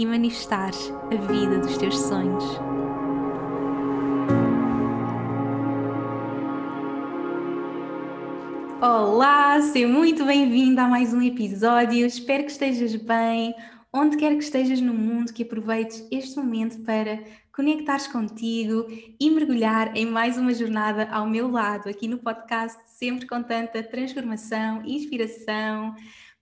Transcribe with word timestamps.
e 0.00 0.06
manifestares 0.06 0.90
a 1.12 1.14
vida 1.30 1.58
dos 1.58 1.76
teus 1.76 1.98
sonhos. 1.98 2.42
Olá, 8.80 9.60
seja 9.60 9.86
muito 9.86 10.24
bem-vindo 10.24 10.80
a 10.80 10.88
mais 10.88 11.12
um 11.12 11.20
episódio. 11.20 12.06
Espero 12.06 12.44
que 12.44 12.50
estejas 12.50 12.96
bem, 12.96 13.54
onde 13.92 14.16
quer 14.16 14.32
que 14.38 14.42
estejas 14.42 14.80
no 14.80 14.94
mundo, 14.94 15.34
que 15.34 15.42
aproveites 15.42 16.08
este 16.10 16.38
momento 16.38 16.82
para 16.82 17.22
conectares 17.54 18.06
contigo 18.06 18.86
e 19.20 19.30
mergulhar 19.30 19.94
em 19.94 20.06
mais 20.06 20.38
uma 20.38 20.54
jornada 20.54 21.10
ao 21.10 21.28
meu 21.28 21.50
lado, 21.50 21.90
aqui 21.90 22.08
no 22.08 22.16
podcast, 22.16 22.80
sempre 22.86 23.26
com 23.26 23.42
tanta 23.42 23.82
transformação, 23.82 24.82
inspiração, 24.86 25.94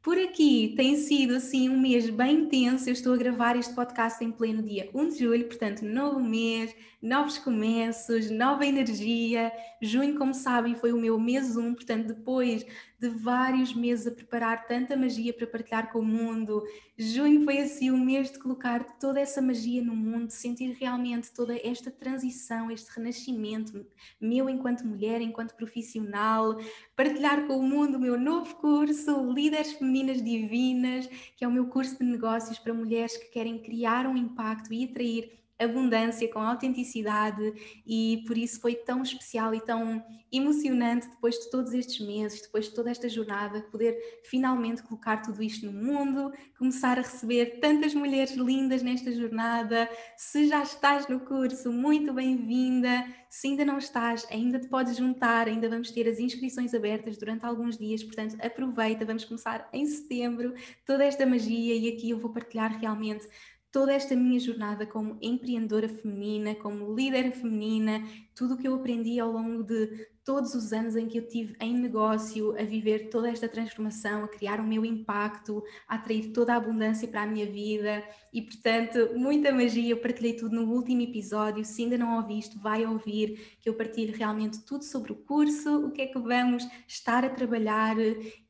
por 0.08 0.18
aqui 0.18 0.72
tem 0.74 0.96
sido 0.96 1.34
assim 1.34 1.68
um 1.68 1.78
mês 1.78 2.08
bem 2.08 2.36
intenso. 2.36 2.88
Eu 2.88 2.94
estou 2.94 3.12
a 3.12 3.16
gravar 3.18 3.56
este 3.56 3.74
podcast 3.74 4.24
em 4.24 4.32
pleno 4.32 4.62
dia 4.62 4.88
1 4.94 5.08
de 5.10 5.18
julho, 5.18 5.44
portanto, 5.44 5.84
novo 5.84 6.18
mês, 6.18 6.74
novos 7.00 7.38
começos, 7.38 8.30
nova 8.30 8.66
energia. 8.66 9.52
Junho, 9.80 10.18
como 10.18 10.34
sabem, 10.34 10.74
foi 10.74 10.92
o 10.92 10.98
meu 10.98 11.18
mês 11.18 11.56
1, 11.56 11.74
portanto, 11.74 12.08
depois 12.08 12.66
de 12.98 13.08
vários 13.08 13.72
meses 13.72 14.08
a 14.08 14.10
preparar 14.10 14.66
tanta 14.66 14.96
magia 14.96 15.32
para 15.32 15.46
partilhar 15.46 15.92
com 15.92 16.00
o 16.00 16.04
mundo. 16.04 16.64
Junho 16.96 17.44
foi 17.44 17.58
assim 17.58 17.92
o 17.92 17.96
mês 17.96 18.32
de 18.32 18.40
colocar 18.40 18.98
toda 18.98 19.20
essa 19.20 19.40
magia 19.40 19.80
no 19.80 19.94
mundo, 19.94 20.30
sentir 20.30 20.72
realmente 20.72 21.30
toda 21.32 21.56
esta 21.56 21.92
transição, 21.92 22.70
este 22.72 22.90
renascimento 22.90 23.86
meu 24.20 24.48
enquanto 24.50 24.84
mulher, 24.84 25.20
enquanto 25.20 25.54
profissional, 25.54 26.58
partilhar 26.96 27.46
com 27.46 27.56
o 27.56 27.62
mundo 27.62 27.96
o 27.96 28.00
meu 28.00 28.18
novo 28.18 28.56
curso, 28.56 29.32
Líderes 29.32 29.74
Femininas 29.74 30.20
Divinas, 30.20 31.06
que 31.36 31.44
é 31.44 31.48
o 31.48 31.52
meu 31.52 31.68
curso 31.68 31.96
de 31.98 32.04
negócios 32.04 32.58
para 32.58 32.74
mulheres 32.74 33.16
que 33.16 33.26
querem 33.26 33.62
criar 33.62 34.06
um 34.08 34.16
impacto 34.16 34.72
e 34.72 34.84
atrair 34.84 35.37
abundância, 35.58 36.30
com 36.32 36.40
autenticidade 36.40 37.52
e 37.86 38.22
por 38.26 38.38
isso 38.38 38.60
foi 38.60 38.74
tão 38.74 39.02
especial 39.02 39.54
e 39.54 39.60
tão 39.60 40.04
emocionante 40.30 41.08
depois 41.08 41.34
de 41.36 41.50
todos 41.50 41.72
estes 41.72 42.06
meses, 42.06 42.42
depois 42.42 42.66
de 42.66 42.74
toda 42.74 42.90
esta 42.90 43.08
jornada, 43.08 43.62
poder 43.62 43.96
finalmente 44.24 44.82
colocar 44.82 45.18
tudo 45.18 45.42
isto 45.42 45.66
no 45.66 45.72
mundo, 45.72 46.32
começar 46.56 46.98
a 46.98 47.02
receber 47.02 47.58
tantas 47.60 47.94
mulheres 47.94 48.32
lindas 48.32 48.82
nesta 48.82 49.10
jornada. 49.12 49.88
Se 50.16 50.46
já 50.46 50.62
estás 50.62 51.08
no 51.08 51.20
curso, 51.20 51.72
muito 51.72 52.12
bem-vinda. 52.12 53.06
Se 53.28 53.48
ainda 53.48 53.64
não 53.64 53.76
estás, 53.78 54.26
ainda 54.30 54.58
te 54.58 54.68
podes 54.68 54.96
juntar, 54.96 55.48
ainda 55.48 55.68
vamos 55.68 55.90
ter 55.90 56.08
as 56.08 56.18
inscrições 56.18 56.72
abertas 56.72 57.18
durante 57.18 57.44
alguns 57.44 57.76
dias, 57.76 58.02
portanto, 58.02 58.36
aproveita, 58.40 59.04
vamos 59.04 59.24
começar 59.24 59.68
em 59.72 59.84
setembro 59.84 60.54
toda 60.86 61.04
esta 61.04 61.26
magia 61.26 61.74
e 61.74 61.88
aqui 61.88 62.10
eu 62.10 62.18
vou 62.18 62.30
partilhar 62.30 62.78
realmente 62.78 63.28
toda 63.70 63.94
esta 63.94 64.16
minha 64.16 64.40
jornada 64.40 64.88
como 64.88 65.18
empreendedora 65.20 65.88
feminina, 65.88 66.54
como 66.56 66.94
líder 66.94 67.32
feminina, 67.32 68.06
tudo 68.38 68.54
o 68.54 68.56
que 68.56 68.68
eu 68.68 68.74
aprendi 68.76 69.18
ao 69.18 69.32
longo 69.32 69.64
de 69.64 70.06
todos 70.28 70.54
os 70.54 70.74
anos 70.74 70.94
em 70.94 71.08
que 71.08 71.18
eu 71.18 71.26
tive 71.26 71.56
em 71.58 71.74
negócio, 71.74 72.54
a 72.60 72.62
viver 72.62 73.08
toda 73.08 73.30
esta 73.30 73.48
transformação, 73.48 74.24
a 74.24 74.28
criar 74.28 74.60
o 74.60 74.62
meu 74.62 74.84
impacto, 74.84 75.64
a 75.88 75.94
atrair 75.94 76.32
toda 76.34 76.52
a 76.52 76.56
abundância 76.56 77.08
para 77.08 77.22
a 77.22 77.26
minha 77.26 77.46
vida 77.46 78.04
e, 78.30 78.42
portanto, 78.42 79.14
muita 79.16 79.50
magia. 79.50 79.90
Eu 79.90 79.96
partilhei 79.96 80.34
tudo 80.34 80.54
no 80.54 80.70
último 80.70 81.00
episódio. 81.00 81.64
Se 81.64 81.82
ainda 81.82 81.96
não 81.96 82.18
ouviste, 82.18 82.58
vai 82.58 82.84
ouvir, 82.84 83.56
que 83.62 83.70
eu 83.70 83.72
partilho 83.72 84.14
realmente 84.14 84.60
tudo 84.66 84.84
sobre 84.84 85.12
o 85.12 85.16
curso, 85.16 85.86
o 85.86 85.90
que 85.90 86.02
é 86.02 86.06
que 86.06 86.18
vamos 86.18 86.68
estar 86.86 87.24
a 87.24 87.30
trabalhar 87.30 87.96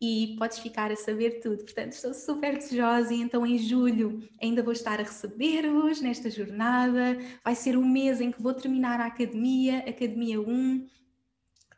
e 0.00 0.34
podes 0.36 0.58
ficar 0.58 0.90
a 0.90 0.96
saber 0.96 1.38
tudo. 1.38 1.58
Portanto, 1.62 1.92
estou 1.92 2.12
super 2.12 2.58
desejosa 2.58 3.14
e 3.14 3.20
então 3.20 3.46
em 3.46 3.56
julho 3.56 4.20
ainda 4.42 4.64
vou 4.64 4.72
estar 4.72 4.98
a 4.98 5.04
receber-vos 5.04 6.00
nesta 6.00 6.28
jornada. 6.28 7.16
Vai 7.44 7.54
ser 7.54 7.76
o 7.76 7.86
mês 7.86 8.20
em 8.20 8.32
que 8.32 8.42
vou 8.42 8.52
terminar 8.52 9.00
a 9.00 9.06
academia, 9.06 9.77
Academia 9.78 10.40
1 10.40 10.88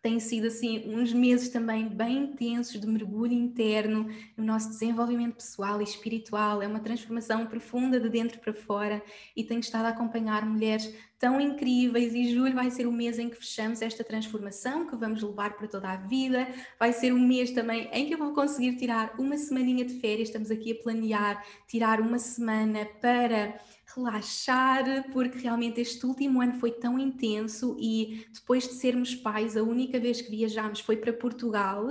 têm 0.03 0.19
sido 0.19 0.47
assim 0.47 0.83
uns 0.87 1.13
meses 1.13 1.51
também 1.51 1.87
bem 1.87 2.25
intensos 2.25 2.81
de 2.81 2.87
mergulho 2.87 3.35
interno 3.35 4.09
no 4.37 4.45
nosso 4.45 4.71
desenvolvimento 4.71 5.35
pessoal 5.35 5.81
e 5.81 5.85
espiritual. 5.85 6.63
É 6.63 6.67
uma 6.67 6.81
transformação 6.81 7.47
profunda 7.47 8.01
de 8.01 8.09
dentro 8.09 8.41
para 8.41 8.55
fora 8.55 9.03
e 9.37 9.45
tenho 9.45 9.61
estado 9.61 9.87
a 9.87 9.91
acompanhar 9.91 10.45
mulheres 10.47 10.93
tão 11.19 11.39
incríveis 11.39 12.15
e 12.15 12.33
julho 12.35 12.55
vai 12.55 12.71
ser 12.71 12.87
o 12.87 12.93
mês 12.93 13.19
em 13.19 13.29
que 13.29 13.37
fechamos 13.37 13.83
esta 13.83 14.03
transformação 14.03 14.87
que 14.87 14.97
vamos 14.97 15.23
levar 15.23 15.55
para 15.55 15.69
toda 15.69 15.91
a 15.91 15.97
vida. 15.97 16.49
Vai 16.79 16.95
ser 16.95 17.13
um 17.13 17.21
mês 17.21 17.51
também 17.51 17.91
em 17.93 18.07
que 18.07 18.15
eu 18.15 18.19
vou 18.19 18.33
conseguir 18.33 18.77
tirar 18.77 19.13
uma 19.19 19.37
semaninha 19.37 19.85
de 19.85 20.01
férias. 20.01 20.29
Estamos 20.29 20.51
aqui 20.51 20.73
a 20.73 20.83
planear 20.83 21.45
tirar 21.69 22.01
uma 22.01 22.19
semana 22.19 22.87
para 23.03 23.61
relaxar, 23.95 25.11
porque 25.13 25.39
realmente 25.39 25.81
este 25.81 26.05
último 26.07 26.41
ano 26.41 26.55
foi 26.55 26.73
tão 26.73 26.99
intenso 26.99 27.77
e 27.79 28.27
depois 28.33 28.69
de 28.69 28.75
sermos 28.75 29.15
pais, 29.15 29.57
a 29.57 29.63
única 29.63 29.99
vez 29.99 30.21
que 30.21 30.31
viajámos 30.31 30.81
foi 30.81 30.97
para 30.97 31.13
Portugal 31.13 31.87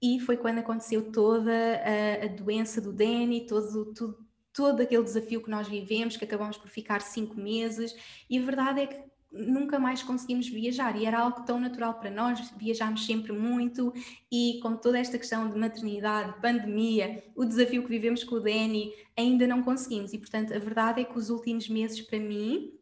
e 0.00 0.20
foi 0.20 0.36
quando 0.36 0.58
aconteceu 0.58 1.10
toda 1.10 1.52
a, 1.52 2.24
a 2.24 2.28
doença 2.28 2.80
do 2.80 2.92
Danny, 2.92 3.46
todo, 3.46 3.92
todo, 3.94 4.18
todo 4.52 4.80
aquele 4.80 5.02
desafio 5.02 5.42
que 5.42 5.50
nós 5.50 5.66
vivemos, 5.66 6.16
que 6.16 6.24
acabamos 6.24 6.56
por 6.56 6.68
ficar 6.68 7.00
cinco 7.00 7.36
meses, 7.36 7.94
e 8.28 8.38
a 8.38 8.42
verdade 8.42 8.80
é 8.80 8.86
que 8.86 9.13
nunca 9.34 9.78
mais 9.78 10.02
conseguimos 10.02 10.48
viajar. 10.48 10.96
E 10.96 11.04
era 11.04 11.18
algo 11.18 11.42
tão 11.44 11.60
natural 11.60 11.94
para 11.94 12.10
nós, 12.10 12.52
viajámos 12.56 13.04
sempre 13.04 13.32
muito. 13.32 13.92
E 14.30 14.60
com 14.62 14.76
toda 14.76 14.98
esta 14.98 15.18
questão 15.18 15.50
de 15.50 15.58
maternidade, 15.58 16.40
pandemia, 16.40 17.24
o 17.34 17.44
desafio 17.44 17.82
que 17.82 17.88
vivemos 17.88 18.24
com 18.24 18.36
o 18.36 18.40
Dani, 18.40 18.92
ainda 19.16 19.46
não 19.46 19.62
conseguimos. 19.62 20.12
E 20.12 20.18
portanto 20.18 20.54
a 20.54 20.58
verdade 20.58 21.00
é 21.00 21.04
que 21.04 21.18
os 21.18 21.30
últimos 21.30 21.68
meses 21.68 22.00
para 22.00 22.18
mim 22.18 22.72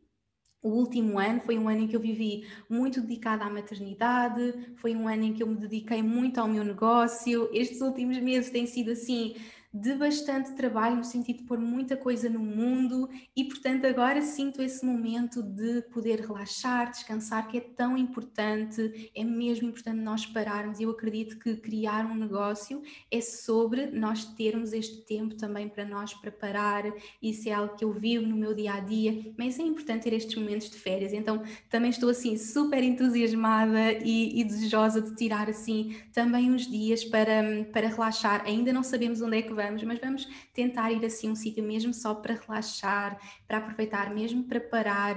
o 0.63 0.69
último 0.69 1.19
ano 1.19 1.41
foi 1.41 1.59
um 1.59 1.69
ano 1.69 1.81
em 1.81 1.89
que 1.89 1.97
eu 1.97 2.01
vivi 2.01 2.47
muito 2.71 3.01
dedicada 3.01 3.45
à 3.45 3.51
maternidade, 3.51 4.73
foi 4.77 4.95
um 4.95 5.09
ano 5.09 5.25
em 5.25 5.33
que 5.33 5.43
eu 5.43 5.47
me 5.49 5.57
dediquei 5.57 6.01
muito 6.03 6.39
ao 6.39 6.47
meu 6.47 6.63
negócio. 6.63 7.51
Estes 7.53 7.81
últimos 7.81 8.17
meses 8.19 8.51
têm 8.51 8.65
sido 8.65 8.93
assim 8.93 9.35
de 9.73 9.95
bastante 9.95 10.53
trabalho, 10.53 10.97
no 10.97 11.05
sentido 11.05 11.39
de 11.39 11.45
pôr 11.45 11.59
muita 11.59 11.97
coisa 11.97 12.29
no 12.29 12.41
mundo 12.41 13.09
e, 13.35 13.45
portanto, 13.45 13.87
agora 13.87 14.21
sinto 14.21 14.61
esse 14.61 14.85
momento 14.85 15.43
de 15.43 15.81
poder 15.83 16.21
relaxar, 16.21 16.91
descansar, 16.91 17.49
que 17.49 17.57
é 17.57 17.61
tão 17.61 17.97
importante, 17.97 19.11
é 19.15 19.25
mesmo 19.25 19.69
importante 19.69 19.99
nós 19.99 20.27
pararmos. 20.27 20.79
Eu 20.79 20.91
acredito 20.91 21.39
que 21.39 21.57
criar 21.57 22.05
um 22.05 22.15
negócio 22.15 22.83
é 23.11 23.21
sobre 23.21 23.87
nós 23.87 24.27
termos 24.27 24.75
este 24.75 25.03
tempo 25.07 25.37
também 25.37 25.69
para 25.69 25.87
nós 25.87 26.13
preparar, 26.13 26.85
isso 27.23 27.49
é 27.49 27.53
algo 27.53 27.75
que 27.75 27.85
eu 27.85 27.93
vivo 27.93 28.27
no 28.27 28.37
meu 28.37 28.53
dia 28.53 28.75
a 28.75 28.81
dia, 28.81 29.33
mas 29.39 29.59
é 29.59 29.63
importante 29.63 30.03
ter 30.03 30.13
estes 30.13 30.35
momentos 30.35 30.69
de 30.69 30.77
férias. 30.77 31.15
Então, 31.15 31.43
também 31.71 31.89
estou 31.89 32.11
assim 32.11 32.37
super 32.37 32.83
entusiasmada 32.83 33.93
e, 33.93 34.39
e 34.39 34.45
desejosa 34.45 35.01
de 35.01 35.15
tirar 35.15 35.49
assim 35.49 35.97
também 36.13 36.51
uns 36.51 36.67
dias 36.67 37.05
para, 37.05 37.65
para 37.73 37.89
relaxar. 37.89 38.45
Ainda 38.45 38.71
não 38.71 38.83
sabemos 38.83 39.23
onde 39.23 39.39
é 39.39 39.43
que 39.43 39.53
vamos 39.55 39.62
vamos, 39.65 39.83
mas 39.83 39.99
vamos 39.99 40.29
tentar 40.53 40.91
ir 40.91 41.05
assim 41.05 41.31
um 41.31 41.35
sítio 41.35 41.63
mesmo 41.63 41.93
só 41.95 42.15
para 42.15 42.35
relaxar, 42.35 43.19
para 43.47 43.59
aproveitar 43.59 44.13
mesmo 44.15 44.45
para 44.45 44.61
parar 44.61 45.17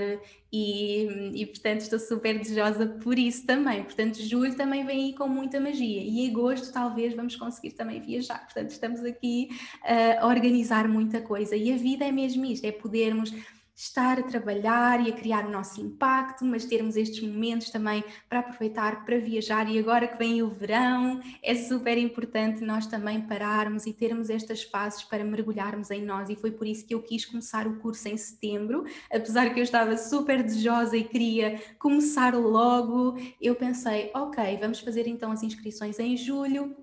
e, 0.52 1.31
e 1.34 1.46
portanto 1.46 1.81
estou 1.81 2.00
super 2.00 2.38
desejosa 2.40 2.88
por 3.04 3.18
isso 3.18 3.46
também. 3.46 3.84
Portanto, 3.84 4.22
julho 4.22 4.56
também 4.56 4.86
vem 4.86 5.06
aí 5.06 5.14
com 5.14 5.28
muita 5.28 5.60
magia 5.60 6.02
e 6.04 6.30
agosto 6.30 6.72
talvez 6.72 7.14
vamos 7.14 7.36
conseguir 7.36 7.72
também 7.72 8.00
viajar. 8.00 8.44
Portanto, 8.46 8.70
estamos 8.70 9.04
aqui 9.04 9.50
uh, 9.84 10.25
a 10.25 10.28
organizar 10.28 10.88
muita 10.88 11.22
coisa 11.22 11.56
e 11.56 11.74
a 11.74 11.78
vida 11.78 12.06
é 12.06 12.12
mesmo 12.12 12.46
isto, 12.46 12.66
é 12.66 12.72
podermos 12.72 13.34
estar 13.75 14.18
a 14.18 14.24
trabalhar 14.24 15.06
e 15.06 15.10
a 15.10 15.13
criar 15.13 15.45
o 15.45 15.51
nosso 15.51 15.81
impacto, 15.81 16.45
mas 16.45 16.63
termos 16.63 16.95
estes 16.95 17.22
momentos 17.22 17.69
também 17.69 18.01
para 18.30 18.39
aproveitar 18.39 19.04
para 19.04 19.19
viajar. 19.19 19.69
E 19.69 19.77
agora 19.77 20.07
que 20.07 20.18
vem 20.18 20.42
o 20.42 20.50
verão, 20.50 21.22
é 21.44 21.54
super 21.54 21.98
importante 21.98 22.63
nós 22.63 22.88
também 22.88 23.19
pararmos 23.22 23.86
e 23.86 23.92
termos 23.92 24.30
estas 24.30 24.63
fases 24.63 25.04
para 25.04 25.25
mergulharmos 25.25 25.92
em 25.92 26.01
nós. 26.01 26.30
E 26.30 26.36
foi 26.38 26.51
por 26.51 26.66
isso 26.66 26.86
que 26.86 26.95
eu 26.95 27.01
quis 27.01 27.25
começar 27.25 27.68
o 27.68 27.75
curso 27.80 28.07
em 28.07 28.16
setembro, 28.16 28.86
apesar 29.12 29.54
que 29.54 29.60
eu 29.60 29.63
estava 29.63 29.98
super 29.98 30.42
desejosa 30.42 30.95
e 30.95 31.04
queria 31.04 31.62
começar 31.77 32.33
logo. 32.33 33.18
Eu 33.42 33.56
pensei, 33.56 34.10
ok, 34.16 34.57
vamos 34.57 34.80
fazer 34.80 35.06
então 35.06 35.31
as 35.31 35.44
inscrições 35.44 36.00
em 36.00 36.16
julho. 36.16 36.77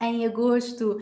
Em 0.00 0.24
agosto 0.24 0.96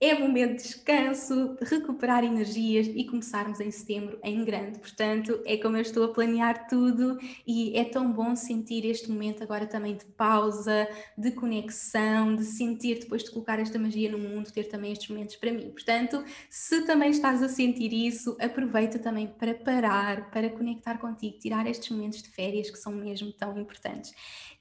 é 0.00 0.18
momento 0.18 0.56
de 0.56 0.62
descanso, 0.62 1.56
de 1.60 1.64
recuperar 1.66 2.24
energias 2.24 2.86
e 2.86 3.04
começarmos 3.04 3.60
em 3.60 3.70
setembro 3.70 4.18
em 4.24 4.42
grande. 4.44 4.78
Portanto, 4.78 5.42
é 5.44 5.58
como 5.58 5.76
eu 5.76 5.82
estou 5.82 6.04
a 6.04 6.08
planear 6.08 6.66
tudo 6.68 7.18
e 7.46 7.76
é 7.76 7.84
tão 7.84 8.10
bom 8.10 8.34
sentir 8.34 8.86
este 8.86 9.10
momento 9.10 9.42
agora 9.42 9.66
também 9.66 9.94
de 9.94 10.06
pausa, 10.06 10.88
de 11.18 11.30
conexão, 11.32 12.34
de 12.34 12.44
sentir 12.44 13.00
depois 13.00 13.22
de 13.24 13.30
colocar 13.30 13.60
esta 13.60 13.78
magia 13.78 14.10
no 14.10 14.18
mundo, 14.18 14.50
ter 14.50 14.64
também 14.64 14.92
estes 14.92 15.10
momentos 15.10 15.36
para 15.36 15.52
mim. 15.52 15.70
Portanto, 15.70 16.24
se 16.48 16.86
também 16.86 17.10
estás 17.10 17.42
a 17.42 17.48
sentir 17.48 17.92
isso, 17.92 18.38
aproveita 18.40 18.98
também 18.98 19.26
para 19.26 19.54
parar, 19.54 20.30
para 20.30 20.48
conectar 20.48 20.96
contigo, 20.96 21.38
tirar 21.38 21.66
estes 21.66 21.90
momentos 21.90 22.22
de 22.22 22.30
férias 22.30 22.70
que 22.70 22.78
são 22.78 22.92
mesmo 22.92 23.32
tão 23.34 23.58
importantes. 23.58 24.12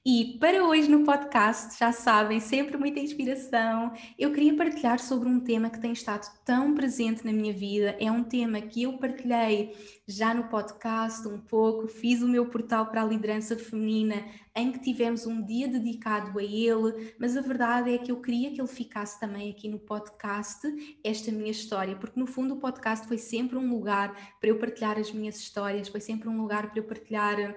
E 0.06 0.38
para 0.40 0.64
hoje 0.64 0.90
no 0.90 1.04
podcast, 1.04 1.78
já 1.78 1.92
sabem, 1.92 2.40
sempre 2.40 2.78
muita 2.78 3.02
inspiração. 3.02 3.92
Eu 4.18 4.32
queria 4.32 4.56
partilhar 4.56 4.98
sobre 4.98 5.28
um 5.28 5.42
tema 5.42 5.70
que 5.70 5.80
tem 5.80 5.92
estado 5.92 6.26
tão 6.46 6.74
presente 6.74 7.26
na 7.26 7.34
minha 7.34 7.52
vida. 7.52 7.98
É 8.00 8.10
um 8.10 8.24
tema 8.24 8.62
que 8.62 8.84
eu 8.84 8.98
partilhei 8.98 9.76
já 10.08 10.34
no 10.34 10.46
podcast 10.46 11.28
um 11.28 11.38
pouco, 11.38 11.90
fiz 11.90 12.22
o 12.22 12.30
meu 12.30 12.46
portal 12.46 12.86
para 12.86 13.02
a 13.02 13.06
liderança 13.06 13.58
feminina, 13.58 14.26
em 14.56 14.72
que 14.72 14.80
tivemos 14.80 15.28
um 15.28 15.46
dia 15.46 15.68
dedicado 15.68 16.40
a 16.40 16.44
ele, 16.44 17.14
mas 17.20 17.36
a 17.36 17.42
verdade 17.42 17.94
é 17.94 17.98
que 17.98 18.12
eu 18.12 18.22
queria 18.22 18.52
que 18.52 18.62
ele 18.62 18.68
ficasse 18.68 19.20
também 19.20 19.52
aqui 19.52 19.68
no 19.68 19.80
podcast, 19.80 20.66
esta 21.04 21.30
minha 21.30 21.52
história, 21.52 21.98
porque 21.98 22.20
no 22.20 22.26
fundo 22.26 22.56
o 22.56 22.60
podcast 22.60 23.06
foi 23.06 23.18
sempre 23.18 23.58
um 23.58 23.70
lugar 23.70 24.16
para 24.40 24.50
eu 24.50 24.58
partilhar 24.58 24.98
as 24.98 25.12
minhas 25.12 25.38
histórias, 25.38 25.90
foi 25.90 26.00
sempre 26.00 26.30
um 26.30 26.42
lugar 26.42 26.72
para 26.72 26.80
eu 26.80 26.86
partilhar 26.86 27.56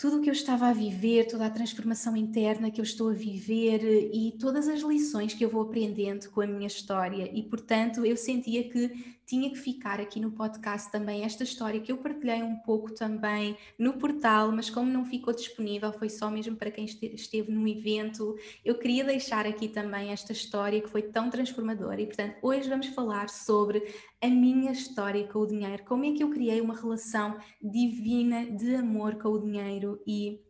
tudo 0.00 0.16
o 0.16 0.22
que 0.22 0.30
eu 0.30 0.32
estava 0.32 0.66
a 0.66 0.72
viver, 0.72 1.26
toda 1.26 1.44
a 1.44 1.50
transformação 1.50 2.16
interna 2.16 2.70
que 2.70 2.80
eu 2.80 2.82
estou 2.82 3.10
a 3.10 3.12
viver 3.12 3.84
e 4.10 4.32
todas 4.40 4.66
as 4.66 4.80
lições 4.80 5.34
que 5.34 5.44
eu 5.44 5.50
vou 5.50 5.60
aprendendo 5.60 6.30
com 6.30 6.40
a 6.40 6.46
minha 6.46 6.66
história. 6.66 7.30
E, 7.30 7.42
portanto, 7.42 8.02
eu 8.06 8.16
sentia 8.16 8.66
que 8.66 9.19
tinha 9.30 9.48
que 9.48 9.58
ficar 9.58 10.00
aqui 10.00 10.18
no 10.18 10.32
podcast 10.32 10.90
também 10.90 11.22
esta 11.22 11.44
história 11.44 11.80
que 11.80 11.92
eu 11.92 11.98
partilhei 11.98 12.42
um 12.42 12.56
pouco 12.56 12.92
também 12.92 13.56
no 13.78 13.92
portal, 13.92 14.50
mas 14.50 14.68
como 14.68 14.90
não 14.90 15.04
ficou 15.04 15.32
disponível, 15.32 15.92
foi 15.92 16.08
só 16.08 16.28
mesmo 16.28 16.56
para 16.56 16.68
quem 16.68 16.84
esteve 16.84 17.52
no 17.52 17.68
evento. 17.68 18.36
Eu 18.64 18.76
queria 18.76 19.04
deixar 19.04 19.46
aqui 19.46 19.68
também 19.68 20.10
esta 20.10 20.32
história 20.32 20.80
que 20.80 20.90
foi 20.90 21.02
tão 21.02 21.30
transformadora 21.30 22.00
e, 22.00 22.06
portanto, 22.06 22.38
hoje 22.42 22.68
vamos 22.68 22.88
falar 22.88 23.28
sobre 23.28 23.94
a 24.20 24.26
minha 24.26 24.72
história 24.72 25.24
com 25.28 25.38
o 25.38 25.46
dinheiro, 25.46 25.84
como 25.84 26.04
é 26.04 26.10
que 26.10 26.24
eu 26.24 26.30
criei 26.30 26.60
uma 26.60 26.74
relação 26.74 27.38
divina 27.62 28.46
de 28.46 28.74
amor 28.74 29.14
com 29.14 29.28
o 29.28 29.38
dinheiro 29.38 30.02
e 30.04 30.40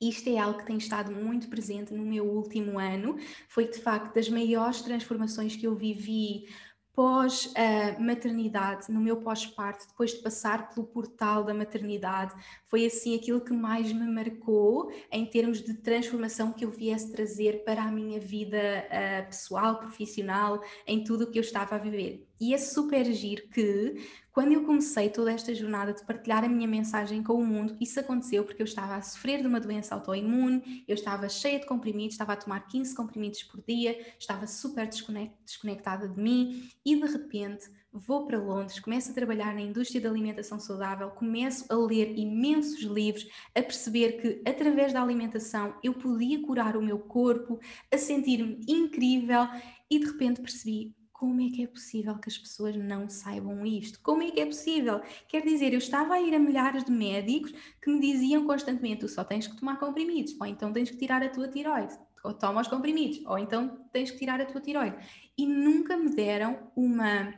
isto 0.00 0.28
é 0.28 0.38
algo 0.38 0.58
que 0.58 0.66
tem 0.66 0.76
estado 0.76 1.10
muito 1.10 1.48
presente 1.48 1.94
no 1.94 2.04
meu 2.04 2.24
último 2.26 2.78
ano. 2.78 3.16
Foi 3.48 3.66
de 3.66 3.78
facto 3.78 4.14
das 4.14 4.28
maiores 4.28 4.82
transformações 4.82 5.56
que 5.56 5.66
eu 5.66 5.74
vivi 5.74 6.46
pós 6.96 7.52
a 7.54 8.00
maternidade, 8.00 8.90
no 8.90 8.98
meu 8.98 9.18
pós-parto, 9.18 9.86
depois 9.86 10.12
de 10.12 10.22
passar 10.22 10.70
pelo 10.70 10.86
portal 10.86 11.44
da 11.44 11.52
maternidade, 11.52 12.34
foi 12.68 12.86
assim 12.86 13.14
aquilo 13.14 13.42
que 13.42 13.52
mais 13.52 13.92
me 13.92 14.06
marcou 14.06 14.90
em 15.12 15.26
termos 15.26 15.62
de 15.62 15.74
transformação 15.74 16.52
que 16.52 16.64
eu 16.64 16.70
viesse 16.70 17.12
trazer 17.12 17.64
para 17.64 17.82
a 17.82 17.92
minha 17.92 18.18
vida 18.18 18.56
uh, 18.56 19.26
pessoal, 19.26 19.78
profissional, 19.78 20.62
em 20.86 21.04
tudo 21.04 21.24
o 21.24 21.30
que 21.30 21.38
eu 21.38 21.42
estava 21.42 21.74
a 21.74 21.78
viver. 21.78 22.25
E 22.40 22.52
é 22.52 22.58
super 22.58 23.04
giro 23.12 23.48
que 23.48 23.96
quando 24.36 24.52
eu 24.52 24.64
comecei 24.64 25.08
toda 25.08 25.32
esta 25.32 25.54
jornada 25.54 25.94
de 25.94 26.04
partilhar 26.04 26.44
a 26.44 26.48
minha 26.48 26.68
mensagem 26.68 27.22
com 27.22 27.32
o 27.32 27.46
mundo, 27.46 27.74
isso 27.80 27.98
aconteceu 27.98 28.44
porque 28.44 28.60
eu 28.60 28.66
estava 28.66 28.94
a 28.94 29.00
sofrer 29.00 29.40
de 29.40 29.46
uma 29.46 29.58
doença 29.58 29.94
autoimune, 29.94 30.84
eu 30.86 30.94
estava 30.94 31.26
cheia 31.26 31.58
de 31.58 31.64
comprimidos, 31.64 32.12
estava 32.12 32.34
a 32.34 32.36
tomar 32.36 32.60
15 32.66 32.94
comprimidos 32.94 33.42
por 33.44 33.62
dia, 33.62 33.98
estava 34.18 34.46
super 34.46 34.86
desconectada 34.86 36.06
de 36.06 36.20
mim 36.20 36.68
e 36.84 36.94
de 36.94 37.06
repente 37.10 37.70
vou 37.90 38.26
para 38.26 38.38
Londres, 38.38 38.78
começo 38.78 39.10
a 39.10 39.14
trabalhar 39.14 39.54
na 39.54 39.62
indústria 39.62 40.02
da 40.02 40.10
alimentação 40.10 40.60
saudável, 40.60 41.08
começo 41.12 41.64
a 41.72 41.74
ler 41.74 42.14
imensos 42.18 42.82
livros, 42.82 43.26
a 43.54 43.62
perceber 43.62 44.20
que 44.20 44.42
através 44.46 44.92
da 44.92 45.00
alimentação 45.00 45.74
eu 45.82 45.94
podia 45.94 46.42
curar 46.42 46.76
o 46.76 46.82
meu 46.82 46.98
corpo, 46.98 47.58
a 47.90 47.96
sentir-me 47.96 48.60
incrível 48.68 49.48
e 49.90 49.98
de 49.98 50.04
repente 50.04 50.42
percebi 50.42 50.94
como 51.18 51.40
é 51.40 51.48
que 51.48 51.62
é 51.62 51.66
possível 51.66 52.18
que 52.18 52.28
as 52.28 52.36
pessoas 52.36 52.76
não 52.76 53.08
saibam 53.08 53.64
isto? 53.64 53.98
Como 54.02 54.22
é 54.22 54.30
que 54.30 54.38
é 54.38 54.44
possível? 54.44 55.00
Quer 55.26 55.42
dizer, 55.42 55.72
eu 55.72 55.78
estava 55.78 56.14
a 56.14 56.20
ir 56.20 56.34
a 56.34 56.38
milhares 56.38 56.84
de 56.84 56.92
médicos 56.92 57.52
que 57.80 57.90
me 57.90 57.98
diziam 58.00 58.46
constantemente: 58.46 59.00
tu 59.00 59.08
só 59.08 59.24
tens 59.24 59.46
que 59.46 59.56
tomar 59.56 59.78
comprimidos, 59.78 60.38
ou 60.38 60.46
então 60.46 60.72
tens 60.74 60.90
que 60.90 60.98
tirar 60.98 61.22
a 61.22 61.30
tua 61.30 61.48
tiroide, 61.48 61.94
ou 62.22 62.34
toma 62.34 62.60
os 62.60 62.68
comprimidos, 62.68 63.24
ou 63.24 63.38
então 63.38 63.86
tens 63.90 64.10
que 64.10 64.18
tirar 64.18 64.40
a 64.42 64.44
tua 64.44 64.60
tiroide. 64.60 64.96
E 65.38 65.46
nunca 65.46 65.96
me 65.96 66.14
deram 66.14 66.70
uma, 66.76 67.32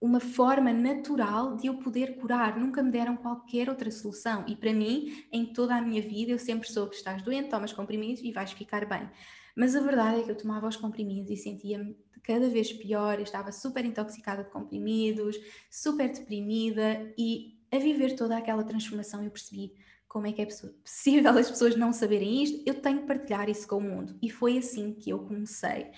uma 0.00 0.18
forma 0.18 0.72
natural 0.72 1.56
de 1.56 1.68
eu 1.68 1.74
poder 1.74 2.16
curar, 2.16 2.58
nunca 2.58 2.82
me 2.82 2.90
deram 2.90 3.16
qualquer 3.16 3.68
outra 3.68 3.88
solução. 3.88 4.44
E 4.48 4.56
para 4.56 4.72
mim, 4.72 5.24
em 5.30 5.46
toda 5.46 5.76
a 5.76 5.80
minha 5.80 6.02
vida, 6.02 6.32
eu 6.32 6.40
sempre 6.40 6.68
soube: 6.68 6.96
estás 6.96 7.22
doente, 7.22 7.50
tomas 7.50 7.72
comprimidos 7.72 8.20
e 8.24 8.32
vais 8.32 8.50
ficar 8.50 8.84
bem. 8.84 9.08
Mas 9.54 9.76
a 9.76 9.80
verdade 9.80 10.20
é 10.20 10.22
que 10.24 10.30
eu 10.30 10.36
tomava 10.36 10.66
os 10.66 10.76
comprimidos 10.76 11.30
e 11.30 11.36
sentia-me 11.36 11.96
cada 12.22 12.48
vez 12.48 12.72
pior, 12.72 13.20
estava 13.20 13.52
super 13.52 13.84
intoxicada 13.84 14.42
de 14.42 14.50
comprimidos, 14.50 15.36
super 15.70 16.10
deprimida 16.10 17.12
e 17.16 17.58
a 17.70 17.78
viver 17.78 18.16
toda 18.16 18.36
aquela 18.36 18.64
transformação 18.64 19.22
eu 19.22 19.30
percebi 19.30 19.74
como 20.08 20.26
é 20.26 20.32
que 20.32 20.42
é 20.42 20.46
possível 20.82 21.38
as 21.38 21.50
pessoas 21.50 21.76
não 21.76 21.92
saberem 21.92 22.42
isto, 22.42 22.62
eu 22.64 22.80
tenho 22.80 23.00
que 23.00 23.06
partilhar 23.06 23.48
isso 23.48 23.66
com 23.66 23.76
o 23.76 23.80
mundo. 23.80 24.16
E 24.22 24.30
foi 24.30 24.58
assim 24.58 24.94
que 24.94 25.10
eu 25.10 25.18
comecei. 25.18 25.90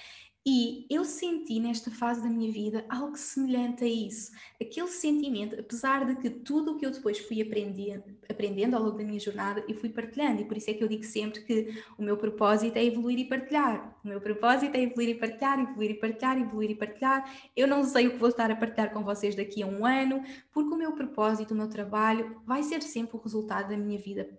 E 0.49 0.87
eu 0.89 1.05
senti 1.05 1.59
nesta 1.59 1.91
fase 1.91 2.23
da 2.23 2.29
minha 2.29 2.53
vida 2.53 2.85
algo 2.89 3.17
semelhante 3.17 3.83
a 3.83 3.89
isso. 3.89 4.31
Aquele 4.63 4.87
sentimento, 4.87 5.59
apesar 5.59 6.07
de 6.07 6.15
que 6.15 6.31
tudo 6.31 6.71
o 6.71 6.77
que 6.77 6.87
eu 6.87 6.93
depois 6.93 7.19
fui 7.19 7.43
aprendendo, 7.43 8.05
aprendendo 8.31 8.77
ao 8.77 8.83
longo 8.85 8.97
da 8.97 9.03
minha 9.03 9.19
jornada, 9.19 9.65
eu 9.67 9.75
fui 9.75 9.89
partilhando. 9.89 10.43
E 10.43 10.45
por 10.45 10.57
isso 10.57 10.71
é 10.71 10.75
que 10.75 10.85
eu 10.85 10.87
digo 10.87 11.03
sempre 11.03 11.41
que 11.41 11.83
o 11.99 12.03
meu 12.03 12.17
propósito 12.17 12.77
é 12.77 12.85
evoluir 12.85 13.19
e 13.19 13.25
partilhar. 13.25 13.99
O 14.05 14.09
meu 14.09 14.21
propósito 14.21 14.77
é 14.77 14.83
evoluir 14.83 15.09
e 15.09 15.15
partilhar, 15.17 15.59
evoluir 15.59 15.91
e 15.91 15.95
partilhar, 15.95 16.39
evoluir 16.39 16.71
e 16.71 16.75
partilhar. 16.77 17.29
Eu 17.57 17.67
não 17.67 17.83
sei 17.83 18.07
o 18.07 18.13
que 18.13 18.19
vou 18.19 18.29
estar 18.29 18.49
a 18.49 18.55
partilhar 18.55 18.93
com 18.93 19.03
vocês 19.03 19.35
daqui 19.35 19.65
a 19.65 19.67
um 19.67 19.85
ano, 19.85 20.23
porque 20.53 20.73
o 20.73 20.79
meu 20.79 20.93
propósito, 20.93 21.55
o 21.55 21.57
meu 21.57 21.69
trabalho, 21.69 22.41
vai 22.47 22.63
ser 22.63 22.83
sempre 22.83 23.17
o 23.17 23.21
resultado 23.21 23.71
da 23.71 23.77
minha 23.77 23.99
vida 23.99 24.39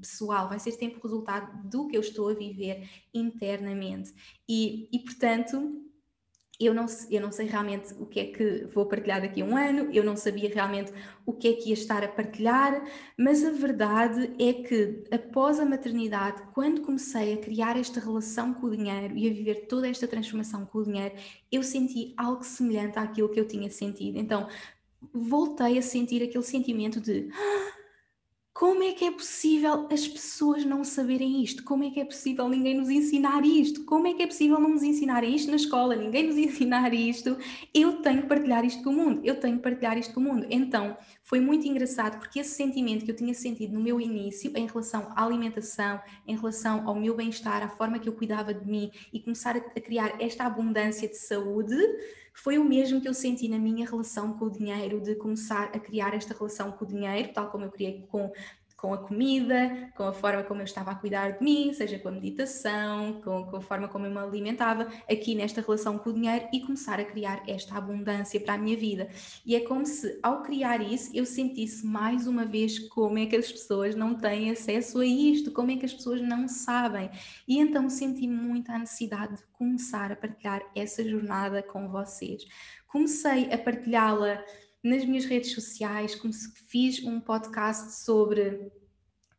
pessoal, 0.00 0.48
vai 0.48 0.58
ser 0.58 0.72
sempre 0.72 0.98
o 0.98 1.02
resultado 1.02 1.68
do 1.68 1.88
que 1.88 1.96
eu 1.98 2.00
estou 2.00 2.30
a 2.30 2.34
viver 2.34 2.88
internamente. 3.12 4.14
E, 4.54 4.86
e 4.92 4.98
portanto, 4.98 5.82
eu 6.60 6.74
não, 6.74 6.84
eu 7.10 7.22
não 7.22 7.32
sei 7.32 7.46
realmente 7.46 7.94
o 7.94 8.04
que 8.04 8.20
é 8.20 8.24
que 8.26 8.66
vou 8.66 8.84
partilhar 8.84 9.22
daqui 9.22 9.40
a 9.40 9.44
um 9.46 9.56
ano, 9.56 9.90
eu 9.94 10.04
não 10.04 10.14
sabia 10.14 10.50
realmente 10.52 10.92
o 11.24 11.32
que 11.32 11.48
é 11.48 11.52
que 11.54 11.70
ia 11.70 11.72
estar 11.72 12.04
a 12.04 12.08
partilhar, 12.08 12.84
mas 13.16 13.42
a 13.42 13.50
verdade 13.50 14.30
é 14.38 14.52
que 14.52 15.04
após 15.10 15.58
a 15.58 15.64
maternidade, 15.64 16.42
quando 16.52 16.82
comecei 16.82 17.32
a 17.32 17.38
criar 17.38 17.78
esta 17.78 17.98
relação 17.98 18.52
com 18.52 18.66
o 18.66 18.76
dinheiro 18.76 19.16
e 19.16 19.26
a 19.26 19.32
viver 19.32 19.66
toda 19.68 19.88
esta 19.88 20.06
transformação 20.06 20.66
com 20.66 20.78
o 20.78 20.84
dinheiro, 20.84 21.14
eu 21.50 21.62
senti 21.62 22.12
algo 22.18 22.44
semelhante 22.44 22.98
àquilo 22.98 23.30
que 23.30 23.40
eu 23.40 23.48
tinha 23.48 23.70
sentido. 23.70 24.18
Então, 24.18 24.46
voltei 25.14 25.78
a 25.78 25.82
sentir 25.82 26.22
aquele 26.22 26.44
sentimento 26.44 27.00
de. 27.00 27.30
Ah, 27.32 27.81
como 28.62 28.84
é 28.84 28.92
que 28.92 29.04
é 29.04 29.10
possível 29.10 29.88
as 29.90 30.06
pessoas 30.06 30.64
não 30.64 30.84
saberem 30.84 31.42
isto? 31.42 31.64
Como 31.64 31.82
é 31.82 31.90
que 31.90 31.98
é 31.98 32.04
possível 32.04 32.48
ninguém 32.48 32.76
nos 32.76 32.88
ensinar 32.88 33.44
isto? 33.44 33.84
Como 33.84 34.06
é 34.06 34.14
que 34.14 34.22
é 34.22 34.26
possível 34.28 34.60
não 34.60 34.68
nos 34.68 34.84
ensinarem 34.84 35.34
isto 35.34 35.50
na 35.50 35.56
escola? 35.56 35.96
Ninguém 35.96 36.28
nos 36.28 36.36
ensinar 36.38 36.94
isto? 36.94 37.36
Eu 37.74 38.00
tenho 38.02 38.22
que 38.22 38.28
partilhar 38.28 38.64
isto 38.64 38.80
com 38.84 38.90
o 38.90 38.92
mundo. 38.92 39.20
Eu 39.24 39.40
tenho 39.40 39.56
que 39.56 39.64
partilhar 39.64 39.98
isto 39.98 40.14
com 40.14 40.20
o 40.20 40.22
mundo. 40.22 40.46
Então, 40.48 40.96
foi 41.24 41.40
muito 41.40 41.66
engraçado 41.66 42.20
porque 42.20 42.38
esse 42.38 42.54
sentimento 42.54 43.04
que 43.04 43.10
eu 43.10 43.16
tinha 43.16 43.34
sentido 43.34 43.72
no 43.72 43.80
meu 43.80 44.00
início 44.00 44.52
em 44.54 44.64
relação 44.64 45.08
à 45.16 45.24
alimentação, 45.24 46.00
em 46.24 46.36
relação 46.36 46.88
ao 46.88 46.94
meu 46.94 47.16
bem-estar, 47.16 47.64
à 47.64 47.68
forma 47.68 47.98
que 47.98 48.08
eu 48.08 48.12
cuidava 48.12 48.54
de 48.54 48.64
mim 48.64 48.92
e 49.12 49.18
começar 49.18 49.56
a 49.56 49.80
criar 49.80 50.22
esta 50.22 50.44
abundância 50.44 51.08
de 51.08 51.16
saúde, 51.16 51.74
foi 52.34 52.58
o 52.58 52.64
mesmo 52.64 53.00
que 53.00 53.08
eu 53.08 53.14
senti 53.14 53.48
na 53.48 53.58
minha 53.58 53.86
relação 53.86 54.32
com 54.34 54.46
o 54.46 54.50
dinheiro, 54.50 55.00
de 55.00 55.14
começar 55.14 55.64
a 55.64 55.78
criar 55.78 56.14
esta 56.14 56.34
relação 56.34 56.72
com 56.72 56.84
o 56.84 56.88
dinheiro, 56.88 57.32
tal 57.32 57.50
como 57.50 57.64
eu 57.64 57.70
criei 57.70 58.06
com 58.08 58.32
com 58.82 58.92
a 58.92 58.98
comida, 58.98 59.92
com 59.96 60.02
a 60.02 60.12
forma 60.12 60.42
como 60.42 60.60
eu 60.60 60.64
estava 60.64 60.90
a 60.90 60.94
cuidar 60.96 61.38
de 61.38 61.44
mim, 61.44 61.72
seja 61.72 62.00
com 62.00 62.08
a 62.08 62.10
meditação, 62.10 63.20
com, 63.22 63.44
com, 63.44 63.58
a 63.58 63.60
forma 63.60 63.86
como 63.86 64.06
eu 64.06 64.10
me 64.10 64.18
alimentava, 64.18 64.88
aqui 65.08 65.36
nesta 65.36 65.60
relação 65.60 65.96
com 65.96 66.10
o 66.10 66.12
dinheiro 66.12 66.48
e 66.52 66.58
começar 66.58 66.98
a 66.98 67.04
criar 67.04 67.44
esta 67.46 67.76
abundância 67.76 68.40
para 68.40 68.54
a 68.54 68.58
minha 68.58 68.76
vida. 68.76 69.08
E 69.46 69.54
é 69.54 69.60
como 69.60 69.86
se, 69.86 70.18
ao 70.20 70.42
criar 70.42 70.82
isso, 70.82 71.12
eu 71.14 71.24
sentisse 71.24 71.86
mais 71.86 72.26
uma 72.26 72.44
vez 72.44 72.80
como 72.88 73.18
é 73.18 73.26
que 73.26 73.36
as 73.36 73.52
pessoas 73.52 73.94
não 73.94 74.16
têm 74.16 74.50
acesso 74.50 74.98
a 74.98 75.06
isto, 75.06 75.52
como 75.52 75.70
é 75.70 75.76
que 75.76 75.86
as 75.86 75.94
pessoas 75.94 76.20
não 76.20 76.48
sabem. 76.48 77.08
E 77.46 77.60
então 77.60 77.88
senti 77.88 78.26
muita 78.26 78.76
necessidade 78.76 79.36
de 79.36 79.44
começar 79.52 80.10
a 80.10 80.16
partilhar 80.16 80.60
essa 80.74 81.08
jornada 81.08 81.62
com 81.62 81.88
vocês. 81.88 82.44
Comecei 82.88 83.50
a 83.52 83.56
partilhá-la 83.56 84.44
nas 84.82 85.04
minhas 85.04 85.24
redes 85.24 85.52
sociais, 85.52 86.14
como 86.14 86.32
se 86.32 86.50
fiz 86.68 87.02
um 87.04 87.20
podcast 87.20 88.02
sobre 88.02 88.70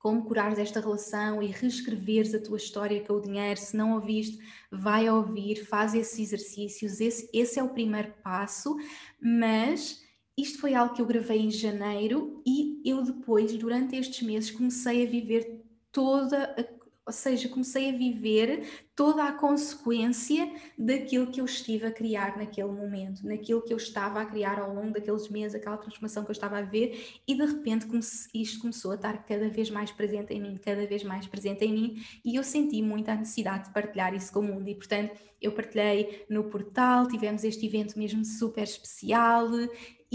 como 0.04 0.26
curares 0.26 0.60
esta 0.60 0.82
relação 0.82 1.42
e 1.42 1.48
reescreveres 1.48 2.36
a 2.36 2.40
tua 2.40 2.58
história 2.58 3.02
com 3.06 3.14
o 3.14 3.22
dinheiro. 3.22 3.58
Se 3.58 3.76
não 3.76 3.94
ouviste, 3.94 4.38
vai 4.70 5.10
ouvir, 5.10 5.66
faz 5.66 5.94
esses 5.94 6.20
exercícios. 6.20 7.00
Esse, 7.00 7.30
esse 7.34 7.58
é 7.58 7.64
o 7.64 7.70
primeiro 7.70 8.14
passo, 8.22 8.76
mas 9.22 10.04
isto 10.38 10.60
foi 10.60 10.74
algo 10.74 10.94
que 10.94 11.02
eu 11.02 11.06
gravei 11.06 11.40
em 11.40 11.52
janeiro 11.52 12.42
e 12.46 12.82
eu 12.84 13.02
depois, 13.02 13.56
durante 13.56 13.96
estes 13.96 14.22
meses, 14.28 14.52
comecei 14.52 15.08
a 15.08 15.10
viver 15.10 15.64
toda 15.90 16.54
a 16.58 16.83
ou 17.06 17.12
seja, 17.12 17.50
comecei 17.50 17.90
a 17.90 17.98
viver 17.98 18.88
toda 18.96 19.26
a 19.26 19.34
consequência 19.34 20.54
daquilo 20.78 21.28
que 21.28 21.42
eu 21.42 21.46
estive 21.46 21.86
a 21.86 21.92
criar 21.92 22.38
naquele 22.38 22.72
momento, 22.72 23.26
naquilo 23.28 23.62
que 23.62 23.74
eu 23.74 23.78
estava 23.78 24.22
a 24.22 24.26
criar 24.26 24.60
ao 24.60 24.74
longo 24.74 24.94
daqueles 24.94 25.28
meses, 25.30 25.56
aquela 25.56 25.78
transformação 25.78 26.24
que 26.24 26.30
eu 26.30 26.34
estava 26.34 26.60
a 26.60 26.62
ver, 26.62 27.22
e 27.28 27.36
de 27.36 27.46
repente 27.46 27.88
isto 28.34 28.62
começou 28.62 28.92
a 28.92 28.96
estar 28.96 29.26
cada 29.26 29.50
vez 29.50 29.70
mais 29.70 29.92
presente 29.92 30.34
em 30.34 30.42
mim, 30.42 30.58
cada 30.64 30.86
vez 30.86 31.04
mais 31.04 31.28
presente 31.28 31.66
em 31.66 31.74
mim, 31.74 32.04
e 32.24 32.36
eu 32.36 32.44
senti 32.44 32.82
muita 32.82 33.16
necessidade 33.16 33.66
de 33.66 33.74
partilhar 33.74 34.14
isso 34.14 34.32
com 34.32 34.40
o 34.40 34.44
mundo, 34.44 34.70
e 34.70 34.76
portanto 34.76 35.14
eu 35.42 35.52
partilhei 35.52 36.26
no 36.30 36.46
portal, 36.46 37.08
tivemos 37.08 37.44
este 37.44 37.66
evento 37.66 38.00
mesmo 38.00 38.24
super 38.24 38.64
especial, 38.64 39.50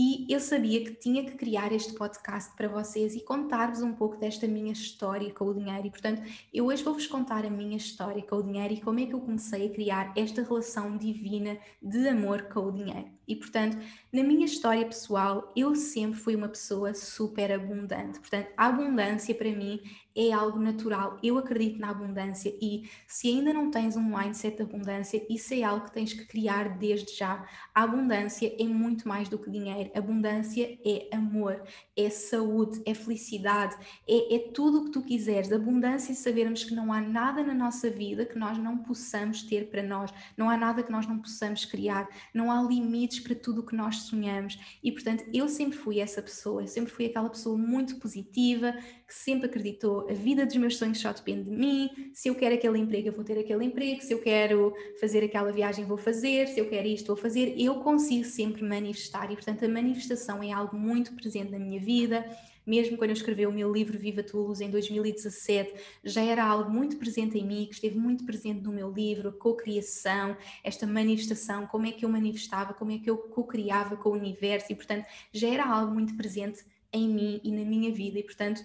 e 0.00 0.32
eu 0.32 0.38
sabia 0.38 0.84
que 0.84 0.92
tinha 0.92 1.24
que 1.24 1.32
criar 1.32 1.72
este 1.72 1.92
podcast 1.92 2.54
para 2.54 2.68
vocês 2.68 3.16
e 3.16 3.20
contar-vos 3.20 3.82
um 3.82 3.92
pouco 3.92 4.16
desta 4.16 4.46
minha 4.46 4.72
história 4.72 5.34
com 5.34 5.46
o 5.46 5.52
dinheiro. 5.52 5.88
E, 5.88 5.90
portanto, 5.90 6.22
eu 6.54 6.66
hoje 6.66 6.84
vou-vos 6.84 7.08
contar 7.08 7.44
a 7.44 7.50
minha 7.50 7.76
história 7.76 8.22
com 8.22 8.36
o 8.36 8.42
dinheiro 8.44 8.74
e 8.74 8.80
como 8.80 9.00
é 9.00 9.06
que 9.06 9.12
eu 9.12 9.20
comecei 9.20 9.66
a 9.66 9.70
criar 9.70 10.12
esta 10.16 10.40
relação 10.40 10.96
divina 10.96 11.58
de 11.82 12.06
amor 12.06 12.42
com 12.42 12.60
o 12.66 12.70
dinheiro. 12.70 13.08
E, 13.26 13.34
portanto, 13.34 13.76
na 14.12 14.22
minha 14.22 14.46
história 14.46 14.86
pessoal, 14.86 15.52
eu 15.56 15.74
sempre 15.74 16.20
fui 16.20 16.36
uma 16.36 16.48
pessoa 16.48 16.94
super 16.94 17.50
abundante. 17.50 18.20
Portanto, 18.20 18.52
a 18.56 18.66
abundância 18.66 19.34
para 19.34 19.50
mim 19.50 19.80
é 20.18 20.32
algo 20.32 20.58
natural. 20.58 21.16
Eu 21.22 21.38
acredito 21.38 21.78
na 21.78 21.90
abundância 21.90 22.52
e 22.60 22.90
se 23.06 23.28
ainda 23.28 23.52
não 23.52 23.70
tens 23.70 23.96
um 23.96 24.02
mindset 24.02 24.56
de 24.56 24.62
abundância, 24.64 25.24
isso 25.30 25.54
é 25.54 25.62
algo 25.62 25.84
que 25.84 25.92
tens 25.92 26.12
que 26.12 26.26
criar 26.26 26.76
desde 26.76 27.16
já. 27.16 27.46
A 27.72 27.84
abundância 27.84 28.52
é 28.58 28.64
muito 28.64 29.06
mais 29.06 29.28
do 29.28 29.38
que 29.38 29.48
dinheiro. 29.48 29.90
Abundância 29.94 30.76
é 30.84 31.08
amor, 31.14 31.62
é 31.96 32.10
saúde, 32.10 32.82
é 32.84 32.94
felicidade, 32.94 33.76
é, 34.08 34.34
é 34.34 34.38
tudo 34.52 34.80
o 34.80 34.84
que 34.86 34.90
tu 34.90 35.02
quiseres. 35.02 35.52
Abundância 35.52 36.10
é 36.10 36.14
sabermos 36.16 36.64
que 36.64 36.74
não 36.74 36.92
há 36.92 37.00
nada 37.00 37.44
na 37.44 37.54
nossa 37.54 37.88
vida 37.88 38.26
que 38.26 38.36
nós 38.36 38.58
não 38.58 38.78
possamos 38.78 39.44
ter 39.44 39.70
para 39.70 39.84
nós, 39.84 40.12
não 40.36 40.50
há 40.50 40.56
nada 40.56 40.82
que 40.82 40.90
nós 40.90 41.06
não 41.06 41.18
possamos 41.20 41.64
criar, 41.64 42.08
não 42.34 42.50
há 42.50 42.60
limites 42.60 43.20
para 43.20 43.36
tudo 43.36 43.60
o 43.60 43.66
que 43.66 43.76
nós 43.76 43.98
sonhamos. 43.98 44.58
E 44.82 44.90
portanto, 44.90 45.24
eu 45.32 45.48
sempre 45.48 45.78
fui 45.78 46.00
essa 46.00 46.20
pessoa, 46.20 46.62
eu 46.62 46.66
sempre 46.66 46.92
fui 46.92 47.06
aquela 47.06 47.30
pessoa 47.30 47.56
muito 47.56 47.96
positiva, 48.00 48.72
que 49.06 49.14
sempre 49.14 49.46
acreditou 49.46 50.07
a 50.08 50.12
vida 50.12 50.46
dos 50.46 50.56
meus 50.56 50.76
sonhos 50.76 50.98
só 50.98 51.12
depende 51.12 51.50
de 51.50 51.56
mim. 51.56 51.90
Se 52.14 52.28
eu 52.28 52.34
quero 52.34 52.54
aquele 52.54 52.78
emprego, 52.78 53.08
eu 53.08 53.12
vou 53.12 53.24
ter 53.24 53.38
aquele 53.38 53.64
emprego. 53.64 54.02
Se 54.02 54.12
eu 54.12 54.20
quero 54.20 54.74
fazer 55.00 55.22
aquela 55.24 55.52
viagem, 55.52 55.84
vou 55.84 55.98
fazer. 55.98 56.48
Se 56.48 56.60
eu 56.60 56.68
quero 56.68 56.86
isto, 56.88 57.06
vou 57.06 57.16
fazer. 57.16 57.54
Eu 57.58 57.76
consigo 57.76 58.24
sempre 58.24 58.62
manifestar 58.62 59.30
e 59.30 59.34
portanto 59.34 59.64
a 59.64 59.68
manifestação 59.68 60.42
é 60.42 60.52
algo 60.52 60.76
muito 60.76 61.14
presente 61.14 61.50
na 61.50 61.58
minha 61.58 61.80
vida 61.80 62.24
mesmo 62.68 62.98
quando 62.98 63.10
eu 63.10 63.14
escrevi 63.14 63.46
o 63.46 63.50
meu 63.50 63.72
livro 63.72 63.98
Viva 63.98 64.22
Tua 64.22 64.42
Luz 64.42 64.60
em 64.60 64.70
2017, 64.70 65.72
já 66.04 66.22
era 66.22 66.44
algo 66.44 66.70
muito 66.70 66.98
presente 66.98 67.38
em 67.38 67.46
mim, 67.46 67.64
que 67.64 67.72
esteve 67.72 67.98
muito 67.98 68.26
presente 68.26 68.62
no 68.62 68.70
meu 68.70 68.92
livro, 68.92 69.32
co-criação, 69.32 70.36
esta 70.62 70.86
manifestação, 70.86 71.66
como 71.66 71.86
é 71.86 71.92
que 71.92 72.04
eu 72.04 72.10
manifestava, 72.10 72.74
como 72.74 72.92
é 72.92 72.98
que 72.98 73.08
eu 73.08 73.16
co-criava 73.16 73.96
com 73.96 74.10
o 74.10 74.12
universo 74.12 74.70
e, 74.70 74.74
portanto, 74.74 75.06
já 75.32 75.48
era 75.48 75.64
algo 75.64 75.94
muito 75.94 76.14
presente 76.14 76.62
em 76.92 77.08
mim 77.08 77.40
e 77.42 77.50
na 77.50 77.64
minha 77.64 77.90
vida 77.90 78.18
e, 78.18 78.22
portanto, 78.22 78.62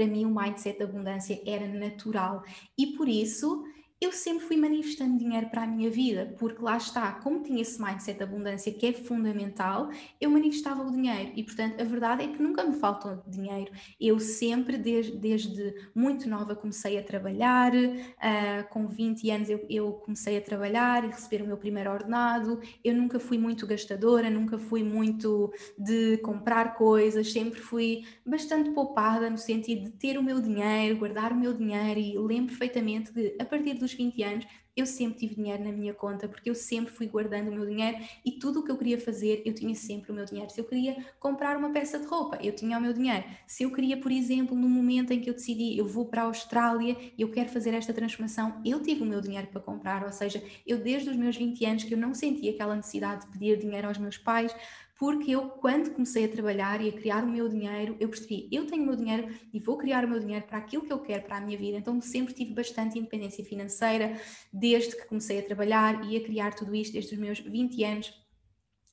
para 0.00 0.06
mim 0.06 0.24
o 0.24 0.34
mindset 0.34 0.78
da 0.78 0.86
abundância 0.86 1.38
era 1.46 1.68
natural. 1.68 2.42
E 2.78 2.96
por 2.96 3.06
isso 3.06 3.62
eu 4.00 4.12
sempre 4.12 4.46
fui 4.46 4.56
manifestando 4.56 5.18
dinheiro 5.18 5.50
para 5.50 5.64
a 5.64 5.66
minha 5.66 5.90
vida, 5.90 6.34
porque 6.38 6.62
lá 6.62 6.78
está, 6.78 7.12
como 7.12 7.42
tinha 7.42 7.60
esse 7.60 7.80
mindset 7.80 8.16
de 8.16 8.24
abundância 8.24 8.72
que 8.72 8.86
é 8.86 8.92
fundamental, 8.94 9.90
eu 10.18 10.30
manifestava 10.30 10.82
o 10.82 10.90
dinheiro 10.90 11.32
e, 11.36 11.44
portanto, 11.44 11.78
a 11.78 11.84
verdade 11.84 12.24
é 12.24 12.28
que 12.28 12.42
nunca 12.42 12.64
me 12.64 12.74
faltou 12.74 13.22
dinheiro. 13.26 13.70
Eu 14.00 14.18
sempre, 14.18 14.78
desde, 14.78 15.18
desde 15.18 15.74
muito 15.94 16.26
nova, 16.30 16.56
comecei 16.56 16.98
a 16.98 17.02
trabalhar, 17.02 17.74
uh, 17.74 18.68
com 18.70 18.88
20 18.88 19.30
anos 19.30 19.50
eu, 19.50 19.66
eu 19.68 19.92
comecei 19.92 20.38
a 20.38 20.40
trabalhar 20.40 21.04
e 21.04 21.08
receber 21.08 21.42
o 21.42 21.46
meu 21.46 21.58
primeiro 21.58 21.90
ordenado. 21.90 22.58
Eu 22.82 22.94
nunca 22.94 23.20
fui 23.20 23.36
muito 23.36 23.66
gastadora, 23.66 24.30
nunca 24.30 24.58
fui 24.58 24.82
muito 24.82 25.52
de 25.78 26.16
comprar 26.18 26.74
coisas, 26.74 27.30
sempre 27.30 27.60
fui 27.60 28.04
bastante 28.24 28.70
poupada 28.70 29.28
no 29.28 29.36
sentido 29.36 29.84
de 29.84 29.90
ter 29.90 30.16
o 30.16 30.22
meu 30.22 30.40
dinheiro, 30.40 30.96
guardar 30.96 31.32
o 31.32 31.36
meu 31.36 31.52
dinheiro 31.52 32.00
e 32.00 32.16
lembro 32.18 32.56
perfeitamente 32.56 33.12
que 33.12 33.36
a 33.38 33.44
partir 33.44 33.74
dos 33.74 33.89
dos 33.90 33.98
20 33.98 34.22
anos, 34.22 34.46
eu 34.76 34.86
sempre 34.86 35.18
tive 35.18 35.34
dinheiro 35.34 35.62
na 35.64 35.72
minha 35.72 35.92
conta, 35.92 36.28
porque 36.28 36.48
eu 36.48 36.54
sempre 36.54 36.92
fui 36.92 37.06
guardando 37.06 37.48
o 37.48 37.52
meu 37.52 37.66
dinheiro 37.66 37.98
e 38.24 38.32
tudo 38.32 38.60
o 38.60 38.64
que 38.64 38.70
eu 38.70 38.78
queria 38.78 38.98
fazer, 38.98 39.42
eu 39.44 39.52
tinha 39.52 39.74
sempre 39.74 40.12
o 40.12 40.14
meu 40.14 40.24
dinheiro. 40.24 40.50
Se 40.50 40.60
eu 40.60 40.64
queria 40.64 41.04
comprar 41.18 41.56
uma 41.56 41.70
peça 41.70 41.98
de 41.98 42.06
roupa, 42.06 42.38
eu 42.42 42.54
tinha 42.54 42.78
o 42.78 42.80
meu 42.80 42.92
dinheiro. 42.92 43.24
Se 43.46 43.64
eu 43.64 43.72
queria, 43.72 43.96
por 43.96 44.12
exemplo, 44.12 44.56
no 44.56 44.68
momento 44.68 45.12
em 45.12 45.20
que 45.20 45.28
eu 45.28 45.34
decidi, 45.34 45.76
eu 45.76 45.86
vou 45.86 46.06
para 46.06 46.22
a 46.22 46.26
Austrália 46.26 46.96
e 47.16 47.20
eu 47.20 47.30
quero 47.30 47.48
fazer 47.48 47.74
esta 47.74 47.92
transformação, 47.92 48.60
eu 48.64 48.80
tive 48.80 49.02
o 49.02 49.06
meu 49.06 49.20
dinheiro 49.20 49.48
para 49.48 49.60
comprar. 49.60 50.04
Ou 50.04 50.12
seja, 50.12 50.42
eu 50.66 50.78
desde 50.78 51.10
os 51.10 51.16
meus 51.16 51.36
20 51.36 51.64
anos 51.66 51.84
que 51.84 51.92
eu 51.92 51.98
não 51.98 52.14
sentia 52.14 52.52
aquela 52.52 52.76
necessidade 52.76 53.26
de 53.26 53.32
pedir 53.32 53.58
dinheiro 53.58 53.88
aos 53.88 53.98
meus 53.98 54.16
pais, 54.16 54.54
porque 55.00 55.30
eu, 55.30 55.48
quando 55.48 55.94
comecei 55.94 56.26
a 56.26 56.28
trabalhar 56.28 56.82
e 56.82 56.90
a 56.90 56.92
criar 56.92 57.24
o 57.24 57.26
meu 57.26 57.48
dinheiro, 57.48 57.96
eu 57.98 58.10
percebi, 58.10 58.46
eu 58.52 58.66
tenho 58.66 58.82
o 58.82 58.86
meu 58.86 58.94
dinheiro 58.94 59.34
e 59.50 59.58
vou 59.58 59.78
criar 59.78 60.04
o 60.04 60.08
meu 60.08 60.20
dinheiro 60.20 60.44
para 60.44 60.58
aquilo 60.58 60.84
que 60.84 60.92
eu 60.92 60.98
quero 60.98 61.22
para 61.22 61.38
a 61.38 61.40
minha 61.40 61.56
vida. 61.56 61.78
Então 61.78 61.98
sempre 62.02 62.34
tive 62.34 62.52
bastante 62.52 62.98
independência 62.98 63.42
financeira, 63.42 64.20
desde 64.52 64.94
que 64.94 65.06
comecei 65.06 65.38
a 65.38 65.42
trabalhar 65.42 66.04
e 66.04 66.18
a 66.18 66.22
criar 66.22 66.54
tudo 66.54 66.74
isto, 66.74 66.92
desde 66.92 67.14
os 67.14 67.18
meus 67.18 67.40
20 67.40 67.82
anos 67.82 68.12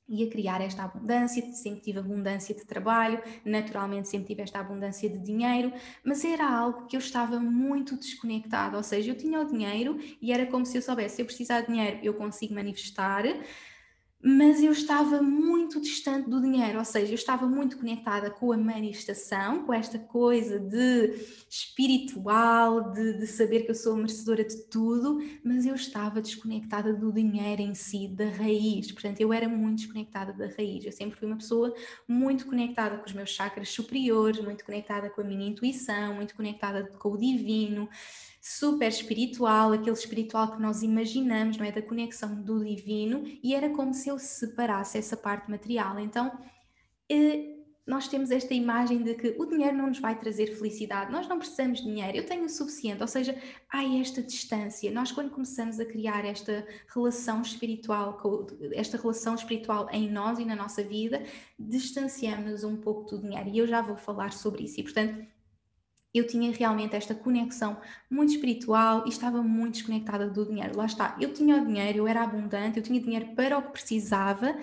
e 0.08 0.24
a 0.24 0.30
criar 0.30 0.62
esta 0.62 0.84
abundância, 0.84 1.42
sempre 1.52 1.82
tive 1.82 1.98
abundância 1.98 2.54
de 2.54 2.64
trabalho, 2.64 3.22
naturalmente 3.44 4.08
sempre 4.08 4.28
tive 4.28 4.40
esta 4.40 4.60
abundância 4.60 5.10
de 5.10 5.18
dinheiro, 5.18 5.70
mas 6.02 6.24
era 6.24 6.50
algo 6.50 6.86
que 6.86 6.96
eu 6.96 7.00
estava 7.00 7.38
muito 7.38 7.94
desconectada, 7.94 8.78
ou 8.78 8.82
seja, 8.82 9.10
eu 9.10 9.14
tinha 9.14 9.38
o 9.38 9.44
dinheiro 9.44 9.98
e 10.22 10.32
era 10.32 10.46
como 10.46 10.64
se 10.64 10.78
eu 10.78 10.80
soubesse, 10.80 11.16
se 11.16 11.20
eu 11.20 11.26
precisar 11.26 11.60
de 11.60 11.66
dinheiro, 11.66 11.98
eu 12.02 12.14
consigo 12.14 12.54
manifestar, 12.54 13.26
mas 14.20 14.60
eu 14.60 14.72
estava 14.72 15.22
muito 15.22 15.80
distante 15.80 16.28
do 16.28 16.40
dinheiro, 16.40 16.78
ou 16.78 16.84
seja, 16.84 17.12
eu 17.12 17.14
estava 17.14 17.46
muito 17.46 17.78
conectada 17.78 18.30
com 18.30 18.52
a 18.52 18.56
manifestação, 18.56 19.64
com 19.64 19.72
esta 19.72 19.96
coisa 19.96 20.58
de 20.58 21.14
espiritual, 21.48 22.92
de, 22.92 23.18
de, 23.18 23.26
saber 23.28 23.62
que 23.62 23.70
eu 23.70 23.76
sou 23.76 23.94
merecedora 23.94 24.44
de 24.44 24.56
tudo, 24.64 25.22
mas 25.44 25.64
eu 25.64 25.74
estava 25.74 26.20
desconectada 26.20 26.92
do 26.92 27.12
dinheiro 27.12 27.62
em 27.62 27.74
si, 27.74 28.08
da 28.08 28.28
raiz. 28.28 28.90
Portanto, 28.90 29.20
eu 29.20 29.32
era 29.32 29.48
muito 29.48 29.78
desconectada 29.78 30.32
da 30.32 30.46
raiz. 30.48 30.84
Eu 30.84 30.92
sempre 30.92 31.16
fui 31.16 31.28
uma 31.28 31.36
pessoa 31.36 31.72
muito 32.06 32.44
conectada 32.46 32.98
com 32.98 33.06
os 33.06 33.12
meus 33.12 33.30
chakras 33.30 33.68
superiores, 33.68 34.40
muito 34.40 34.64
conectada 34.64 35.10
com 35.10 35.20
a 35.20 35.24
minha 35.24 35.48
intuição, 35.48 36.14
muito 36.14 36.34
conectada 36.34 36.84
com 36.98 37.12
o 37.12 37.16
divino 37.16 37.88
super 38.48 38.88
espiritual, 38.88 39.72
aquele 39.72 39.90
espiritual 39.96 40.52
que 40.52 40.62
nós 40.62 40.82
imaginamos, 40.82 41.58
não 41.58 41.66
é? 41.66 41.70
Da 41.70 41.82
conexão 41.82 42.34
do 42.42 42.64
divino, 42.64 43.22
e 43.42 43.54
era 43.54 43.68
como 43.68 43.92
se 43.92 44.08
eu 44.08 44.18
separasse 44.18 44.96
essa 44.96 45.16
parte 45.16 45.50
material. 45.50 45.98
Então, 46.00 46.32
eh, 47.10 47.56
nós 47.86 48.08
temos 48.08 48.30
esta 48.30 48.54
imagem 48.54 49.02
de 49.02 49.14
que 49.14 49.34
o 49.38 49.44
dinheiro 49.44 49.76
não 49.76 49.88
nos 49.88 49.98
vai 49.98 50.18
trazer 50.18 50.46
felicidade, 50.56 51.12
nós 51.12 51.28
não 51.28 51.38
precisamos 51.38 51.80
de 51.80 51.84
dinheiro, 51.84 52.16
eu 52.16 52.24
tenho 52.24 52.44
o 52.44 52.48
suficiente, 52.48 53.02
ou 53.02 53.08
seja, 53.08 53.36
há 53.68 53.84
esta 53.98 54.22
distância. 54.22 54.90
Nós, 54.90 55.12
quando 55.12 55.30
começamos 55.30 55.78
a 55.78 55.84
criar 55.84 56.24
esta 56.24 56.66
relação 56.94 57.42
espiritual, 57.42 58.18
esta 58.72 58.96
relação 58.96 59.34
espiritual 59.34 59.88
em 59.92 60.10
nós 60.10 60.38
e 60.38 60.44
na 60.46 60.56
nossa 60.56 60.82
vida, 60.82 61.22
distanciamos-nos 61.58 62.64
um 62.64 62.76
pouco 62.76 63.10
do 63.10 63.20
dinheiro, 63.20 63.50
e 63.50 63.58
eu 63.58 63.66
já 63.66 63.82
vou 63.82 63.96
falar 63.96 64.32
sobre 64.32 64.64
isso, 64.64 64.80
e 64.80 64.82
portanto 64.82 65.37
eu 66.14 66.26
tinha 66.26 66.50
realmente 66.52 66.96
esta 66.96 67.14
conexão 67.14 67.76
muito 68.10 68.32
espiritual 68.32 69.04
e 69.06 69.08
estava 69.10 69.42
muito 69.42 69.74
desconectada 69.74 70.28
do 70.28 70.46
dinheiro. 70.46 70.76
Lá 70.76 70.86
está, 70.86 71.16
eu 71.20 71.32
tinha 71.32 71.56
o 71.56 71.66
dinheiro, 71.66 71.98
eu 71.98 72.08
era 72.08 72.22
abundante, 72.22 72.78
eu 72.78 72.82
tinha 72.82 73.00
dinheiro 73.00 73.26
para 73.34 73.58
o 73.58 73.62
que 73.62 73.72
precisava, 73.72 74.56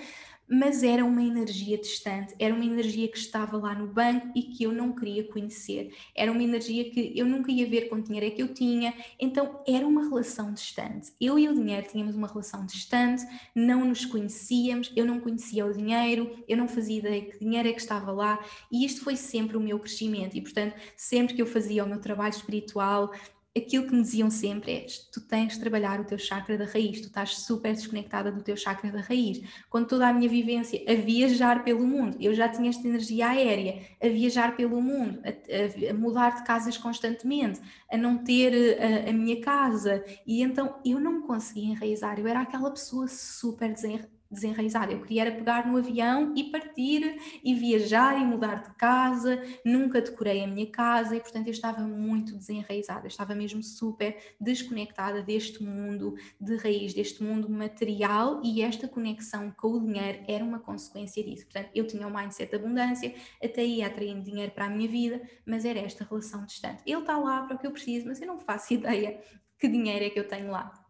mas 0.47 0.83
era 0.83 1.03
uma 1.03 1.23
energia 1.23 1.77
distante, 1.77 2.35
era 2.39 2.53
uma 2.53 2.65
energia 2.65 3.07
que 3.07 3.17
estava 3.17 3.57
lá 3.57 3.73
no 3.73 3.87
banco 3.87 4.31
e 4.35 4.43
que 4.43 4.63
eu 4.63 4.71
não 4.71 4.93
queria 4.93 5.23
conhecer, 5.23 5.93
era 6.15 6.31
uma 6.31 6.43
energia 6.43 6.89
que 6.89 7.13
eu 7.15 7.25
nunca 7.25 7.51
ia 7.51 7.67
ver 7.67 7.89
quanto 7.89 8.07
dinheiro 8.07 8.27
é 8.27 8.29
que 8.29 8.41
eu 8.41 8.53
tinha, 8.53 8.93
então 9.19 9.61
era 9.67 9.85
uma 9.85 10.03
relação 10.03 10.53
distante. 10.53 11.11
Eu 11.19 11.37
e 11.39 11.47
o 11.47 11.53
dinheiro 11.53 11.87
tínhamos 11.87 12.15
uma 12.15 12.27
relação 12.27 12.65
distante, 12.65 13.23
não 13.53 13.85
nos 13.85 14.05
conhecíamos, 14.05 14.91
eu 14.95 15.05
não 15.05 15.19
conhecia 15.19 15.65
o 15.65 15.73
dinheiro, 15.73 16.43
eu 16.47 16.57
não 16.57 16.67
fazia 16.67 16.99
ideia 16.99 17.21
que 17.25 17.39
dinheiro 17.39 17.67
é 17.67 17.73
que 17.73 17.81
estava 17.81 18.11
lá. 18.11 18.43
E 18.71 18.85
isto 18.85 19.03
foi 19.03 19.15
sempre 19.15 19.57
o 19.57 19.59
meu 19.59 19.79
crescimento. 19.79 20.35
E, 20.35 20.41
portanto, 20.41 20.75
sempre 20.95 21.33
que 21.33 21.41
eu 21.41 21.45
fazia 21.45 21.83
o 21.83 21.87
meu 21.87 21.99
trabalho 21.99 22.33
espiritual, 22.33 23.11
aquilo 23.55 23.87
que 23.87 23.95
me 23.95 24.01
diziam 24.01 24.29
sempre 24.29 24.71
é: 24.71 24.85
tu 25.11 25.21
tens 25.21 25.53
de 25.53 25.59
trabalhar 25.59 25.99
o 25.99 26.03
teu 26.03 26.17
chakra 26.17 26.57
da 26.57 26.65
raiz, 26.65 26.99
tu 27.01 27.07
estás 27.07 27.37
super 27.39 27.73
desconectada 27.73 28.31
do 28.31 28.43
teu 28.43 28.57
chakra 28.57 28.91
da 28.91 28.99
raiz. 28.99 29.41
Quando 29.69 29.87
toda 29.87 30.07
a 30.07 30.13
minha 30.13 30.29
vivência 30.29 30.83
a 30.87 30.95
viajar 30.95 31.63
pelo 31.63 31.85
mundo, 31.87 32.17
eu 32.19 32.33
já 32.33 32.49
tinha 32.49 32.69
esta 32.69 32.87
energia 32.87 33.29
aérea, 33.29 33.81
a 34.01 34.07
viajar 34.07 34.55
pelo 34.55 34.81
mundo, 34.81 35.21
a, 35.23 35.91
a 35.91 35.93
mudar 35.93 36.35
de 36.35 36.43
casas 36.43 36.77
constantemente, 36.77 37.61
a 37.89 37.97
não 37.97 38.17
ter 38.17 38.77
a, 38.79 39.09
a, 39.09 39.13
minha 39.13 39.39
casa, 39.41 40.03
e 40.25 40.41
então 40.41 40.75
eu 40.85 40.99
não 40.99 41.21
conseguia 41.21 41.71
enraizar, 41.71 42.19
eu 42.19 42.27
era 42.27 42.41
aquela 42.41 42.71
pessoa 42.71 43.07
super 43.07 43.71
desenraizada 43.71 44.14
desenraizada. 44.29 44.91
Eu 44.91 45.01
queria 45.01 45.25
era 45.25 45.31
pegar 45.31 45.67
no 45.67 45.77
avião 45.77 46.33
e 46.35 46.45
partir 46.45 47.17
e 47.43 47.55
viajar 47.55 48.19
e 48.19 48.25
mudar 48.25 48.63
de 48.63 48.73
casa. 48.75 49.41
Nunca 49.63 50.01
decorei 50.01 50.43
a 50.43 50.47
minha 50.47 50.69
casa 50.69 51.15
e, 51.15 51.19
portanto, 51.19 51.47
eu 51.47 51.51
estava 51.51 51.81
muito 51.81 52.35
desenraizada. 52.35 53.05
Eu 53.05 53.07
estava 53.07 53.33
mesmo 53.33 53.63
super 53.63 54.17
desconectada 54.39 55.21
deste 55.21 55.63
mundo 55.63 56.15
de 56.39 56.55
raiz, 56.57 56.93
deste 56.93 57.23
mundo 57.23 57.49
material 57.49 58.41
e 58.43 58.61
esta 58.61 58.87
conexão 58.87 59.51
com 59.51 59.69
o 59.69 59.79
dinheiro 59.79 60.23
era 60.27 60.43
uma 60.43 60.59
consequência 60.59 61.23
disso. 61.23 61.45
Portanto, 61.45 61.69
eu 61.73 61.87
tinha 61.87 62.07
um 62.07 62.15
mindset 62.15 62.49
de 62.49 62.55
abundância, 62.55 63.13
até 63.43 63.65
ia 63.65 63.87
atraindo 63.87 64.23
dinheiro 64.23 64.51
para 64.51 64.65
a 64.65 64.69
minha 64.69 64.87
vida, 64.87 65.21
mas 65.45 65.65
era 65.65 65.79
esta 65.79 66.03
relação 66.03 66.45
distante. 66.45 66.83
Ele 66.85 66.99
está 66.99 67.17
lá 67.17 67.43
para 67.43 67.55
o 67.55 67.59
que 67.59 67.67
eu 67.67 67.71
preciso, 67.71 68.07
mas 68.07 68.21
eu 68.21 68.27
não 68.27 68.39
faço 68.39 68.73
ideia 68.75 69.19
que 69.59 69.67
dinheiro 69.67 70.05
é 70.05 70.09
que 70.09 70.19
eu 70.19 70.27
tenho 70.27 70.51
lá. 70.51 70.84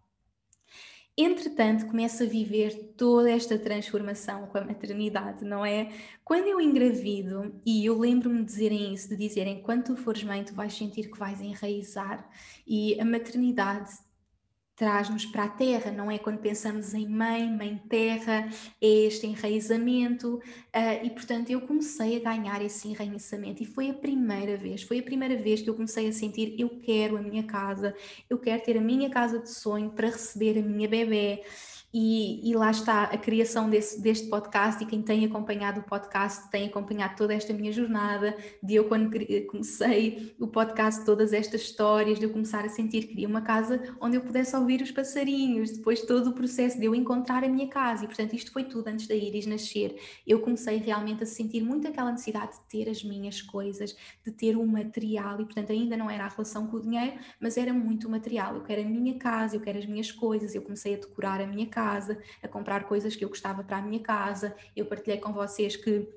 Entretanto, 1.18 1.86
começo 1.88 2.24
a 2.24 2.26
viver 2.26 2.94
toda 2.98 3.32
esta 3.32 3.58
transformação 3.58 4.48
com 4.48 4.58
a 4.58 4.66
maternidade, 4.66 5.46
não 5.46 5.66
é? 5.66 5.90
Quando 6.26 6.48
eu 6.48 6.60
engravido, 6.60 7.62
e 7.66 7.86
eu 7.86 7.98
lembro-me 7.98 8.40
de 8.40 8.46
dizerem 8.46 8.94
isso, 8.94 9.08
de 9.10 9.16
dizerem 9.16 9.62
quando 9.62 9.86
tu 9.86 9.96
fores 9.96 10.24
mãe, 10.26 10.44
tu 10.44 10.54
vais 10.54 10.74
sentir 10.74 11.10
que 11.10 11.18
vais 11.18 11.40
enraizar, 11.40 12.30
e 12.68 13.00
a 13.00 13.06
maternidade 13.06 13.92
traz-nos 14.75 15.25
para 15.25 15.46
a 15.46 15.50
terra, 15.50 15.91
não 15.91 16.12
é? 16.12 16.17
Quando 16.17 16.39
pensamos 16.39 16.94
em 16.94 17.08
mãe, 17.08 17.50
mãe 17.50 17.82
terra, 17.89 18.50
é 18.82 18.88
este 18.88 19.25
enraizamento, 19.25 20.36
uh, 20.36 21.05
e 21.05 21.10
portanto 21.10 21.50
eu 21.50 21.62
comecei 21.62 22.17
a 22.17 22.20
ganhar 22.20 22.62
esse 22.62 22.88
enraizamento, 22.89 23.63
e 23.63 23.65
foi 23.65 23.89
a 23.89 23.94
primeira 23.94 24.58
vez, 24.58 24.84
foi 24.84 25.00
a 25.00 25.03
primeira 25.03 25.38
vez 25.38 25.62
que 25.62 25.70
eu 25.70 25.75
comecei 25.75 26.08
a 26.10 26.12
sentir: 26.12 26.55
eu 26.60 26.70
quero 26.82 27.17
a 27.17 27.22
minha 27.22 27.44
casa, 27.44 27.96
eu 28.29 28.38
quero 28.38 28.62
ter 28.63 28.77
a 28.77 28.82
minha 28.82 29.10
casa 29.10 29.39
de 29.39 29.50
sonho 29.50 29.91
para 29.91 30.08
receber 30.08 30.60
a 30.60 30.62
minha 30.62 30.88
bebê. 30.88 31.44
E, 31.98 32.52
e, 32.52 32.54
lá 32.54 32.72
está 32.72 33.04
a 33.04 33.18
criação 33.18 33.70
desse, 33.70 34.02
deste 34.02 34.28
podcast 34.28 34.84
e 34.84 34.86
quem 34.86 35.02
tem 35.02 35.24
acompanhado 35.24 35.80
o 35.80 35.84
podcast 35.84 36.52
tem 36.52 36.68
acompanhado 36.68 37.16
toda 37.16 37.34
esta 37.34 37.54
minha 37.54 37.72
jornada 37.72 38.36
de 38.62 38.75
eu 38.75 38.84
quando 38.90 39.10
comecei 39.48 40.36
o 40.38 40.46
podcast 40.46 41.06
todas 41.06 41.32
estas 41.32 41.62
histórias 41.62 42.20
de 42.20 42.25
eu 42.25 42.32
começar 42.32 42.66
a 42.66 42.68
sentir 42.70 43.04
que 43.04 43.08
queria 43.08 43.30
uma 43.30 43.40
casa 43.40 43.82
onde 44.02 44.18
eu 44.18 44.22
pudesse 44.22 44.54
ouvir 44.58 44.82
os 44.82 44.92
passarinhos 44.92 45.72
depois 45.72 46.02
todo 46.02 46.32
o 46.32 46.34
processo 46.34 46.78
de 46.78 46.84
eu 46.84 46.94
encontrar 46.94 47.46
a 47.46 47.48
minha 47.48 47.70
casa. 47.70 48.04
E 48.04 48.08
portanto 48.08 48.36
isto 48.36 48.52
foi 48.52 48.66
tudo 48.66 48.90
antes 48.90 49.08
da 49.08 49.16
Iris 49.16 49.46
nascer. 49.46 49.96
Eu 50.28 50.42
comecei 50.42 50.75
realmente 50.75 51.24
a 51.24 51.25
sentir 51.25 51.64
muito 51.64 51.88
aquela 51.88 52.12
necessidade 52.12 52.58
de 52.58 52.60
ter 52.68 52.90
as 52.90 53.06
minhas 53.06 53.42
coisas 53.42 53.96
de 54.22 54.34
ter 54.34 54.58
o 54.58 54.68
material. 54.68 55.40
E 55.40 55.46
portanto 55.46 55.72
ainda 55.72 55.96
não 55.96 56.10
era 56.10 56.25
a 56.25 56.28
relação 56.28 56.68
com 56.68 56.75
o 56.75 56.82
dinheiro 56.82 57.14
mas 57.40 57.56
era 57.56 57.72
muito 57.72 58.10
material. 58.10 58.56
Eu 58.56 58.64
quero 58.64 58.82
a 58.82 58.86
minha 58.86 59.18
casa 59.18 59.56
eu 59.56 59.62
quero 59.62 59.78
as 59.78 59.86
minhas 59.86 60.12
coisas. 60.12 60.54
Eu 60.54 60.62
comecei 60.62 60.96
a 60.96 60.98
decorar 60.98 61.40
a 61.40 61.48
minha 61.48 61.68
casa 61.68 61.85
casa, 61.86 62.18
a 62.42 62.48
comprar 62.48 62.86
coisas 62.86 63.15
que 63.15 63.24
eu 63.24 63.30
gostava 63.30 63.63
para 63.63 63.77
a 63.77 63.82
minha 63.82 64.00
casa. 64.00 64.56
Eu 64.75 64.86
partilhei 64.86 65.20
com 65.20 65.32
vocês 65.32 65.75
que 65.75 66.08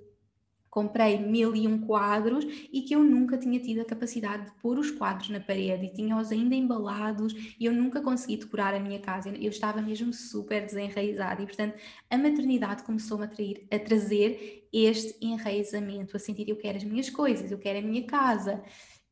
comprei 0.71 1.19
mil 1.19 1.55
e 1.57 1.67
um 1.67 1.81
quadros 1.87 2.45
e 2.73 2.83
que 2.83 2.95
eu 2.95 3.03
nunca 3.03 3.37
tinha 3.39 3.59
tido 3.59 3.81
a 3.81 3.85
capacidade 3.85 4.45
de 4.47 4.51
pôr 4.61 4.79
os 4.79 4.91
quadros 4.91 5.29
na 5.31 5.41
parede 5.41 5.87
e 5.87 5.93
tinha-os 5.93 6.31
ainda 6.31 6.55
embalados 6.55 7.35
e 7.59 7.65
eu 7.65 7.73
nunca 7.73 8.01
consegui 8.01 8.37
decorar 8.37 8.75
a 8.75 8.81
minha 8.81 9.01
casa. 9.01 9.31
Eu 9.31 9.51
estava 9.51 9.81
mesmo 9.81 10.13
super 10.13 10.65
desenraizada 10.65 11.43
e, 11.43 11.47
portanto, 11.47 11.77
a 12.11 12.19
maternidade 12.19 12.83
começou-me 12.83 13.25
a, 13.25 13.77
a 13.77 13.79
trazer 13.79 14.69
este 14.73 15.17
enraizamento, 15.25 16.17
a 16.17 16.21
sentir 16.21 16.49
eu 16.49 16.57
quero 16.57 16.77
as 16.77 16.85
minhas 16.85 17.11
coisas, 17.11 17.51
eu 17.51 17.59
quero 17.59 17.79
a 17.79 17.83
minha 17.83 18.05
casa. 18.05 18.63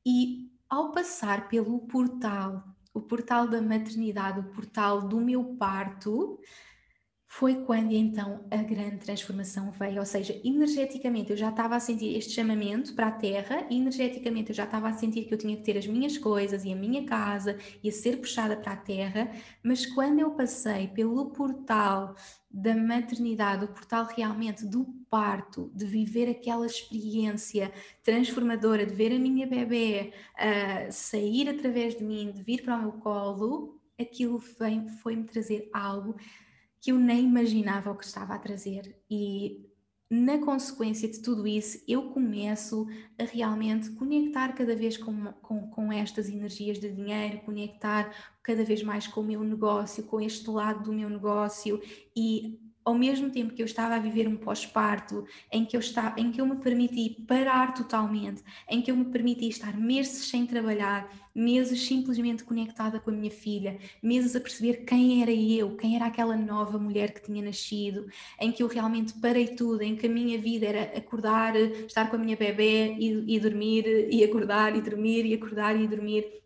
E 0.04 0.50
ao 0.68 0.92
passar 0.92 1.48
pelo 1.48 1.80
portal 1.80 2.75
o 2.96 3.00
portal 3.02 3.46
da 3.46 3.60
maternidade, 3.60 4.40
o 4.40 4.44
portal 4.44 5.06
do 5.06 5.20
meu 5.20 5.44
parto, 5.56 6.40
foi 7.38 7.56
quando 7.66 7.92
então 7.92 8.46
a 8.50 8.56
grande 8.56 8.96
transformação 8.96 9.70
veio, 9.70 9.98
ou 9.98 10.06
seja, 10.06 10.40
energeticamente 10.42 11.32
eu 11.32 11.36
já 11.36 11.50
estava 11.50 11.76
a 11.76 11.80
sentir 11.80 12.16
este 12.16 12.32
chamamento 12.32 12.94
para 12.94 13.08
a 13.08 13.12
terra, 13.12 13.66
energeticamente 13.70 14.48
eu 14.48 14.56
já 14.56 14.64
estava 14.64 14.88
a 14.88 14.94
sentir 14.94 15.24
que 15.24 15.34
eu 15.34 15.36
tinha 15.36 15.54
que 15.54 15.62
ter 15.62 15.76
as 15.76 15.86
minhas 15.86 16.16
coisas 16.16 16.64
e 16.64 16.72
a 16.72 16.74
minha 16.74 17.04
casa 17.04 17.58
e 17.82 17.90
a 17.90 17.92
ser 17.92 18.16
puxada 18.16 18.56
para 18.56 18.72
a 18.72 18.76
terra, 18.76 19.30
mas 19.62 19.84
quando 19.84 20.18
eu 20.18 20.30
passei 20.30 20.88
pelo 20.88 21.26
portal 21.26 22.16
da 22.50 22.74
maternidade, 22.74 23.66
o 23.66 23.68
portal 23.68 24.08
realmente 24.16 24.64
do 24.64 24.86
parto, 25.10 25.70
de 25.74 25.84
viver 25.84 26.30
aquela 26.30 26.64
experiência 26.64 27.70
transformadora, 28.02 28.86
de 28.86 28.94
ver 28.94 29.14
a 29.14 29.18
minha 29.18 29.46
bebê 29.46 30.14
uh, 30.36 30.90
sair 30.90 31.50
através 31.50 31.98
de 31.98 32.02
mim, 32.02 32.32
de 32.32 32.42
vir 32.42 32.62
para 32.62 32.76
o 32.78 32.80
meu 32.80 32.92
colo, 32.92 33.78
aquilo 34.00 34.40
foi-me 34.40 35.24
trazer 35.24 35.68
algo 35.70 36.16
que 36.80 36.92
eu 36.92 36.98
nem 36.98 37.24
imaginava 37.24 37.90
o 37.90 37.96
que 37.96 38.04
estava 38.04 38.34
a 38.34 38.38
trazer. 38.38 38.96
E 39.10 39.66
na 40.08 40.38
consequência 40.38 41.08
de 41.08 41.20
tudo 41.20 41.46
isso, 41.46 41.82
eu 41.88 42.10
começo 42.10 42.86
a 43.18 43.24
realmente 43.24 43.90
conectar 43.90 44.52
cada 44.54 44.76
vez 44.76 44.96
com, 44.96 45.32
com, 45.42 45.68
com, 45.68 45.92
estas 45.92 46.28
energias 46.28 46.78
de 46.78 46.92
dinheiro, 46.92 47.40
conectar 47.40 48.14
cada 48.42 48.64
vez 48.64 48.82
mais 48.84 49.08
com 49.08 49.20
o 49.20 49.24
meu 49.24 49.42
negócio, 49.42 50.04
com 50.04 50.20
este 50.20 50.48
lado 50.48 50.84
do 50.84 50.92
meu 50.92 51.10
negócio 51.10 51.82
e 52.14 52.60
ao 52.86 52.94
mesmo 52.94 53.28
tempo 53.30 53.52
que 53.52 53.60
eu 53.60 53.66
estava 53.66 53.96
a 53.96 53.98
viver 53.98 54.28
um 54.28 54.36
pós-parto, 54.36 55.26
em 55.50 55.64
que 55.64 55.76
eu 55.76 55.80
estava, 55.80 56.20
em 56.20 56.30
que 56.30 56.40
eu 56.40 56.46
me 56.46 56.54
permiti 56.54 57.20
parar 57.26 57.74
totalmente, 57.74 58.44
em 58.70 58.80
que 58.80 58.92
eu 58.92 58.96
me 58.96 59.06
permiti 59.06 59.48
estar 59.48 59.76
meses 59.76 60.28
sem 60.28 60.46
trabalhar, 60.46 61.12
meses 61.34 61.84
simplesmente 61.84 62.44
conectada 62.44 63.00
com 63.00 63.10
a 63.10 63.12
minha 63.12 63.30
filha, 63.30 63.76
meses 64.00 64.36
a 64.36 64.40
perceber 64.40 64.84
quem 64.84 65.20
era 65.20 65.32
eu, 65.32 65.76
quem 65.76 65.96
era 65.96 66.06
aquela 66.06 66.36
nova 66.36 66.78
mulher 66.78 67.12
que 67.12 67.24
tinha 67.24 67.42
nascido, 67.42 68.06
em 68.40 68.52
que 68.52 68.62
eu 68.62 68.68
realmente 68.68 69.14
parei 69.14 69.48
tudo, 69.48 69.82
em 69.82 69.96
que 69.96 70.06
a 70.06 70.10
minha 70.10 70.38
vida 70.38 70.66
era 70.66 70.82
acordar, 70.96 71.56
estar 71.56 72.08
com 72.08 72.14
a 72.14 72.18
minha 72.20 72.36
bebê 72.36 72.94
e, 73.00 73.34
e 73.34 73.40
dormir, 73.40 73.84
e 74.12 74.22
acordar 74.22 74.76
e 74.76 74.80
dormir, 74.80 75.26
e 75.26 75.34
acordar 75.34 75.74
e 75.74 75.88
dormir 75.88 76.45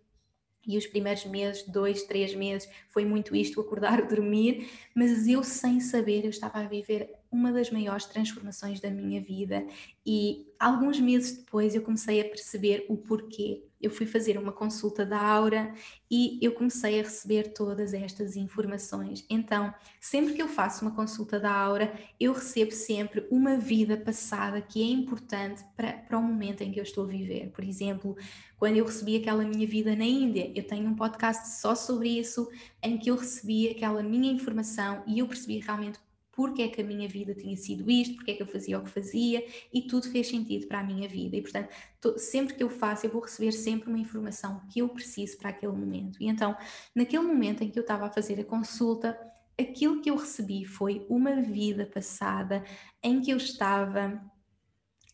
e 0.67 0.77
os 0.77 0.87
primeiros 0.87 1.25
meses, 1.25 1.63
dois, 1.65 2.03
três 2.05 2.35
meses, 2.35 2.69
foi 2.89 3.05
muito 3.05 3.35
isto, 3.35 3.61
acordar, 3.61 4.07
dormir, 4.09 4.71
mas 4.95 5.27
eu 5.27 5.43
sem 5.43 5.81
saber, 5.81 6.25
eu 6.25 6.31
estava 6.31 6.59
a 6.59 6.67
viver 6.67 7.15
uma 7.31 7.53
das 7.53 7.71
maiores 7.71 8.07
transformações 8.07 8.81
da 8.81 8.91
minha 8.91 9.21
vida 9.21 9.67
e 10.05 10.47
alguns 10.59 11.01
meses 11.01 11.39
depois 11.39 11.75
eu 11.75 11.83
comecei 11.83 12.21
a 12.21 12.25
perceber 12.25 12.87
o 12.89 12.97
porquê. 12.97 13.70
Eu 13.81 13.91
fui 13.91 14.07
fazer 14.07 14.37
uma 14.37 14.53
consulta 14.53 15.07
da 15.07 15.19
Aura 15.21 15.73
e 16.11 16.39
eu 16.43 16.53
comecei 16.53 17.01
a 17.01 17.03
receber 17.03 17.53
todas 17.55 17.95
estas 17.95 18.37
informações. 18.37 19.25
Então, 19.31 19.73
sempre 20.01 20.35
que 20.35 20.43
eu 20.43 20.49
faço 20.49 20.85
uma 20.85 20.95
consulta 20.95 21.41
da 21.41 21.53
Aura, 21.53 21.93
eu 22.19 22.33
recebo 22.33 22.73
sempre 22.73 23.27
uma 23.31 23.57
vida 23.57 23.97
passada 23.97 24.61
que 24.61 24.83
é 24.83 24.87
importante 24.87 25.65
para, 25.77 25.95
para 25.95 26.19
o 26.19 26.23
momento 26.23 26.63
em 26.63 26.73
que 26.73 26.79
eu 26.79 26.85
estou 26.85 27.05
a 27.05 27.09
viver. 27.09 27.51
Por 27.51 27.65
exemplo, 27.65 28.17
quando 28.59 28.77
eu 28.77 28.85
recebi 28.85 29.17
aquela 29.17 29.45
minha 29.45 29.67
vida 29.67 29.97
na 29.97 30.05
Índia, 30.05 30.53
eu 30.55 30.67
tenho 30.67 30.89
um 30.89 30.95
podcast 30.95 31.61
só 31.61 31.75
sobre 31.75 32.19
isso, 32.19 32.49
em 32.83 32.99
que 32.99 33.11
eu 33.11 33.17
recebi 33.17 33.71
aquela 33.71 34.03
minha 34.03 34.31
informação 34.31 35.03
e 35.07 35.21
eu 35.21 35.27
percebi 35.27 35.59
realmente 35.59 35.99
porque 36.41 36.63
é 36.63 36.69
que 36.69 36.81
a 36.81 36.85
minha 36.85 37.07
vida 37.07 37.35
tinha 37.35 37.55
sido 37.55 37.91
isto, 37.91 38.15
porque 38.15 38.31
é 38.31 38.35
que 38.35 38.43
eu 38.43 38.47
fazia 38.47 38.79
o 38.79 38.83
que 38.83 38.89
fazia 38.89 39.45
e 39.71 39.83
tudo 39.83 40.09
fez 40.09 40.27
sentido 40.27 40.67
para 40.67 40.81
a 40.81 40.83
minha 40.83 41.07
vida. 41.07 41.37
E 41.37 41.43
portanto, 41.43 41.69
sempre 42.17 42.55
que 42.55 42.63
eu 42.63 42.71
faço, 42.71 43.05
eu 43.05 43.11
vou 43.11 43.21
receber 43.21 43.53
sempre 43.53 43.91
uma 43.91 43.99
informação 43.99 44.63
que 44.71 44.81
eu 44.81 44.89
preciso 44.89 45.37
para 45.37 45.51
aquele 45.51 45.73
momento. 45.73 46.17
E 46.19 46.29
então, 46.29 46.57
naquele 46.95 47.25
momento 47.25 47.63
em 47.63 47.69
que 47.69 47.79
eu 47.79 47.83
estava 47.83 48.07
a 48.07 48.11
fazer 48.11 48.41
a 48.41 48.45
consulta, 48.45 49.21
aquilo 49.61 50.01
que 50.01 50.11
eu 50.11 50.17
recebi 50.17 50.65
foi 50.65 51.05
uma 51.11 51.43
vida 51.43 51.85
passada 51.85 52.65
em 53.03 53.21
que 53.21 53.31
eu 53.31 53.37
estava 53.37 54.19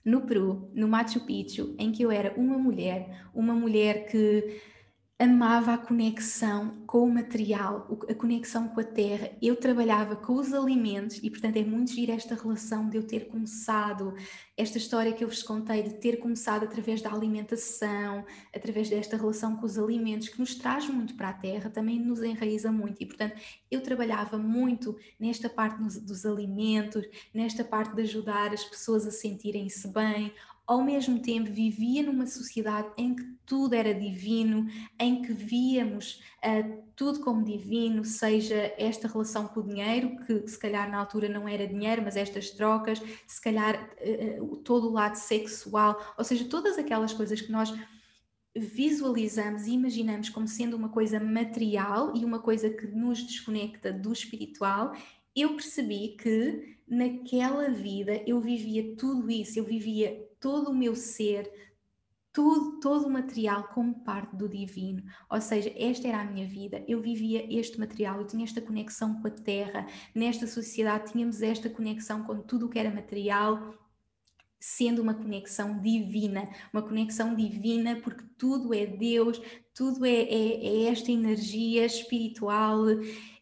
no 0.04 0.20
Peru, 0.20 0.70
no 0.72 0.86
Machu 0.86 1.26
Picchu, 1.26 1.74
em 1.76 1.90
que 1.90 2.04
eu 2.04 2.12
era 2.12 2.38
uma 2.40 2.56
mulher, 2.56 3.26
uma 3.34 3.52
mulher 3.52 4.06
que 4.06 4.60
amava 5.18 5.72
a 5.72 5.78
conexão 5.78 6.84
com 6.86 7.04
o 7.04 7.10
material, 7.10 7.88
a 8.06 8.14
conexão 8.14 8.68
com 8.68 8.80
a 8.80 8.84
terra. 8.84 9.30
Eu 9.40 9.56
trabalhava 9.56 10.14
com 10.14 10.34
os 10.34 10.52
alimentos 10.52 11.18
e, 11.22 11.30
portanto, 11.30 11.56
é 11.56 11.64
muito 11.64 11.92
gira 11.92 12.12
esta 12.12 12.34
relação 12.34 12.90
de 12.90 12.98
eu 12.98 13.02
ter 13.02 13.26
começado, 13.28 14.14
esta 14.58 14.76
história 14.76 15.14
que 15.14 15.24
eu 15.24 15.28
vos 15.28 15.42
contei, 15.42 15.82
de 15.82 15.94
ter 15.94 16.18
começado 16.18 16.64
através 16.64 17.00
da 17.00 17.10
alimentação, 17.10 18.26
através 18.54 18.90
desta 18.90 19.16
relação 19.16 19.56
com 19.56 19.64
os 19.64 19.78
alimentos, 19.78 20.28
que 20.28 20.38
nos 20.38 20.54
traz 20.54 20.86
muito 20.86 21.14
para 21.14 21.30
a 21.30 21.34
terra, 21.34 21.70
também 21.70 21.98
nos 21.98 22.22
enraiza 22.22 22.70
muito. 22.70 23.02
E, 23.02 23.06
portanto, 23.06 23.40
eu 23.70 23.82
trabalhava 23.82 24.36
muito 24.36 24.98
nesta 25.18 25.48
parte 25.48 25.82
dos 25.82 26.26
alimentos, 26.26 27.06
nesta 27.32 27.64
parte 27.64 27.94
de 27.94 28.02
ajudar 28.02 28.52
as 28.52 28.64
pessoas 28.64 29.06
a 29.06 29.10
sentirem-se 29.10 29.88
bem, 29.88 30.30
ao 30.66 30.82
mesmo 30.82 31.20
tempo 31.20 31.50
vivia 31.50 32.02
numa 32.02 32.26
sociedade 32.26 32.88
em 32.96 33.14
que 33.14 33.24
tudo 33.46 33.74
era 33.74 33.94
divino, 33.94 34.66
em 34.98 35.22
que 35.22 35.32
víamos 35.32 36.20
uh, 36.44 36.82
tudo 36.96 37.20
como 37.20 37.44
divino, 37.44 38.04
seja 38.04 38.74
esta 38.76 39.06
relação 39.06 39.46
com 39.46 39.60
o 39.60 39.62
dinheiro, 39.62 40.16
que 40.26 40.48
se 40.48 40.58
calhar 40.58 40.90
na 40.90 40.98
altura 40.98 41.28
não 41.28 41.48
era 41.48 41.68
dinheiro, 41.68 42.02
mas 42.02 42.16
estas 42.16 42.50
trocas, 42.50 43.00
se 43.26 43.40
calhar 43.40 43.90
uh, 44.40 44.56
todo 44.58 44.88
o 44.88 44.92
lado 44.92 45.14
sexual, 45.14 46.14
ou 46.18 46.24
seja, 46.24 46.44
todas 46.46 46.76
aquelas 46.76 47.12
coisas 47.12 47.40
que 47.40 47.52
nós 47.52 47.72
visualizamos 48.56 49.66
e 49.66 49.72
imaginamos 49.72 50.30
como 50.30 50.48
sendo 50.48 50.76
uma 50.76 50.88
coisa 50.88 51.20
material 51.20 52.16
e 52.16 52.24
uma 52.24 52.40
coisa 52.40 52.70
que 52.70 52.86
nos 52.86 53.22
desconecta 53.22 53.92
do 53.92 54.12
espiritual, 54.12 54.94
eu 55.34 55.50
percebi 55.54 56.16
que 56.18 56.76
naquela 56.88 57.68
vida 57.68 58.22
eu 58.26 58.40
vivia 58.40 58.96
tudo 58.96 59.30
isso, 59.30 59.58
eu 59.58 59.64
vivia 59.64 60.25
todo 60.40 60.70
o 60.70 60.74
meu 60.74 60.94
ser, 60.94 61.50
tudo, 62.32 62.80
todo 62.80 63.06
o 63.06 63.10
material 63.10 63.68
como 63.68 64.04
parte 64.04 64.36
do 64.36 64.48
divino. 64.48 65.02
Ou 65.30 65.40
seja, 65.40 65.72
esta 65.76 66.06
era 66.06 66.20
a 66.20 66.24
minha 66.24 66.46
vida, 66.46 66.84
eu 66.86 67.00
vivia 67.00 67.46
este 67.50 67.78
material, 67.78 68.20
eu 68.20 68.26
tinha 68.26 68.44
esta 68.44 68.60
conexão 68.60 69.20
com 69.20 69.28
a 69.28 69.30
terra, 69.30 69.86
nesta 70.14 70.46
sociedade 70.46 71.12
tínhamos 71.12 71.40
esta 71.42 71.70
conexão 71.70 72.24
com 72.24 72.40
tudo 72.40 72.66
o 72.66 72.68
que 72.68 72.78
era 72.78 72.90
material 72.90 73.74
sendo 74.58 75.02
uma 75.02 75.14
conexão 75.14 75.80
divina, 75.80 76.48
uma 76.72 76.82
conexão 76.82 77.34
divina 77.34 78.00
porque 78.02 78.24
tudo 78.36 78.74
é 78.74 78.86
Deus, 78.86 79.40
tudo 79.74 80.04
é, 80.04 80.10
é, 80.10 80.66
é 80.66 80.82
esta 80.88 81.12
energia 81.12 81.84
espiritual. 81.84 82.84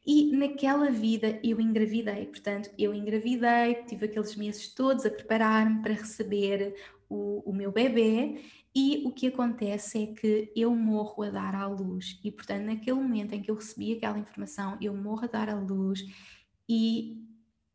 E 0.06 0.36
naquela 0.36 0.90
vida 0.90 1.40
eu 1.42 1.60
engravidei, 1.60 2.26
portanto, 2.26 2.70
eu 2.78 2.92
engravidei, 2.92 3.82
tive 3.86 4.06
aqueles 4.06 4.36
meses 4.36 4.68
todos 4.68 5.06
a 5.06 5.10
preparar-me 5.10 5.80
para 5.80 5.94
receber 5.94 6.74
o, 7.08 7.42
o 7.50 7.54
meu 7.54 7.72
bebê 7.72 8.42
e 8.74 9.02
o 9.06 9.12
que 9.12 9.28
acontece 9.28 10.02
é 10.02 10.06
que 10.14 10.52
eu 10.54 10.74
morro 10.74 11.22
a 11.22 11.30
dar 11.30 11.54
à 11.54 11.66
luz. 11.66 12.20
E, 12.22 12.30
portanto, 12.30 12.64
naquele 12.64 12.98
momento 12.98 13.32
em 13.32 13.40
que 13.40 13.50
eu 13.50 13.54
recebi 13.54 13.94
aquela 13.94 14.18
informação, 14.18 14.76
eu 14.80 14.94
morro 14.94 15.24
a 15.24 15.28
dar 15.28 15.48
à 15.48 15.54
luz 15.54 16.04
e 16.68 17.24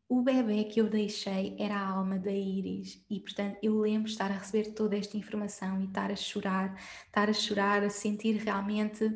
o 0.08 0.22
bebê 0.22 0.64
que 0.66 0.82
eu 0.82 0.90
deixei 0.90 1.56
era 1.60 1.76
a 1.76 1.88
alma 1.88 2.18
da 2.18 2.32
Iris 2.32 3.04
e, 3.10 3.20
portanto, 3.20 3.58
eu 3.62 3.80
lembro 3.80 4.10
estar 4.10 4.30
a 4.30 4.38
receber 4.38 4.74
toda 4.74 4.98
esta 4.98 5.18
informação 5.18 5.82
e 5.82 5.86
estar 5.86 6.12
a 6.12 6.16
chorar, 6.16 6.76
estar 7.06 7.30
a 7.30 7.34
chorar, 7.34 7.84
a 7.84 7.90
sentir 7.90 8.36
realmente 8.38 9.10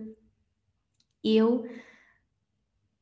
eu 1.23 1.67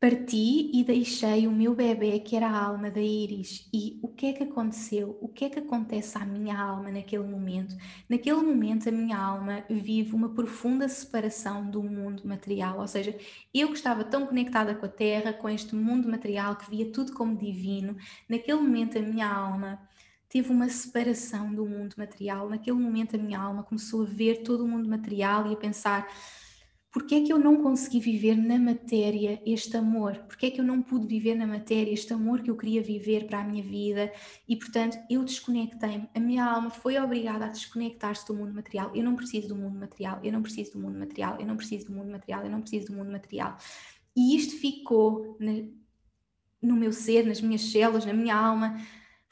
Parti 0.02 0.72
e 0.74 0.84
deixei 0.84 1.46
o 1.46 1.52
meu 1.52 1.76
bebê, 1.76 2.20
que 2.22 2.36
era 2.36 2.48
a 2.48 2.66
alma 2.66 2.90
da 2.90 3.00
Iris. 3.00 3.70
E 3.72 4.00
o 4.02 4.08
que 4.08 4.26
é 4.26 4.34
que 4.34 4.42
aconteceu? 4.42 5.16
O 5.22 5.28
que 5.28 5.46
é 5.46 5.50
que 5.52 5.60
acontece 5.60 6.18
à 6.18 6.26
minha 6.26 6.60
alma 6.60 6.90
naquele 6.90 7.22
momento? 7.22 7.76
Naquele 8.10 8.42
momento, 8.42 8.90
a 8.90 8.92
minha 8.92 9.16
alma 9.16 9.64
vive 9.70 10.16
uma 10.16 10.30
profunda 10.34 10.90
separação 10.90 11.70
do 11.70 11.84
mundo 11.84 12.28
material. 12.28 12.80
Ou 12.80 12.88
seja, 12.88 13.16
eu 13.54 13.68
que 13.68 13.76
estava 13.76 14.04
tão 14.04 14.26
conectada 14.26 14.74
com 14.74 14.88
a 14.88 14.90
Terra, 14.90 15.34
com 15.34 15.48
este 15.48 15.76
mundo 15.76 16.10
material, 16.10 16.56
que 16.56 16.68
via 16.68 16.92
tudo 16.92 17.14
como 17.14 17.38
divino, 17.38 17.96
naquele 18.28 18.60
momento, 18.60 18.98
a 18.98 19.02
minha 19.04 19.32
alma 19.32 19.80
teve 20.28 20.50
uma 20.52 20.68
separação 20.68 21.54
do 21.54 21.64
mundo 21.64 21.94
material. 21.96 22.50
Naquele 22.50 22.78
momento, 22.78 23.18
a 23.18 23.20
minha 23.20 23.40
alma 23.40 23.62
começou 23.62 24.02
a 24.02 24.06
ver 24.06 24.42
todo 24.42 24.64
o 24.64 24.68
mundo 24.68 24.90
material 24.90 25.46
e 25.46 25.54
a 25.54 25.58
pensar 25.58 26.08
porque 26.92 27.16
é 27.16 27.22
que 27.22 27.32
eu 27.32 27.40
não 27.40 27.64
consegui 27.64 28.02
viver 28.02 28.36
na 28.36 28.60
matéria 28.60 29.42
este 29.46 29.78
amor? 29.78 30.18
Porque 30.28 30.48
é 30.48 30.52
que 30.52 30.60
eu 30.60 30.66
não 30.66 30.82
pude 30.82 31.08
viver 31.08 31.36
na 31.36 31.48
matéria 31.48 31.94
este 31.94 32.12
amor 32.14 32.42
que 32.42 32.52
eu 32.52 32.58
queria 32.58 32.84
viver 32.84 33.28
para 33.28 33.40
a 33.40 33.44
minha 33.46 33.64
vida? 33.64 34.12
E 34.48 34.58
portanto, 34.58 34.98
eu 35.10 35.24
desconectei-me. 35.24 36.10
A 36.14 36.20
minha 36.20 36.44
alma 36.44 36.70
foi 36.70 37.00
obrigada 37.00 37.46
a 37.46 37.48
desconectar-se 37.48 38.28
do 38.28 38.36
mundo 38.36 38.54
material. 38.54 38.92
Eu 38.94 39.06
não 39.06 39.16
preciso 39.16 39.48
do 39.48 39.56
mundo 39.56 39.80
material, 39.80 40.20
eu 40.22 40.34
não 40.34 40.42
preciso 40.42 40.74
do 40.74 40.80
mundo 40.80 41.00
material, 41.00 41.40
eu 41.40 41.48
não 41.48 41.56
preciso 41.56 41.86
do 41.86 41.94
mundo 41.94 42.12
material, 42.12 42.44
eu 42.44 42.52
não 42.52 42.62
preciso 42.62 42.88
do 42.88 42.94
mundo 42.94 43.12
material. 43.12 43.58
E 44.14 44.36
isto 44.36 44.60
ficou 44.60 45.38
na, 45.40 45.54
no 46.62 46.76
meu 46.76 46.92
ser, 46.92 47.26
nas 47.26 47.40
minhas 47.40 47.62
células, 47.62 48.06
na 48.06 48.14
minha 48.14 48.36
alma, 48.36 48.78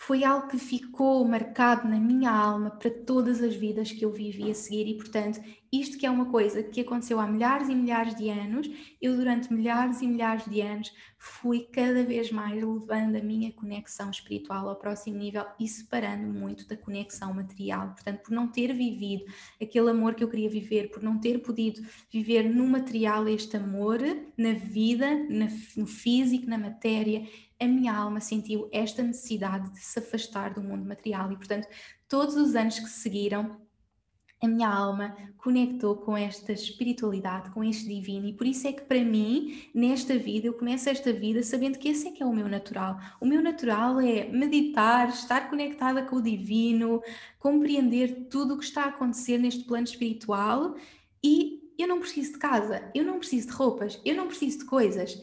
foi 0.01 0.23
algo 0.23 0.47
que 0.47 0.57
ficou 0.57 1.27
marcado 1.27 1.85
na 1.85 1.99
minha 1.99 2.31
alma 2.31 2.71
para 2.71 2.89
todas 2.89 3.43
as 3.43 3.53
vidas 3.53 3.91
que 3.91 4.05
eu 4.05 4.11
vivi 4.11 4.49
a 4.49 4.55
seguir 4.55 4.87
e, 4.87 4.95
portanto, 4.95 5.41
isto 5.71 5.97
que 5.97 6.05
é 6.05 6.09
uma 6.09 6.25
coisa 6.31 6.63
que 6.63 6.79
aconteceu 6.79 7.19
há 7.19 7.27
milhares 7.27 7.67
e 7.67 7.75
milhares 7.75 8.15
de 8.15 8.29
anos, 8.29 8.67
eu 9.01 9.15
durante 9.17 9.53
milhares 9.53 10.01
e 10.01 10.07
milhares 10.07 10.45
de 10.45 10.61
anos 10.61 10.91
fui 11.17 11.67
cada 11.71 12.01
vez 12.03 12.31
mais 12.31 12.55
levando 12.55 13.17
a 13.17 13.21
minha 13.21 13.51
conexão 13.51 14.09
espiritual 14.09 14.69
ao 14.69 14.77
próximo 14.77 15.17
nível 15.17 15.45
e 15.59 15.67
separando 15.67 16.27
muito 16.27 16.65
da 16.65 16.77
conexão 16.77 17.33
material. 17.33 17.89
Portanto, 17.89 18.21
por 18.21 18.31
não 18.31 18.47
ter 18.47 18.73
vivido 18.73 19.25
aquele 19.61 19.91
amor 19.91 20.15
que 20.15 20.23
eu 20.23 20.29
queria 20.29 20.49
viver, 20.49 20.89
por 20.91 21.03
não 21.03 21.19
ter 21.19 21.39
podido 21.39 21.85
viver 22.09 22.43
no 22.43 22.65
material 22.65 23.27
este 23.27 23.57
amor, 23.57 23.99
na 24.37 24.53
vida, 24.53 25.09
no 25.75 25.85
físico, 25.85 26.49
na 26.49 26.57
matéria, 26.57 27.27
a 27.59 27.67
minha 27.67 27.93
alma 27.93 28.19
sentiu 28.19 28.69
esta 28.71 29.03
necessidade 29.03 29.69
de 29.71 29.79
se 29.79 29.99
afastar 29.99 30.53
do 30.53 30.61
mundo 30.61 30.87
material 30.87 31.31
e, 31.31 31.35
portanto, 31.35 31.67
todos 32.07 32.35
os 32.35 32.55
anos 32.55 32.79
que 32.79 32.89
seguiram, 32.89 33.59
a 34.41 34.47
minha 34.47 34.69
alma 34.69 35.17
conectou 35.37 35.97
com 35.97 36.15
esta 36.15 36.53
espiritualidade, 36.53 37.51
com 37.51 37.61
este 37.61 37.87
divino, 37.87 38.25
e 38.25 38.33
por 38.33 38.47
isso 38.47 38.67
é 38.67 38.71
que 38.71 38.83
para 38.83 39.03
mim, 39.03 39.69
nesta 39.75 40.17
vida, 40.17 40.47
eu 40.47 40.53
começo 40.53 40.89
esta 40.89 41.11
vida 41.11 41.43
sabendo 41.43 41.77
que 41.77 41.89
esse 41.89 42.07
é 42.07 42.11
que 42.11 42.23
é 42.23 42.25
o 42.25 42.33
meu 42.33 42.47
natural. 42.47 42.97
O 43.19 43.25
meu 43.25 43.41
natural 43.41 43.99
é 43.99 44.29
meditar, 44.29 45.09
estar 45.09 45.49
conectada 45.49 46.03
com 46.03 46.15
o 46.15 46.21
divino, 46.21 47.01
compreender 47.37 48.27
tudo 48.29 48.53
o 48.53 48.57
que 48.57 48.63
está 48.63 48.83
a 48.83 48.89
acontecer 48.89 49.37
neste 49.37 49.65
plano 49.65 49.83
espiritual 49.83 50.75
e 51.21 51.73
eu 51.77 51.87
não 51.87 51.99
preciso 51.99 52.33
de 52.33 52.39
casa, 52.39 52.89
eu 52.93 53.03
não 53.03 53.19
preciso 53.19 53.47
de 53.47 53.53
roupas, 53.53 53.99
eu 54.05 54.15
não 54.15 54.27
preciso 54.27 54.59
de 54.59 54.65
coisas, 54.65 55.21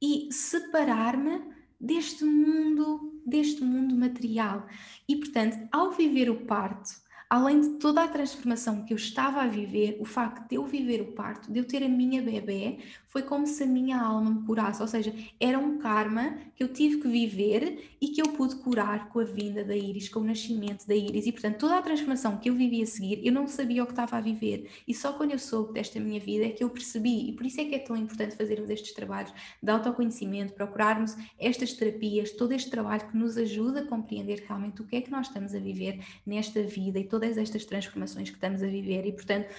e 0.00 0.28
separar-me 0.32 1.42
deste 1.80 2.24
mundo, 2.24 3.20
deste 3.26 3.62
mundo 3.62 3.94
material. 3.94 4.66
E 5.08 5.16
portanto, 5.16 5.68
ao 5.72 5.92
viver 5.92 6.30
o 6.30 6.44
parto, 6.46 6.90
além 7.28 7.60
de 7.60 7.68
toda 7.78 8.02
a 8.02 8.08
transformação 8.08 8.84
que 8.84 8.92
eu 8.92 8.96
estava 8.96 9.42
a 9.42 9.46
viver, 9.46 9.96
o 10.00 10.04
facto 10.04 10.48
de 10.48 10.56
eu 10.56 10.64
viver 10.64 11.02
o 11.02 11.12
parto, 11.12 11.52
de 11.52 11.58
eu 11.58 11.64
ter 11.64 11.82
a 11.82 11.88
minha 11.88 12.22
bebê, 12.22 12.78
foi 13.08 13.22
como 13.22 13.46
se 13.46 13.62
a 13.62 13.66
minha 13.66 14.00
alma 14.00 14.30
me 14.30 14.46
curasse, 14.46 14.80
ou 14.80 14.88
seja, 14.88 15.14
era 15.40 15.58
um 15.58 15.78
karma 15.78 16.38
que 16.54 16.62
eu 16.62 16.68
tive 16.68 16.98
que 16.98 17.08
viver 17.08 17.96
e 18.00 18.08
que 18.08 18.20
eu 18.20 18.28
pude 18.28 18.56
curar 18.56 19.08
com 19.08 19.20
a 19.20 19.24
vinda 19.24 19.64
da 19.64 19.74
Iris, 19.76 20.08
com 20.08 20.20
o 20.20 20.24
nascimento 20.24 20.86
da 20.86 20.94
Iris. 20.94 21.26
E 21.26 21.32
portanto, 21.32 21.58
toda 21.58 21.78
a 21.78 21.82
transformação 21.82 22.36
que 22.36 22.50
eu 22.50 22.54
vivi 22.54 22.82
a 22.82 22.86
seguir, 22.86 23.20
eu 23.24 23.32
não 23.32 23.46
sabia 23.46 23.82
o 23.82 23.86
que 23.86 23.92
estava 23.92 24.16
a 24.16 24.20
viver. 24.20 24.70
E 24.86 24.94
só 24.94 25.12
quando 25.12 25.32
eu 25.32 25.38
soube 25.38 25.72
desta 25.72 25.98
minha 25.98 26.20
vida 26.20 26.46
é 26.46 26.50
que 26.50 26.62
eu 26.62 26.70
percebi. 26.70 27.30
E 27.30 27.32
por 27.32 27.46
isso 27.46 27.60
é 27.60 27.64
que 27.64 27.74
é 27.74 27.78
tão 27.78 27.96
importante 27.96 28.36
fazermos 28.36 28.70
estes 28.70 28.92
trabalhos 28.92 29.32
de 29.62 29.70
autoconhecimento, 29.70 30.52
procurarmos 30.52 31.16
estas 31.38 31.72
terapias, 31.72 32.32
todo 32.32 32.52
este 32.52 32.70
trabalho 32.70 33.08
que 33.08 33.16
nos 33.16 33.36
ajuda 33.36 33.80
a 33.80 33.86
compreender 33.86 34.44
realmente 34.46 34.82
o 34.82 34.84
que 34.84 34.96
é 34.96 35.00
que 35.00 35.10
nós 35.10 35.28
estamos 35.28 35.54
a 35.54 35.58
viver 35.58 36.04
nesta 36.26 36.62
vida 36.62 36.98
e 36.98 37.04
todas 37.18 37.36
estas 37.36 37.64
transformações 37.64 38.30
que 38.30 38.36
estamos 38.36 38.62
a 38.62 38.66
viver. 38.66 39.04
E, 39.04 39.12
portanto, 39.12 39.52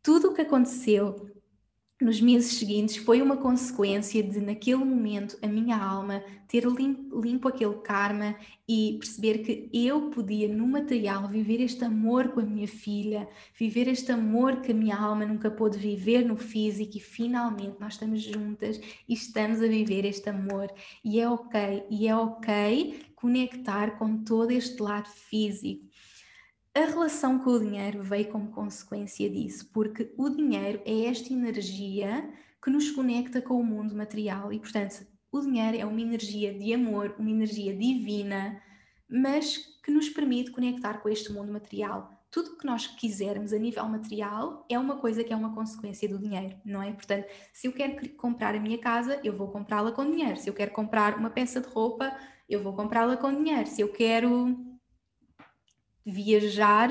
tudo 0.00 0.28
o 0.28 0.34
que 0.34 0.42
aconteceu 0.42 1.28
nos 2.00 2.20
meses 2.20 2.58
seguintes 2.58 2.96
foi 2.96 3.20
uma 3.20 3.36
consequência 3.36 4.22
de, 4.22 4.40
naquele 4.40 4.84
momento, 4.84 5.36
a 5.42 5.46
minha 5.46 5.76
alma 5.76 6.22
ter 6.46 6.64
limpo, 6.66 7.20
limpo, 7.20 7.48
aquele 7.48 7.74
karma 7.76 8.36
e 8.68 8.96
perceber 9.00 9.38
que 9.38 9.70
eu 9.72 10.10
podia, 10.10 10.46
no 10.48 10.68
material, 10.68 11.28
viver 11.28 11.60
este 11.60 11.84
amor 11.84 12.28
com 12.28 12.40
a 12.40 12.44
minha 12.44 12.68
filha, 12.68 13.28
viver 13.58 13.88
este 13.88 14.12
amor 14.12 14.60
que 14.60 14.70
a 14.70 14.74
minha 14.74 14.96
alma 14.96 15.24
nunca 15.24 15.50
pôde 15.50 15.78
viver 15.78 16.24
no 16.24 16.36
físico 16.36 16.96
e 16.96 17.00
finalmente 17.00 17.80
nós 17.80 17.94
estamos 17.94 18.22
juntas 18.22 18.80
e 19.08 19.14
estamos 19.14 19.60
a 19.62 19.66
viver 19.66 20.04
este 20.04 20.28
amor. 20.28 20.72
E 21.04 21.18
é 21.18 21.28
ok, 21.28 21.84
e 21.90 22.06
é 22.06 22.14
ok 22.14 23.00
conectar 23.16 23.98
com 23.98 24.22
todo 24.22 24.50
este 24.50 24.80
lado 24.80 25.08
físico 25.08 25.93
a 26.74 26.80
relação 26.80 27.38
com 27.38 27.50
o 27.50 27.60
dinheiro 27.60 28.02
veio 28.02 28.28
como 28.28 28.50
consequência 28.50 29.30
disso, 29.30 29.70
porque 29.72 30.12
o 30.18 30.28
dinheiro 30.28 30.82
é 30.84 31.04
esta 31.04 31.32
energia 31.32 32.28
que 32.62 32.68
nos 32.68 32.90
conecta 32.90 33.40
com 33.40 33.54
o 33.54 33.64
mundo 33.64 33.94
material 33.94 34.52
e, 34.52 34.58
portanto, 34.58 35.06
o 35.30 35.40
dinheiro 35.40 35.76
é 35.76 35.84
uma 35.84 36.00
energia 36.00 36.52
de 36.52 36.74
amor, 36.74 37.14
uma 37.16 37.30
energia 37.30 37.76
divina, 37.76 38.60
mas 39.08 39.58
que 39.84 39.92
nos 39.92 40.08
permite 40.08 40.50
conectar 40.50 40.94
com 40.94 41.08
este 41.08 41.32
mundo 41.32 41.52
material. 41.52 42.10
Tudo 42.28 42.56
que 42.56 42.66
nós 42.66 42.88
quisermos 42.88 43.52
a 43.52 43.58
nível 43.58 43.88
material 43.88 44.66
é 44.68 44.76
uma 44.76 44.96
coisa 44.96 45.22
que 45.22 45.32
é 45.32 45.36
uma 45.36 45.54
consequência 45.54 46.08
do 46.08 46.18
dinheiro, 46.18 46.56
não 46.64 46.82
é? 46.82 46.92
Portanto, 46.92 47.28
se 47.52 47.68
eu 47.68 47.72
quero 47.72 48.08
comprar 48.16 48.56
a 48.56 48.60
minha 48.60 48.78
casa, 48.78 49.20
eu 49.22 49.36
vou 49.36 49.48
comprá-la 49.48 49.92
com 49.92 50.10
dinheiro. 50.10 50.36
Se 50.36 50.48
eu 50.50 50.54
quero 50.54 50.72
comprar 50.72 51.16
uma 51.16 51.30
peça 51.30 51.60
de 51.60 51.68
roupa, 51.68 52.16
eu 52.48 52.60
vou 52.60 52.72
comprá-la 52.72 53.16
com 53.16 53.32
dinheiro. 53.32 53.68
Se 53.68 53.80
eu 53.80 53.92
quero 53.92 54.73
viajar, 56.04 56.90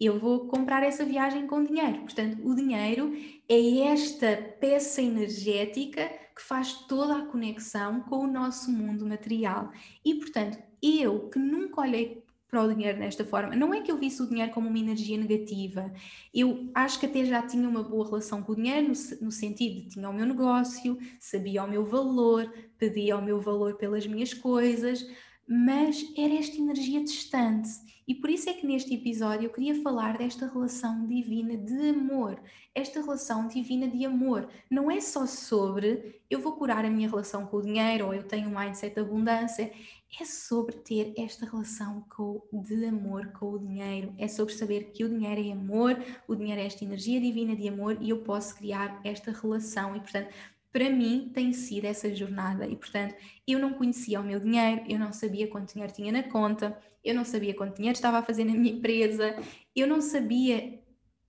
eu 0.00 0.18
vou 0.18 0.48
comprar 0.48 0.82
essa 0.82 1.04
viagem 1.04 1.46
com 1.46 1.64
dinheiro. 1.64 2.00
Portanto, 2.00 2.38
o 2.44 2.54
dinheiro 2.54 3.12
é 3.48 3.78
esta 3.88 4.36
peça 4.60 5.00
energética 5.00 6.10
que 6.34 6.42
faz 6.42 6.72
toda 6.86 7.18
a 7.18 7.26
conexão 7.26 8.00
com 8.00 8.18
o 8.18 8.26
nosso 8.26 8.70
mundo 8.70 9.06
material. 9.06 9.70
E, 10.04 10.14
portanto, 10.14 10.58
eu 10.82 11.28
que 11.30 11.38
nunca 11.38 11.80
olhei 11.80 12.24
para 12.54 12.62
o 12.62 12.72
dinheiro 12.72 12.98
desta 12.98 13.24
forma. 13.24 13.56
Não 13.56 13.74
é 13.74 13.80
que 13.80 13.90
eu 13.90 13.98
visse 13.98 14.22
o 14.22 14.28
dinheiro 14.28 14.52
como 14.52 14.68
uma 14.68 14.78
energia 14.78 15.18
negativa. 15.18 15.92
Eu 16.32 16.70
acho 16.72 17.00
que 17.00 17.06
até 17.06 17.24
já 17.24 17.42
tinha 17.42 17.68
uma 17.68 17.82
boa 17.82 18.04
relação 18.04 18.42
com 18.42 18.52
o 18.52 18.56
dinheiro, 18.56 18.88
no, 18.88 19.26
no 19.26 19.32
sentido 19.32 19.82
de 19.82 19.88
tinha 19.88 20.08
o 20.08 20.12
meu 20.12 20.24
negócio, 20.24 20.96
sabia 21.18 21.64
o 21.64 21.68
meu 21.68 21.84
valor, 21.84 22.52
pedia 22.78 23.16
o 23.16 23.22
meu 23.22 23.40
valor 23.40 23.74
pelas 23.74 24.06
minhas 24.06 24.32
coisas, 24.32 25.04
mas 25.48 26.04
era 26.16 26.34
esta 26.34 26.56
energia 26.56 27.02
distante. 27.02 27.70
E 28.06 28.14
por 28.14 28.28
isso 28.28 28.50
é 28.50 28.52
que 28.52 28.66
neste 28.66 28.94
episódio 28.94 29.46
eu 29.46 29.50
queria 29.50 29.80
falar 29.82 30.18
desta 30.18 30.46
relação 30.46 31.06
divina 31.06 31.56
de 31.56 31.88
amor. 31.88 32.38
Esta 32.74 33.00
relação 33.00 33.48
divina 33.48 33.88
de 33.88 34.04
amor 34.04 34.48
não 34.70 34.90
é 34.90 35.00
só 35.00 35.26
sobre 35.26 36.20
eu 36.28 36.40
vou 36.40 36.52
curar 36.52 36.84
a 36.84 36.90
minha 36.90 37.08
relação 37.08 37.46
com 37.46 37.58
o 37.58 37.62
dinheiro 37.62 38.06
ou 38.06 38.14
eu 38.14 38.24
tenho 38.24 38.48
um 38.48 38.58
mindset 38.58 38.94
de 38.94 39.00
abundância, 39.00 39.72
é 40.20 40.24
sobre 40.24 40.76
ter 40.76 41.12
esta 41.16 41.44
relação 41.44 42.04
com, 42.08 42.42
de 42.52 42.84
amor 42.86 43.32
com 43.32 43.52
o 43.52 43.58
dinheiro. 43.58 44.14
É 44.18 44.28
sobre 44.28 44.54
saber 44.54 44.90
que 44.92 45.04
o 45.04 45.08
dinheiro 45.08 45.40
é 45.40 45.52
amor, 45.52 45.96
o 46.28 46.34
dinheiro 46.34 46.60
é 46.60 46.66
esta 46.66 46.84
energia 46.84 47.20
divina 47.20 47.56
de 47.56 47.68
amor 47.68 47.98
e 48.00 48.10
eu 48.10 48.18
posso 48.18 48.54
criar 48.54 49.00
esta 49.04 49.32
relação. 49.32 49.96
E 49.96 50.00
portanto, 50.00 50.28
para 50.74 50.90
mim 50.90 51.30
tem 51.32 51.52
sido 51.52 51.84
essa 51.84 52.12
jornada 52.12 52.66
e 52.66 52.74
portanto 52.74 53.14
eu 53.46 53.60
não 53.60 53.74
conhecia 53.74 54.20
o 54.20 54.24
meu 54.24 54.40
dinheiro, 54.40 54.82
eu 54.88 54.98
não 54.98 55.12
sabia 55.12 55.46
quanto 55.46 55.72
dinheiro 55.72 55.94
tinha 55.94 56.10
na 56.10 56.24
conta, 56.24 56.76
eu 57.04 57.14
não 57.14 57.24
sabia 57.24 57.54
quanto 57.54 57.76
dinheiro 57.76 57.94
estava 57.94 58.18
a 58.18 58.22
fazer 58.22 58.42
na 58.42 58.54
minha 58.54 58.72
empresa, 58.72 59.36
eu 59.76 59.86
não 59.86 60.00
sabia 60.00 60.82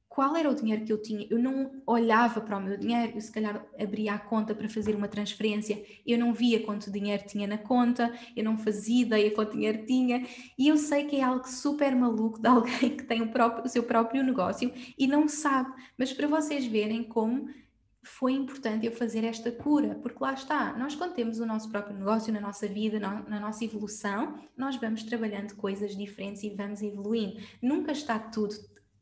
qual 0.10 0.36
era 0.36 0.50
o 0.50 0.56
dinheiro 0.56 0.84
que 0.84 0.92
eu 0.92 1.00
tinha, 1.00 1.28
eu 1.30 1.38
não 1.38 1.84
olhava 1.86 2.42
para 2.42 2.58
o 2.58 2.62
meu 2.62 2.76
dinheiro, 2.76 3.12
eu 3.14 3.22
se 3.22 3.32
calhar 3.32 3.64
abria 3.80 4.16
a 4.16 4.18
conta 4.18 4.56
para 4.56 4.68
fazer 4.68 4.96
uma 4.96 5.08
transferência, 5.08 5.86
eu 6.08 6.18
não 6.18 6.34
via 6.34 6.64
quanto 6.64 6.90
dinheiro 6.90 7.24
tinha 7.28 7.46
na 7.46 7.60
conta, 7.60 8.12
eu 8.36 8.44
não 8.44 8.58
fazia 8.58 9.04
ideia 9.04 9.30
quanto 9.30 9.52
dinheiro 9.52 9.86
tinha, 9.86 10.26
e 10.58 10.70
eu 10.70 10.78
sei 10.78 11.06
que 11.06 11.18
é 11.18 11.22
algo 11.22 11.48
super 11.48 11.96
maluco 11.96 12.42
de 12.42 12.48
alguém 12.50 12.98
que 12.98 13.04
tem 13.04 13.22
o, 13.22 13.32
próprio, 13.32 13.66
o 13.66 13.70
seu 13.70 13.84
próprio 13.84 14.24
negócio 14.24 14.74
e 14.98 15.06
não 15.06 15.28
sabe, 15.28 15.72
mas 15.96 16.12
para 16.12 16.28
vocês 16.28 16.66
verem 16.66 17.04
como 17.04 17.48
foi 18.06 18.34
importante 18.34 18.86
eu 18.86 18.92
fazer 18.92 19.24
esta 19.24 19.52
cura, 19.52 19.96
porque 19.96 20.24
lá 20.24 20.34
está, 20.34 20.78
nós 20.78 20.96
quando 20.96 21.16
temos 21.16 21.40
o 21.40 21.46
nosso 21.46 21.70
próprio 21.70 21.98
negócio 21.98 22.32
na 22.32 22.40
nossa 22.40 22.68
vida, 22.68 23.00
na, 23.00 23.24
na, 23.24 23.40
nossa 23.40 23.66
evolução, 23.66 24.40
nós 24.56 24.76
vamos 24.76 25.04
trabalhando 25.04 25.56
coisas 25.56 25.98
diferentes 25.98 26.44
e 26.44 26.52
vamos 26.52 26.82
evoluindo. 26.84 27.42
Nunca 27.62 27.92
está 27.92 28.20
tudo 28.20 28.56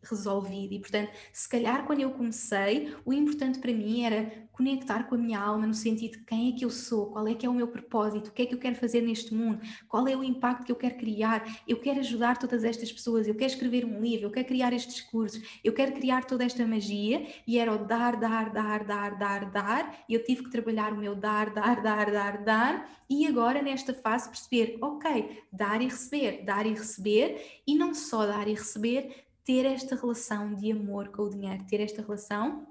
resolvido. 0.04 0.74
E 0.74 0.80
portanto, 0.80 1.12
se 1.32 1.48
calhar 1.48 1.86
quando 1.86 2.02
eu 2.02 2.12
comecei, 2.12 2.94
o 3.06 3.14
importante 3.14 3.60
para 3.60 3.74
mim 3.74 4.04
era 4.04 4.44
conectar 4.52 5.06
com 5.06 5.16
a 5.16 5.18
minha 5.18 5.40
alma 5.40 5.66
no 5.66 5.74
sentido 5.74 6.18
de 6.18 6.26
quem 6.26 6.50
é 6.50 6.58
que 6.58 6.64
eu 6.64 6.70
sou, 6.70 7.08
qual 7.08 7.28
é 7.28 7.34
que 7.34 7.46
é 7.46 7.50
o 7.50 7.54
meu 7.54 7.68
propósito, 7.68 8.28
o 8.28 8.32
que 8.32 8.44
é 8.44 8.46
que 8.46 8.54
eu 8.54 8.60
quero 8.60 8.76
fazer 8.76 9.02
neste 9.02 9.34
mundo, 9.34 9.60
qual 9.88 10.08
é 10.08 10.16
o 10.16 10.24
impacto 10.24 10.66
que 10.66 10.72
eu 10.72 10.76
quero 10.76 10.96
criar, 10.96 11.62
eu 11.68 11.80
quero 11.80 12.00
ajudar 12.00 12.38
todas 12.38 12.64
estas 12.64 12.92
pessoas, 12.92 13.28
eu 13.28 13.36
quero 13.36 13.52
escrever 13.52 13.84
um 13.84 14.00
livro, 14.00 14.28
eu 14.28 14.32
quero 14.32 14.48
criar 14.48 14.72
estes 14.72 15.02
cursos, 15.02 15.42
eu 15.64 15.74
quero 15.74 15.94
criar 15.94 16.26
toda 16.26 16.44
esta 16.44 16.66
magia. 16.66 17.26
E 17.48 17.58
era 17.58 17.74
o 17.74 17.86
dar, 17.86 18.20
dar, 18.20 18.52
dar, 18.52 18.84
dar, 18.84 19.18
dar, 19.18 19.52
dar, 19.52 20.06
e 20.08 20.14
eu 20.14 20.24
tive 20.24 20.44
que 20.44 20.52
trabalhar 20.52 20.94
o 20.94 20.98
meu 20.98 21.16
dar, 21.16 21.52
dar, 21.52 21.82
dar, 21.82 22.12
dar, 22.12 22.44
dar, 22.44 23.04
e 23.10 23.26
agora 23.28 23.62
nesta 23.62 23.94
fase 23.94 24.30
perceber, 24.30 24.78
ok, 24.82 25.44
dar 25.52 25.82
e 25.82 25.86
receber, 25.86 26.44
dar 26.44 26.66
e 26.66 26.70
receber, 26.70 27.62
e 27.68 27.76
não 27.76 27.94
só 27.94 28.26
dar 28.26 28.48
e 28.48 28.54
receber, 28.54 29.26
ter 29.46 29.66
esta 29.66 29.96
relação 29.96 30.54
de 30.56 30.72
amor 30.72 31.10
com 31.10 31.24
o 31.24 31.30
dinheiro, 31.30 31.64
ter 31.70 31.82
esta 31.82 32.02
relação 32.02 32.68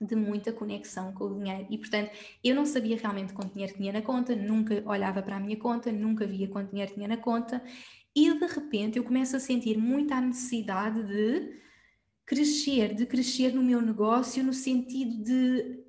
de 0.00 0.16
muita 0.16 0.52
conexão 0.52 1.12
com 1.12 1.24
o 1.24 1.38
dinheiro. 1.38 1.66
E, 1.70 1.78
portanto, 1.78 2.10
eu 2.42 2.54
não 2.54 2.66
sabia 2.66 2.96
realmente 2.96 3.32
quanto 3.32 3.52
dinheiro 3.52 3.74
tinha 3.74 3.92
na 3.92 4.02
conta, 4.02 4.34
nunca 4.34 4.82
olhava 4.86 5.22
para 5.22 5.36
a 5.36 5.40
minha 5.40 5.56
conta, 5.56 5.92
nunca 5.92 6.26
via 6.26 6.48
quanto 6.48 6.70
dinheiro 6.70 6.92
tinha 6.92 7.08
na 7.08 7.16
conta, 7.16 7.62
e 8.14 8.32
de 8.34 8.46
repente 8.46 8.98
eu 8.98 9.04
começo 9.04 9.36
a 9.36 9.40
sentir 9.40 9.78
muita 9.78 10.20
necessidade 10.20 11.02
de 11.02 11.60
crescer, 12.26 12.94
de 12.94 13.06
crescer 13.06 13.54
no 13.54 13.62
meu 13.62 13.80
negócio, 13.80 14.44
no 14.44 14.52
sentido 14.52 15.22
de 15.22 15.82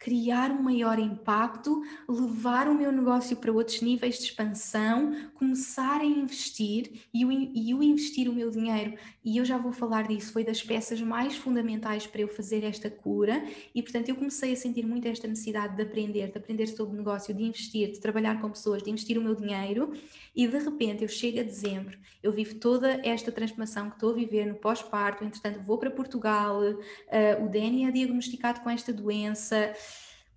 criar 0.00 0.50
um 0.50 0.62
maior 0.62 0.98
impacto, 0.98 1.82
levar 2.08 2.68
o 2.68 2.74
meu 2.74 2.90
negócio 2.90 3.36
para 3.36 3.52
outros 3.52 3.82
níveis 3.82 4.18
de 4.18 4.24
expansão, 4.24 5.14
começar 5.34 6.00
a 6.00 6.04
investir 6.06 7.02
e 7.12 7.22
o, 7.22 7.30
e 7.30 7.70
investir 7.70 8.26
o 8.26 8.32
meu 8.32 8.50
dinheiro. 8.50 8.94
E 9.22 9.36
eu 9.36 9.44
já 9.44 9.58
vou 9.58 9.72
falar 9.72 10.08
disso, 10.08 10.32
foi 10.32 10.42
das 10.42 10.62
peças 10.62 11.02
mais 11.02 11.36
fundamentais 11.36 12.06
para 12.06 12.22
eu 12.22 12.28
fazer 12.28 12.64
esta 12.64 12.88
cura. 12.88 13.44
E 13.74 13.82
portanto, 13.82 14.08
eu 14.08 14.16
comecei 14.16 14.54
a 14.54 14.56
sentir 14.56 14.86
muito 14.86 15.06
esta 15.06 15.28
necessidade 15.28 15.76
de 15.76 15.82
aprender, 15.82 16.32
de 16.32 16.38
aprender 16.38 16.66
sobre 16.68 16.96
negócio, 16.96 17.34
de 17.34 17.42
investir, 17.42 17.92
de 17.92 18.00
trabalhar 18.00 18.40
com 18.40 18.48
pessoas, 18.48 18.82
de 18.82 18.88
investir 18.88 19.18
o 19.18 19.22
meu 19.22 19.34
dinheiro. 19.34 19.92
E 20.34 20.48
de 20.48 20.58
repente, 20.58 21.02
eu 21.02 21.08
chego 21.08 21.40
a 21.40 21.42
dezembro, 21.42 21.98
eu 22.22 22.32
vivo 22.32 22.54
toda 22.54 23.06
esta 23.06 23.30
transformação 23.30 23.90
que 23.90 23.96
estou 23.96 24.12
a 24.12 24.14
viver 24.14 24.46
no 24.46 24.54
pós-parto. 24.54 25.24
Entretanto, 25.24 25.60
vou 25.62 25.76
para 25.76 25.90
Portugal, 25.90 26.62
uh, 26.62 27.44
o 27.44 27.48
Dani 27.50 27.84
é 27.84 27.90
diagnosticado 27.90 28.60
com 28.60 28.70
esta 28.70 28.94
doença. 28.94 29.74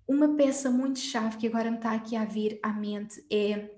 Uma 0.06 0.36
peça 0.36 0.70
muito 0.70 0.98
chave 0.98 1.36
que 1.38 1.46
agora 1.46 1.70
me 1.70 1.76
está 1.76 1.92
aqui 1.92 2.14
a 2.16 2.24
vir 2.24 2.58
à 2.62 2.72
mente 2.72 3.24
é 3.30 3.70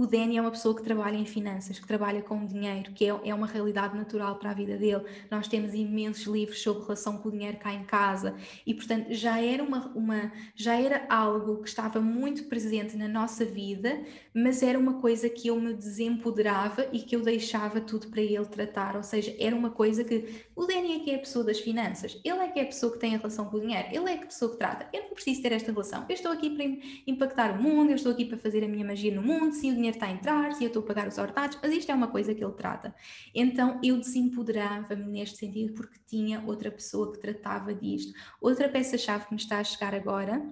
o 0.00 0.06
Danny 0.06 0.38
é 0.38 0.40
uma 0.40 0.50
pessoa 0.50 0.74
que 0.74 0.82
trabalha 0.82 1.14
em 1.14 1.26
finanças, 1.26 1.78
que 1.78 1.86
trabalha 1.86 2.22
com 2.22 2.46
dinheiro, 2.46 2.90
que 2.92 3.04
é, 3.04 3.20
é 3.22 3.34
uma 3.34 3.46
realidade 3.46 3.94
natural 3.94 4.36
para 4.36 4.50
a 4.50 4.54
vida 4.54 4.78
dele. 4.78 5.04
Nós 5.30 5.46
temos 5.46 5.74
imensos 5.74 6.24
livros 6.24 6.62
sobre 6.62 6.84
relação 6.84 7.18
com 7.18 7.28
o 7.28 7.32
dinheiro 7.32 7.58
cá 7.58 7.74
em 7.74 7.84
casa 7.84 8.34
e, 8.66 8.72
portanto, 8.72 9.12
já 9.12 9.38
era, 9.38 9.62
uma, 9.62 9.88
uma, 9.94 10.32
já 10.54 10.74
era 10.74 11.04
algo 11.10 11.58
que 11.58 11.68
estava 11.68 12.00
muito 12.00 12.44
presente 12.44 12.96
na 12.96 13.06
nossa 13.06 13.44
vida, 13.44 14.02
mas 14.32 14.62
era 14.62 14.78
uma 14.78 14.94
coisa 15.02 15.28
que 15.28 15.48
eu 15.48 15.60
me 15.60 15.74
desempoderava 15.74 16.86
e 16.94 17.00
que 17.00 17.14
eu 17.14 17.20
deixava 17.20 17.78
tudo 17.78 18.08
para 18.08 18.22
ele 18.22 18.46
tratar. 18.46 18.96
Ou 18.96 19.02
seja, 19.02 19.36
era 19.38 19.54
uma 19.54 19.68
coisa 19.68 20.02
que 20.02 20.46
o 20.56 20.64
Danny 20.64 20.96
é 20.96 20.98
que 21.00 21.10
é 21.10 21.16
a 21.16 21.18
pessoa 21.18 21.44
das 21.44 21.60
finanças, 21.60 22.18
ele 22.24 22.38
é 22.38 22.48
que 22.48 22.58
é 22.58 22.62
a 22.62 22.66
pessoa 22.66 22.90
que 22.90 22.98
tem 22.98 23.14
a 23.14 23.18
relação 23.18 23.44
com 23.44 23.58
o 23.58 23.60
dinheiro, 23.60 23.88
ele 23.92 24.10
é 24.10 24.14
a 24.14 24.26
pessoa 24.26 24.50
que 24.50 24.56
trata. 24.56 24.88
Eu 24.94 25.02
não 25.02 25.10
preciso 25.10 25.42
ter 25.42 25.52
esta 25.52 25.70
relação. 25.70 26.06
Eu 26.08 26.14
estou 26.14 26.32
aqui 26.32 26.48
para 26.48 26.64
impactar 27.06 27.58
o 27.58 27.62
mundo, 27.62 27.90
eu 27.90 27.96
estou 27.96 28.12
aqui 28.12 28.24
para 28.24 28.38
fazer 28.38 28.64
a 28.64 28.68
minha 28.68 28.84
magia 28.86 29.14
no 29.14 29.22
mundo. 29.22 29.52
Se 29.52 29.70
o 29.70 29.74
dinheiro 29.74 29.89
dinheiro 29.90 29.96
está 29.96 30.06
a 30.06 30.10
entrar, 30.10 30.52
se 30.54 30.64
eu 30.64 30.68
estou 30.68 30.82
a 30.82 30.86
pagar 30.86 31.08
os 31.08 31.18
ordenados, 31.18 31.58
mas 31.62 31.72
isto 31.72 31.90
é 31.90 31.94
uma 31.94 32.08
coisa 32.08 32.34
que 32.34 32.42
ele 32.42 32.52
trata. 32.52 32.94
Então 33.34 33.80
eu 33.82 33.98
desempoderava-me 33.98 35.04
neste 35.04 35.38
sentido 35.38 35.74
porque 35.74 35.98
tinha 36.06 36.42
outra 36.46 36.70
pessoa 36.70 37.12
que 37.12 37.18
tratava 37.18 37.74
disto. 37.74 38.12
Outra 38.40 38.68
peça-chave 38.68 39.26
que 39.26 39.34
me 39.34 39.40
está 39.40 39.58
a 39.58 39.64
chegar 39.64 39.94
agora 39.94 40.42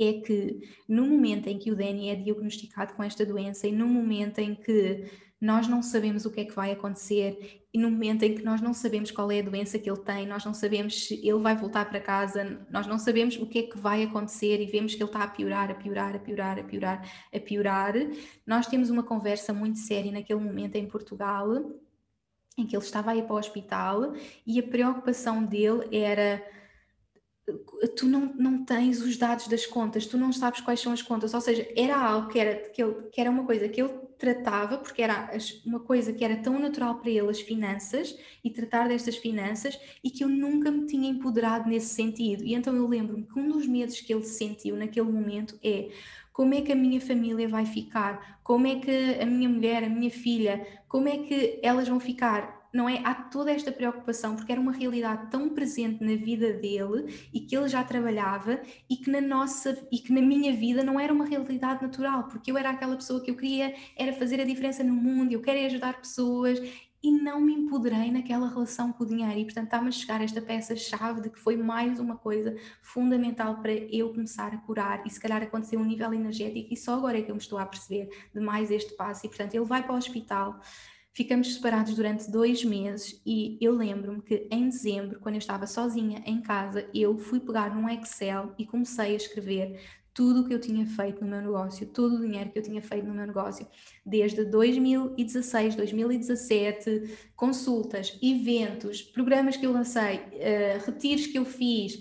é 0.00 0.12
que 0.20 0.60
no 0.88 1.06
momento 1.06 1.48
em 1.48 1.58
que 1.58 1.70
o 1.70 1.76
Danny 1.76 2.08
é 2.08 2.14
diagnosticado 2.14 2.94
com 2.94 3.02
esta 3.02 3.26
doença 3.26 3.66
e 3.66 3.72
no 3.72 3.86
momento 3.86 4.38
em 4.38 4.54
que 4.54 5.10
nós 5.40 5.68
não 5.68 5.82
sabemos 5.82 6.24
o 6.24 6.30
que 6.30 6.40
é 6.40 6.44
que 6.44 6.54
vai 6.54 6.72
acontecer 6.72 7.68
e 7.72 7.78
no 7.78 7.90
momento 7.90 8.24
em 8.24 8.34
que 8.34 8.42
nós 8.42 8.60
não 8.60 8.74
sabemos 8.74 9.10
qual 9.10 9.30
é 9.30 9.38
a 9.38 9.42
doença 9.42 9.78
que 9.78 9.88
ele 9.88 10.00
tem, 10.00 10.26
nós 10.26 10.44
não 10.44 10.52
sabemos 10.52 11.06
se 11.06 11.14
ele 11.14 11.38
vai 11.38 11.54
voltar 11.54 11.88
para 11.88 12.00
casa, 12.00 12.66
nós 12.70 12.86
não 12.86 12.98
sabemos 12.98 13.36
o 13.36 13.46
que 13.46 13.58
é 13.60 13.62
que 13.62 13.78
vai 13.78 14.02
acontecer 14.02 14.60
e 14.60 14.66
vemos 14.66 14.94
que 14.94 15.02
ele 15.02 15.08
está 15.08 15.22
a 15.22 15.28
piorar, 15.28 15.70
a 15.70 15.74
piorar, 15.74 16.16
a 16.16 16.18
piorar, 16.18 16.58
a 16.58 16.64
piorar, 16.64 17.26
a 17.32 17.38
piorar. 17.40 17.94
Nós 18.46 18.66
temos 18.66 18.90
uma 18.90 19.02
conversa 19.02 19.52
muito 19.52 19.78
séria 19.78 20.10
naquele 20.10 20.40
momento 20.40 20.76
em 20.76 20.86
Portugal, 20.86 21.48
em 22.56 22.66
que 22.66 22.74
ele 22.74 22.82
estava 22.82 23.12
a 23.12 23.16
ir 23.16 23.24
para 23.24 23.34
o 23.34 23.38
hospital 23.38 24.14
e 24.44 24.58
a 24.58 24.62
preocupação 24.62 25.44
dele 25.44 25.88
era 25.92 26.42
tu 27.96 28.06
não, 28.06 28.32
não 28.34 28.64
tens 28.64 29.00
os 29.00 29.16
dados 29.16 29.48
das 29.48 29.66
contas, 29.66 30.06
tu 30.06 30.16
não 30.16 30.32
sabes 30.32 30.60
quais 30.60 30.80
são 30.80 30.92
as 30.92 31.02
contas, 31.02 31.34
ou 31.34 31.40
seja, 31.40 31.66
era 31.76 31.96
algo 31.96 32.28
que 32.28 32.38
era, 32.38 32.70
que, 32.70 32.82
ele, 32.82 32.94
que 33.12 33.20
era 33.20 33.30
uma 33.30 33.44
coisa 33.44 33.68
que 33.68 33.80
ele 33.80 33.92
tratava, 34.18 34.78
porque 34.78 35.00
era 35.00 35.30
uma 35.64 35.80
coisa 35.80 36.12
que 36.12 36.24
era 36.24 36.36
tão 36.36 36.58
natural 36.58 36.96
para 36.96 37.10
ele, 37.10 37.30
as 37.30 37.40
finanças, 37.40 38.16
e 38.44 38.50
tratar 38.50 38.88
destas 38.88 39.16
finanças, 39.16 39.78
e 40.02 40.10
que 40.10 40.24
eu 40.24 40.28
nunca 40.28 40.70
me 40.70 40.86
tinha 40.86 41.08
empoderado 41.08 41.68
nesse 41.68 41.94
sentido. 41.94 42.44
E 42.44 42.54
então 42.54 42.74
eu 42.74 42.86
lembro-me 42.86 43.24
que 43.24 43.38
um 43.38 43.48
dos 43.48 43.66
medos 43.66 44.00
que 44.00 44.12
ele 44.12 44.24
sentiu 44.24 44.76
naquele 44.76 45.10
momento 45.10 45.58
é 45.62 45.90
como 46.32 46.54
é 46.54 46.60
que 46.60 46.72
a 46.72 46.76
minha 46.76 47.00
família 47.00 47.48
vai 47.48 47.66
ficar, 47.66 48.40
como 48.44 48.66
é 48.66 48.76
que 48.76 49.20
a 49.20 49.26
minha 49.26 49.48
mulher, 49.48 49.84
a 49.84 49.88
minha 49.88 50.10
filha, 50.10 50.66
como 50.88 51.08
é 51.08 51.18
que 51.18 51.58
elas 51.62 51.88
vão 51.88 51.98
ficar 51.98 52.57
não 52.72 52.88
é? 52.88 53.00
Há 53.04 53.14
toda 53.14 53.50
esta 53.50 53.72
preocupação, 53.72 54.36
porque 54.36 54.52
era 54.52 54.60
uma 54.60 54.72
realidade 54.72 55.30
tão 55.30 55.48
presente 55.50 56.02
na 56.02 56.16
vida 56.16 56.52
dele 56.52 57.28
e 57.32 57.40
que 57.40 57.56
ele 57.56 57.68
já 57.68 57.82
trabalhava 57.82 58.60
e 58.88 58.96
que 58.96 59.10
na 59.10 59.20
nossa 59.20 59.86
e 59.90 59.98
que 59.98 60.12
na 60.12 60.20
minha 60.20 60.54
vida 60.54 60.82
não 60.84 60.98
era 60.98 61.12
uma 61.12 61.24
realidade 61.24 61.82
natural, 61.82 62.24
porque 62.24 62.50
eu 62.50 62.58
era 62.58 62.70
aquela 62.70 62.96
pessoa 62.96 63.20
que 63.22 63.30
eu 63.30 63.36
queria 63.36 63.74
era 63.96 64.12
fazer 64.12 64.40
a 64.40 64.44
diferença 64.44 64.82
no 64.84 64.94
mundo, 64.94 65.32
eu 65.32 65.40
queria 65.40 65.66
ajudar 65.66 66.00
pessoas 66.00 66.60
e 67.02 67.12
não 67.12 67.40
me 67.40 67.54
empoderei 67.54 68.10
naquela 68.10 68.48
relação 68.48 68.92
com 68.92 69.04
o 69.04 69.06
dinheiro. 69.06 69.38
E 69.38 69.44
portanto 69.44 69.66
está-me 69.66 69.88
a 69.88 69.92
chegar 69.92 70.20
esta 70.20 70.42
peça-chave 70.42 71.20
de 71.20 71.30
que 71.30 71.38
foi 71.38 71.56
mais 71.56 72.00
uma 72.00 72.16
coisa 72.16 72.56
fundamental 72.82 73.60
para 73.60 73.72
eu 73.72 74.10
começar 74.10 74.52
a 74.52 74.58
curar 74.58 75.06
e 75.06 75.10
se 75.10 75.20
calhar 75.20 75.42
acontecer 75.42 75.76
um 75.76 75.84
nível 75.84 76.12
energético 76.12 76.72
e 76.72 76.76
só 76.76 76.94
agora 76.94 77.18
é 77.18 77.22
que 77.22 77.30
eu 77.30 77.34
me 77.34 77.40
estou 77.40 77.58
a 77.58 77.66
perceber 77.66 78.08
de 78.34 78.40
mais 78.40 78.70
este 78.70 78.94
passo. 78.94 79.26
E 79.26 79.28
portanto 79.28 79.54
ele 79.54 79.64
vai 79.64 79.82
para 79.82 79.94
o 79.94 79.96
hospital 79.96 80.60
Ficamos 81.18 81.52
separados 81.52 81.96
durante 81.96 82.30
dois 82.30 82.64
meses 82.64 83.20
e 83.26 83.58
eu 83.60 83.72
lembro-me 83.72 84.22
que 84.22 84.46
em 84.52 84.68
dezembro, 84.68 85.18
quando 85.18 85.34
eu 85.34 85.40
estava 85.40 85.66
sozinha 85.66 86.22
em 86.24 86.40
casa, 86.40 86.88
eu 86.94 87.18
fui 87.18 87.40
pegar 87.40 87.74
num 87.74 87.88
Excel 87.88 88.54
e 88.56 88.64
comecei 88.64 89.14
a 89.14 89.16
escrever 89.16 89.80
tudo 90.14 90.42
o 90.42 90.44
que 90.46 90.54
eu 90.54 90.60
tinha 90.60 90.86
feito 90.86 91.24
no 91.24 91.28
meu 91.28 91.40
negócio, 91.40 91.88
todo 91.88 92.14
o 92.14 92.20
dinheiro 92.20 92.52
que 92.52 92.60
eu 92.60 92.62
tinha 92.62 92.80
feito 92.80 93.04
no 93.04 93.14
meu 93.14 93.26
negócio, 93.26 93.66
desde 94.06 94.44
2016, 94.44 95.74
2017, 95.74 97.18
consultas, 97.34 98.16
eventos, 98.22 99.02
programas 99.02 99.56
que 99.56 99.66
eu 99.66 99.72
lancei, 99.72 100.18
uh, 100.18 100.86
retiros 100.86 101.26
que 101.26 101.36
eu 101.36 101.44
fiz, 101.44 101.98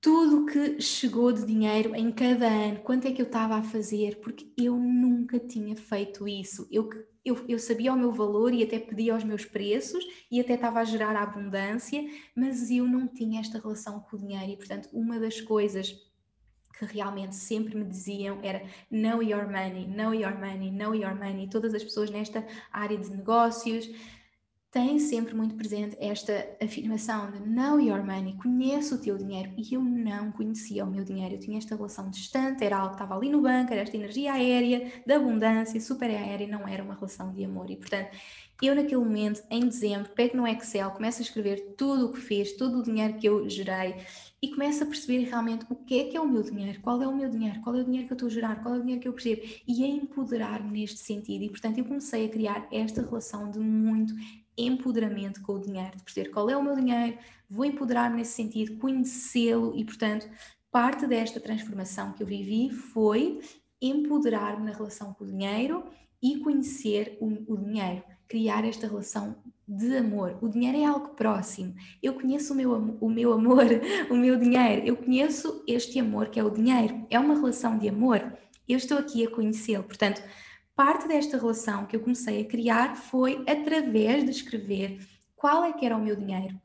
tudo 0.00 0.46
que 0.46 0.80
chegou 0.80 1.30
de 1.30 1.44
dinheiro 1.44 1.94
em 1.94 2.10
cada 2.10 2.48
ano, 2.48 2.80
quanto 2.80 3.06
é 3.06 3.12
que 3.12 3.20
eu 3.20 3.26
estava 3.26 3.56
a 3.56 3.62
fazer, 3.62 4.18
porque 4.20 4.50
eu 4.56 4.78
nunca 4.78 5.38
tinha 5.38 5.76
feito 5.76 6.26
isso. 6.26 6.66
Eu, 6.72 6.88
eu, 7.24 7.44
eu 7.48 7.58
sabia 7.58 7.92
o 7.92 7.96
meu 7.96 8.12
valor 8.12 8.52
e 8.52 8.62
até 8.62 8.78
pedia 8.78 9.14
os 9.14 9.24
meus 9.24 9.44
preços 9.44 10.04
e 10.30 10.40
até 10.40 10.54
estava 10.54 10.80
a 10.80 10.84
gerar 10.84 11.14
a 11.14 11.22
abundância, 11.22 12.04
mas 12.34 12.70
eu 12.70 12.86
não 12.86 13.06
tinha 13.06 13.40
esta 13.40 13.58
relação 13.58 14.00
com 14.00 14.16
o 14.16 14.18
dinheiro 14.18 14.52
e, 14.52 14.56
portanto, 14.56 14.88
uma 14.92 15.18
das 15.20 15.40
coisas 15.40 15.94
que 16.78 16.84
realmente 16.84 17.36
sempre 17.36 17.76
me 17.76 17.84
diziam 17.84 18.40
era 18.42 18.64
know 18.90 19.22
your 19.22 19.46
money, 19.46 19.86
know 19.86 20.12
your 20.12 20.36
money, 20.38 20.70
know 20.70 20.94
your 20.94 21.14
money. 21.14 21.48
Todas 21.48 21.74
as 21.74 21.84
pessoas 21.84 22.10
nesta 22.10 22.44
área 22.72 22.98
de 22.98 23.10
negócios 23.10 23.88
têm 24.72 24.98
sempre 24.98 25.34
muito 25.34 25.54
presente 25.54 25.94
esta 26.00 26.48
afirmação 26.60 27.30
de 27.30 27.40
know 27.46 27.78
your 27.78 28.02
money, 28.02 28.34
conhece 28.38 28.94
o 28.94 28.98
teu 28.98 29.18
dinheiro. 29.18 29.52
E 29.58 29.74
eu 29.74 29.82
não 29.82 30.32
conhecia 30.32 30.82
o 30.82 30.90
meu 30.90 31.04
dinheiro, 31.04 31.34
eu 31.34 31.38
tinha 31.38 31.58
esta 31.58 31.76
relação 31.76 32.08
distante, 32.08 32.64
era 32.64 32.78
algo 32.78 32.88
que 32.88 32.94
estava 32.94 33.14
ali 33.14 33.28
no 33.28 33.42
banco, 33.42 33.70
era 33.70 33.82
esta 33.82 33.96
energia 33.96 34.32
aérea, 34.32 34.90
da 35.06 35.16
abundância, 35.16 35.78
super 35.78 36.08
aérea, 36.08 36.48
não 36.48 36.66
era 36.66 36.82
uma 36.82 36.94
relação 36.94 37.30
de 37.34 37.44
amor. 37.44 37.70
E 37.70 37.76
portanto, 37.76 38.16
eu 38.62 38.74
naquele 38.74 39.04
momento, 39.04 39.42
em 39.50 39.60
dezembro, 39.60 40.10
pego 40.14 40.38
no 40.38 40.46
Excel, 40.46 40.90
começo 40.92 41.18
a 41.18 41.22
escrever 41.22 41.74
tudo 41.76 42.06
o 42.06 42.12
que 42.12 42.20
fiz, 42.20 42.56
todo 42.56 42.78
o 42.78 42.82
dinheiro 42.82 43.18
que 43.18 43.28
eu 43.28 43.46
gerei 43.50 43.96
e 44.40 44.48
começo 44.48 44.84
a 44.84 44.86
perceber 44.86 45.24
realmente 45.24 45.66
o 45.68 45.76
que 45.76 46.00
é 46.00 46.04
que 46.04 46.16
é 46.16 46.20
o 46.20 46.28
meu 46.28 46.42
dinheiro, 46.42 46.80
qual 46.80 47.02
é 47.02 47.06
o 47.06 47.14
meu 47.14 47.28
dinheiro, 47.28 47.60
qual 47.60 47.76
é 47.76 47.80
o 47.80 47.84
dinheiro 47.84 48.06
que 48.06 48.12
eu 48.12 48.16
estou 48.16 48.28
a 48.28 48.32
gerar, 48.32 48.62
qual 48.62 48.76
é 48.76 48.78
o 48.78 48.80
dinheiro 48.80 49.02
que 49.02 49.08
eu 49.08 49.12
percebo 49.12 49.42
e 49.68 49.84
a 49.84 49.86
empoderar-me 49.86 50.80
neste 50.80 51.00
sentido. 51.00 51.44
E 51.44 51.50
portanto 51.50 51.78
eu 51.78 51.84
comecei 51.84 52.26
a 52.26 52.28
criar 52.28 52.66
esta 52.72 53.02
relação 53.02 53.50
de 53.50 53.58
muito 53.58 54.14
empoderamento 54.56 55.40
com 55.42 55.54
o 55.54 55.60
dinheiro, 55.60 55.96
de 55.96 56.02
perceber 56.02 56.30
qual 56.30 56.48
é 56.50 56.56
o 56.56 56.62
meu 56.62 56.74
dinheiro, 56.74 57.18
vou 57.48 57.64
empoderar-me 57.64 58.16
nesse 58.16 58.32
sentido, 58.32 58.78
conhecê-lo 58.78 59.72
e 59.76 59.84
portanto 59.84 60.28
parte 60.70 61.06
desta 61.06 61.38
transformação 61.38 62.12
que 62.12 62.22
eu 62.22 62.26
vivi 62.26 62.70
foi 62.70 63.40
empoderar-me 63.80 64.64
na 64.64 64.76
relação 64.76 65.12
com 65.12 65.24
o 65.24 65.26
dinheiro 65.26 65.84
e 66.22 66.38
conhecer 66.38 67.18
o, 67.20 67.52
o 67.52 67.56
dinheiro 67.56 68.02
criar 68.32 68.64
esta 68.64 68.86
relação 68.86 69.36
de 69.68 69.94
amor. 69.94 70.38
O 70.40 70.48
dinheiro 70.48 70.78
é 70.78 70.86
algo 70.86 71.10
próximo. 71.10 71.74
Eu 72.02 72.14
conheço 72.14 72.54
o 72.54 72.56
meu, 72.56 72.72
o 72.98 73.10
meu 73.10 73.30
amor, 73.30 73.66
o 74.10 74.16
meu 74.16 74.38
dinheiro. 74.38 74.86
Eu 74.86 74.96
conheço 74.96 75.62
este 75.68 76.00
amor 76.00 76.28
que 76.30 76.40
é 76.40 76.42
o 76.42 76.48
dinheiro. 76.48 77.06
É 77.10 77.18
uma 77.18 77.34
relação 77.34 77.76
de 77.76 77.90
amor. 77.90 78.32
Eu 78.66 78.78
estou 78.78 78.96
aqui 78.96 79.26
a 79.26 79.30
conhecê-lo. 79.30 79.84
Portanto, 79.84 80.22
parte 80.84 81.06
desta 81.06 81.38
relação 81.38 81.86
que 81.86 81.94
eu 81.94 82.00
comecei 82.00 82.40
a 82.40 82.44
criar 82.44 82.96
foi 82.96 83.44
através 83.46 84.24
de 84.24 84.32
escrever 84.32 84.98
qual 85.36 85.62
é 85.62 85.72
que 85.72 85.86
era 85.86 85.96
o 85.96 86.02
meu 86.02 86.16
dinheiro, 86.16 86.60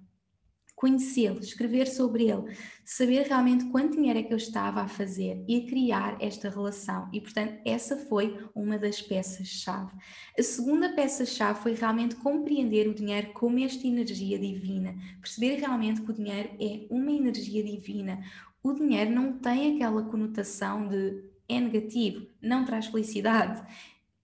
conhecê-lo, 0.75 1.39
escrever 1.39 1.85
sobre 1.85 2.27
ele, 2.27 2.57
saber 2.83 3.27
realmente 3.27 3.65
quanto 3.65 3.95
dinheiro 3.95 4.17
é 4.17 4.23
que 4.23 4.33
eu 4.33 4.37
estava 4.37 4.81
a 4.81 4.87
fazer 4.87 5.45
e 5.47 5.57
a 5.57 5.67
criar 5.67 6.17
esta 6.19 6.49
relação. 6.49 7.07
E, 7.13 7.21
portanto, 7.21 7.61
essa 7.63 7.95
foi 7.95 8.43
uma 8.55 8.79
das 8.79 8.99
peças-chave. 8.99 9.91
A 10.35 10.41
segunda 10.41 10.95
peça-chave 10.95 11.61
foi 11.61 11.75
realmente 11.75 12.15
compreender 12.15 12.87
o 12.87 12.95
dinheiro 12.95 13.31
como 13.33 13.59
esta 13.59 13.85
energia 13.85 14.39
divina, 14.39 14.95
perceber 15.21 15.57
realmente 15.57 16.01
que 16.01 16.09
o 16.09 16.15
dinheiro 16.15 16.49
é 16.59 16.87
uma 16.89 17.11
energia 17.11 17.63
divina. 17.63 18.19
O 18.63 18.73
dinheiro 18.73 19.11
não 19.11 19.33
tem 19.37 19.75
aquela 19.75 20.01
conotação 20.01 20.87
de 20.87 21.23
é 21.49 21.61
negativo, 21.61 22.27
não 22.41 22.65
traz 22.65 22.87
felicidade 22.87 23.63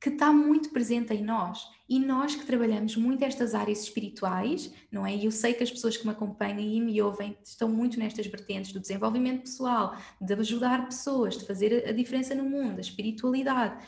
que 0.04 0.10
está 0.10 0.34
muito 0.34 0.70
presente 0.72 1.14
em 1.14 1.24
nós. 1.24 1.66
E 1.88 1.98
nós 1.98 2.36
que 2.36 2.46
trabalhamos 2.46 2.98
muito 2.98 3.24
estas 3.24 3.56
áreas 3.56 3.84
espirituais, 3.84 4.70
não 4.92 5.08
é? 5.08 5.16
E 5.16 5.24
eu 5.24 5.32
sei 5.32 5.54
que 5.54 5.64
as 5.64 5.72
pessoas 5.72 5.96
que 5.96 6.06
me 6.06 6.12
acompanham 6.12 6.60
e 6.60 6.82
me 6.82 7.02
ouvem 7.02 7.38
estão 7.42 7.70
muito 7.70 7.98
nestas 7.98 8.28
vertentes 8.28 8.74
do 8.74 8.82
desenvolvimento 8.82 9.44
pessoal, 9.44 9.96
de 10.20 10.34
ajudar 10.34 10.88
pessoas, 10.88 11.38
de 11.38 11.46
fazer 11.46 11.88
a 11.88 11.94
diferença 11.94 12.36
no 12.36 12.44
mundo, 12.44 12.80
a 12.80 12.82
espiritualidade. 12.82 13.82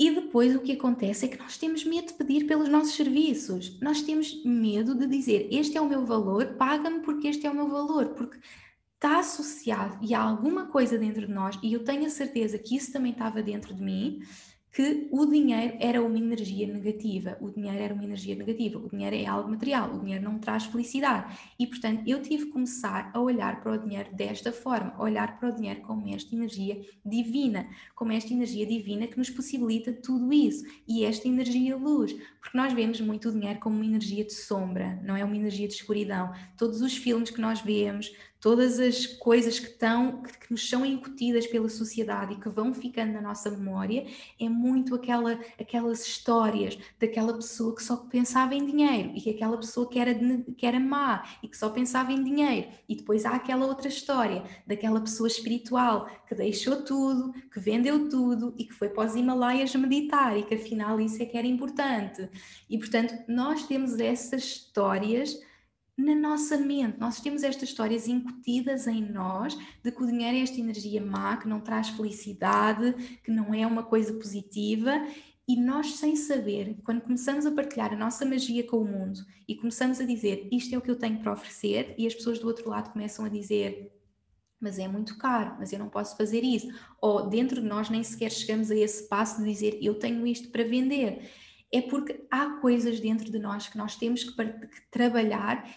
E 0.00 0.10
depois 0.10 0.56
o 0.56 0.60
que 0.60 0.72
acontece 0.72 1.26
é 1.26 1.28
que 1.28 1.38
nós 1.38 1.58
temos 1.58 1.84
medo 1.84 2.06
de 2.06 2.14
pedir 2.14 2.46
pelos 2.46 2.70
nossos 2.70 2.94
serviços. 2.94 3.78
Nós 3.80 4.00
temos 4.00 4.42
medo 4.42 4.94
de 4.94 5.06
dizer: 5.06 5.48
Este 5.50 5.76
é 5.76 5.80
o 5.82 5.88
meu 5.88 6.06
valor, 6.06 6.54
paga-me 6.54 7.00
porque 7.00 7.28
este 7.28 7.46
é 7.46 7.50
o 7.50 7.54
meu 7.54 7.68
valor. 7.68 8.14
Porque 8.14 8.38
está 8.94 9.18
associado 9.18 9.98
e 10.00 10.14
há 10.14 10.20
alguma 10.20 10.66
coisa 10.66 10.96
dentro 10.96 11.26
de 11.26 11.32
nós, 11.32 11.58
e 11.62 11.74
eu 11.74 11.84
tenho 11.84 12.06
a 12.06 12.10
certeza 12.10 12.58
que 12.58 12.74
isso 12.74 12.90
também 12.90 13.12
estava 13.12 13.42
dentro 13.42 13.74
de 13.74 13.82
mim, 13.82 14.22
que 14.76 15.08
o 15.10 15.24
dinheiro 15.24 15.78
era 15.80 16.02
uma 16.02 16.18
energia 16.18 16.66
negativa. 16.66 17.38
O 17.40 17.50
dinheiro 17.50 17.78
era 17.78 17.94
uma 17.94 18.04
energia 18.04 18.36
negativa. 18.36 18.78
O 18.78 18.90
dinheiro 18.90 19.16
é 19.16 19.24
algo 19.24 19.48
material. 19.48 19.94
O 19.94 20.00
dinheiro 20.00 20.22
não 20.22 20.38
traz 20.38 20.66
felicidade. 20.66 21.34
E, 21.58 21.66
portanto, 21.66 22.02
eu 22.06 22.20
tive 22.20 22.44
que 22.44 22.52
começar 22.52 23.10
a 23.14 23.18
olhar 23.18 23.62
para 23.62 23.72
o 23.72 23.78
dinheiro 23.78 24.14
desta 24.14 24.52
forma, 24.52 24.94
olhar 25.02 25.40
para 25.40 25.48
o 25.48 25.52
dinheiro 25.52 25.80
como 25.80 26.06
esta 26.14 26.34
energia 26.34 26.78
divina, 27.02 27.66
como 27.94 28.12
esta 28.12 28.34
energia 28.34 28.66
divina 28.66 29.06
que 29.06 29.16
nos 29.16 29.30
possibilita 29.30 29.94
tudo 29.94 30.30
isso. 30.30 30.62
E 30.86 31.06
esta 31.06 31.26
energia 31.26 31.74
luz. 31.74 32.12
Porque 32.38 32.58
nós 32.58 32.74
vemos 32.74 33.00
muito 33.00 33.30
o 33.30 33.32
dinheiro 33.32 33.58
como 33.58 33.76
uma 33.76 33.86
energia 33.86 34.26
de 34.26 34.34
sombra, 34.34 35.00
não 35.02 35.16
é 35.16 35.24
uma 35.24 35.36
energia 35.36 35.66
de 35.66 35.72
escuridão. 35.72 36.34
Todos 36.54 36.82
os 36.82 36.94
filmes 36.94 37.30
que 37.30 37.40
nós 37.40 37.62
vemos, 37.62 38.12
todas 38.46 38.78
as 38.78 39.04
coisas 39.04 39.58
que, 39.58 39.66
estão, 39.66 40.22
que 40.22 40.52
nos 40.52 40.70
são 40.70 40.86
incutidas 40.86 41.48
pela 41.48 41.68
sociedade 41.68 42.34
e 42.34 42.36
que 42.36 42.48
vão 42.48 42.72
ficando 42.72 43.12
na 43.14 43.20
nossa 43.20 43.50
memória, 43.50 44.06
é 44.40 44.48
muito 44.48 44.94
aquela, 44.94 45.32
aquelas 45.58 46.06
histórias 46.06 46.78
daquela 46.96 47.34
pessoa 47.34 47.74
que 47.74 47.82
só 47.82 47.96
pensava 47.96 48.54
em 48.54 48.64
dinheiro 48.64 49.10
e 49.16 49.30
aquela 49.30 49.56
pessoa 49.56 49.88
que 49.88 49.98
era, 49.98 50.14
que 50.56 50.64
era 50.64 50.78
má 50.78 51.24
e 51.42 51.48
que 51.48 51.56
só 51.56 51.70
pensava 51.70 52.12
em 52.12 52.22
dinheiro. 52.22 52.68
E 52.88 52.94
depois 52.94 53.26
há 53.26 53.30
aquela 53.30 53.66
outra 53.66 53.88
história 53.88 54.44
daquela 54.64 55.00
pessoa 55.00 55.26
espiritual 55.26 56.08
que 56.28 56.34
deixou 56.36 56.84
tudo, 56.84 57.32
que 57.52 57.58
vendeu 57.58 58.08
tudo 58.08 58.54
e 58.56 58.64
que 58.64 58.74
foi 58.74 58.90
para 58.90 59.08
os 59.08 59.16
Himalaias 59.16 59.74
meditar 59.74 60.38
e 60.38 60.44
que 60.44 60.54
afinal 60.54 61.00
isso 61.00 61.20
é 61.20 61.26
que 61.26 61.36
era 61.36 61.48
importante. 61.48 62.30
E 62.70 62.78
portanto, 62.78 63.12
nós 63.26 63.66
temos 63.66 63.98
essas 63.98 64.44
histórias 64.44 65.36
na 65.96 66.14
nossa 66.14 66.58
mente. 66.58 66.98
Nós 66.98 67.20
temos 67.20 67.42
estas 67.42 67.70
histórias 67.70 68.06
incutidas 68.06 68.86
em 68.86 69.02
nós 69.02 69.56
de 69.82 69.90
que 69.90 70.02
o 70.02 70.06
dinheiro 70.06 70.36
é 70.36 70.40
esta 70.40 70.60
energia 70.60 71.00
má, 71.00 71.36
que 71.36 71.48
não 71.48 71.60
traz 71.60 71.88
felicidade, 71.88 73.18
que 73.24 73.30
não 73.30 73.54
é 73.54 73.66
uma 73.66 73.82
coisa 73.82 74.12
positiva. 74.12 74.92
E 75.48 75.58
nós, 75.58 75.94
sem 75.94 76.16
saber, 76.16 76.76
quando 76.84 77.00
começamos 77.00 77.46
a 77.46 77.52
partilhar 77.52 77.92
a 77.92 77.96
nossa 77.96 78.26
magia 78.26 78.66
com 78.66 78.78
o 78.78 78.84
mundo 78.84 79.20
e 79.48 79.54
começamos 79.54 80.00
a 80.00 80.04
dizer 80.04 80.48
isto 80.52 80.74
é 80.74 80.78
o 80.78 80.82
que 80.82 80.90
eu 80.90 80.98
tenho 80.98 81.20
para 81.20 81.32
oferecer, 81.32 81.94
e 81.96 82.06
as 82.06 82.14
pessoas 82.14 82.38
do 82.38 82.46
outro 82.46 82.68
lado 82.68 82.92
começam 82.92 83.24
a 83.24 83.28
dizer 83.28 83.92
mas 84.58 84.78
é 84.78 84.88
muito 84.88 85.18
caro, 85.18 85.56
mas 85.58 85.72
eu 85.72 85.78
não 85.78 85.88
posso 85.88 86.16
fazer 86.16 86.42
isso. 86.42 86.68
Ou 87.00 87.28
dentro 87.28 87.60
de 87.60 87.66
nós 87.66 87.90
nem 87.90 88.02
sequer 88.02 88.30
chegamos 88.30 88.70
a 88.70 88.74
esse 88.74 89.06
passo 89.06 89.38
de 89.38 89.48
dizer 89.48 89.78
eu 89.82 89.98
tenho 89.98 90.26
isto 90.26 90.48
para 90.48 90.64
vender. 90.64 91.30
É 91.70 91.82
porque 91.82 92.26
há 92.30 92.58
coisas 92.60 92.98
dentro 92.98 93.30
de 93.30 93.38
nós 93.38 93.68
que 93.68 93.76
nós 93.76 93.96
temos 93.96 94.24
que, 94.24 94.32
que 94.32 94.90
trabalhar 94.90 95.68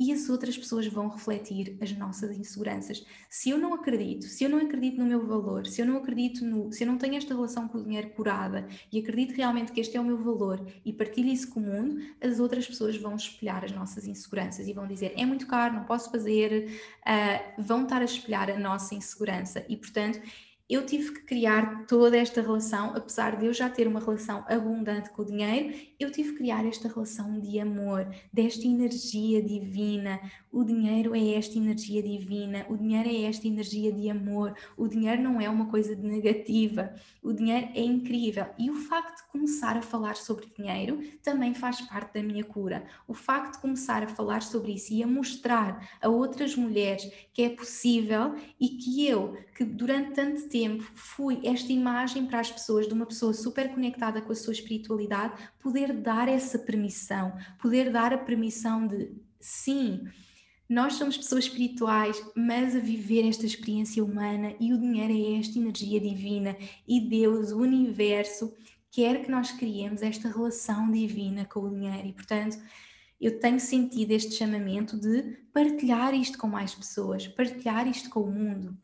e 0.00 0.12
as 0.12 0.28
outras 0.30 0.56
pessoas 0.56 0.86
vão 0.86 1.08
refletir 1.08 1.76
as 1.80 1.92
nossas 1.92 2.36
inseguranças. 2.36 3.04
Se 3.28 3.50
eu 3.50 3.58
não 3.58 3.74
acredito, 3.74 4.26
se 4.26 4.44
eu 4.44 4.48
não 4.48 4.58
acredito 4.58 4.98
no 4.98 5.06
meu 5.06 5.26
valor, 5.26 5.66
se 5.66 5.80
eu 5.80 5.86
não 5.86 5.96
acredito 5.96 6.44
no, 6.44 6.72
se 6.72 6.84
eu 6.84 6.86
não 6.86 6.96
tenho 6.96 7.16
esta 7.16 7.34
relação 7.34 7.66
com 7.66 7.78
o 7.78 7.84
dinheiro 7.84 8.10
curada 8.10 8.68
e 8.92 9.00
acredito 9.00 9.34
realmente 9.34 9.72
que 9.72 9.80
este 9.80 9.96
é 9.96 10.00
o 10.00 10.04
meu 10.04 10.16
valor 10.16 10.64
e 10.84 10.92
partilho 10.92 11.28
isso 11.28 11.50
com 11.50 11.60
o 11.60 11.62
mundo, 11.64 12.00
as 12.20 12.38
outras 12.38 12.66
pessoas 12.66 12.96
vão 12.96 13.16
espelhar 13.16 13.64
as 13.64 13.72
nossas 13.72 14.06
inseguranças 14.06 14.68
e 14.68 14.72
vão 14.72 14.86
dizer 14.86 15.12
é 15.16 15.26
muito 15.26 15.46
caro, 15.46 15.74
não 15.74 15.84
posso 15.84 16.10
fazer, 16.10 16.70
uh, 17.02 17.62
vão 17.62 17.82
estar 17.82 18.00
a 18.00 18.04
espelhar 18.04 18.50
a 18.50 18.58
nossa 18.58 18.94
insegurança 18.94 19.64
e 19.68 19.76
portanto 19.76 20.20
eu 20.68 20.84
tive 20.84 21.12
que 21.12 21.22
criar 21.22 21.86
toda 21.86 22.16
esta 22.16 22.42
relação, 22.42 22.92
apesar 22.94 23.36
de 23.36 23.46
eu 23.46 23.54
já 23.54 23.70
ter 23.70 23.88
uma 23.88 24.00
relação 24.00 24.44
abundante 24.46 25.08
com 25.10 25.22
o 25.22 25.24
dinheiro, 25.24 25.74
eu 25.98 26.12
tive 26.12 26.32
que 26.32 26.38
criar 26.38 26.66
esta 26.66 26.88
relação 26.88 27.40
de 27.40 27.58
amor, 27.58 28.06
desta 28.30 28.66
energia 28.66 29.42
divina. 29.42 30.20
O 30.52 30.62
dinheiro 30.62 31.14
é 31.14 31.34
esta 31.34 31.56
energia 31.56 32.02
divina, 32.02 32.66
o 32.68 32.76
dinheiro 32.76 33.08
é 33.08 33.22
esta 33.22 33.48
energia 33.48 33.90
de 33.90 34.10
amor. 34.10 34.54
O 34.76 34.86
dinheiro 34.86 35.22
não 35.22 35.40
é 35.40 35.48
uma 35.48 35.66
coisa 35.66 35.94
negativa, 35.96 36.94
o 37.22 37.32
dinheiro 37.32 37.68
é 37.74 37.80
incrível. 37.80 38.46
E 38.58 38.70
o 38.70 38.74
facto 38.74 39.24
de 39.24 39.32
começar 39.32 39.74
a 39.74 39.82
falar 39.82 40.16
sobre 40.16 40.52
dinheiro 40.54 41.00
também 41.22 41.54
faz 41.54 41.80
parte 41.80 42.12
da 42.14 42.22
minha 42.22 42.44
cura. 42.44 42.84
O 43.06 43.14
facto 43.14 43.54
de 43.54 43.60
começar 43.62 44.02
a 44.02 44.08
falar 44.08 44.42
sobre 44.42 44.72
isso 44.72 44.92
e 44.92 45.02
a 45.02 45.06
mostrar 45.06 45.88
a 46.02 46.08
outras 46.10 46.54
mulheres 46.54 47.10
que 47.32 47.42
é 47.42 47.48
possível 47.48 48.34
e 48.60 48.68
que 48.68 49.06
eu, 49.06 49.38
que 49.56 49.64
durante 49.64 50.12
tanto 50.12 50.42
tempo 50.48 50.57
tempo 50.58 50.82
fui 50.94 51.40
esta 51.44 51.72
imagem 51.72 52.26
para 52.26 52.40
as 52.40 52.50
pessoas 52.50 52.88
de 52.88 52.92
uma 52.92 53.06
pessoa 53.06 53.32
super 53.32 53.68
conectada 53.70 54.20
com 54.20 54.32
a 54.32 54.34
sua 54.34 54.52
espiritualidade, 54.52 55.40
poder 55.60 55.92
dar 55.92 56.28
essa 56.28 56.58
permissão, 56.58 57.32
poder 57.60 57.92
dar 57.92 58.12
a 58.12 58.18
permissão 58.18 58.84
de 58.84 59.12
sim, 59.38 60.00
nós 60.68 60.94
somos 60.94 61.16
pessoas 61.16 61.44
espirituais, 61.44 62.20
mas 62.34 62.74
a 62.74 62.80
viver 62.80 63.26
esta 63.26 63.46
experiência 63.46 64.04
humana 64.04 64.54
e 64.58 64.72
o 64.74 64.78
dinheiro 64.78 65.12
é 65.12 65.38
esta 65.38 65.58
energia 65.58 66.00
divina 66.00 66.56
e 66.86 67.00
Deus, 67.00 67.52
o 67.52 67.58
universo, 67.58 68.52
quer 68.90 69.22
que 69.22 69.30
nós 69.30 69.52
criemos 69.52 70.02
esta 70.02 70.28
relação 70.28 70.90
divina 70.90 71.44
com 71.44 71.60
o 71.60 71.70
dinheiro 71.70 72.08
e, 72.08 72.12
portanto, 72.12 72.58
eu 73.20 73.38
tenho 73.38 73.60
sentido 73.60 74.10
este 74.10 74.34
chamamento 74.34 74.98
de 74.98 75.22
partilhar 75.52 76.12
isto 76.14 76.36
com 76.36 76.48
mais 76.48 76.74
pessoas, 76.74 77.28
partilhar 77.28 77.86
isto 77.86 78.10
com 78.10 78.20
o 78.20 78.30
mundo. 78.30 78.76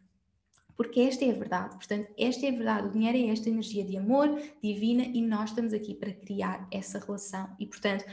Porque 0.77 1.01
esta 1.01 1.25
é 1.25 1.31
a 1.31 1.35
verdade, 1.35 1.77
portanto, 1.77 2.13
esta 2.19 2.47
é 2.47 2.49
a 2.51 2.53
verdade. 2.53 2.89
O 2.89 2.91
dinheiro 2.91 3.17
é 3.17 3.33
esta 3.33 3.49
energia 3.49 3.85
de 3.85 3.97
amor 3.97 4.41
divina 4.63 5.05
e 5.05 5.23
nós 5.23 5.51
estamos 5.51 5.73
aqui 5.73 5.95
para 5.95 6.13
criar 6.13 6.67
essa 6.73 6.99
relação. 6.99 7.49
E, 7.59 7.67
portanto, 7.67 8.05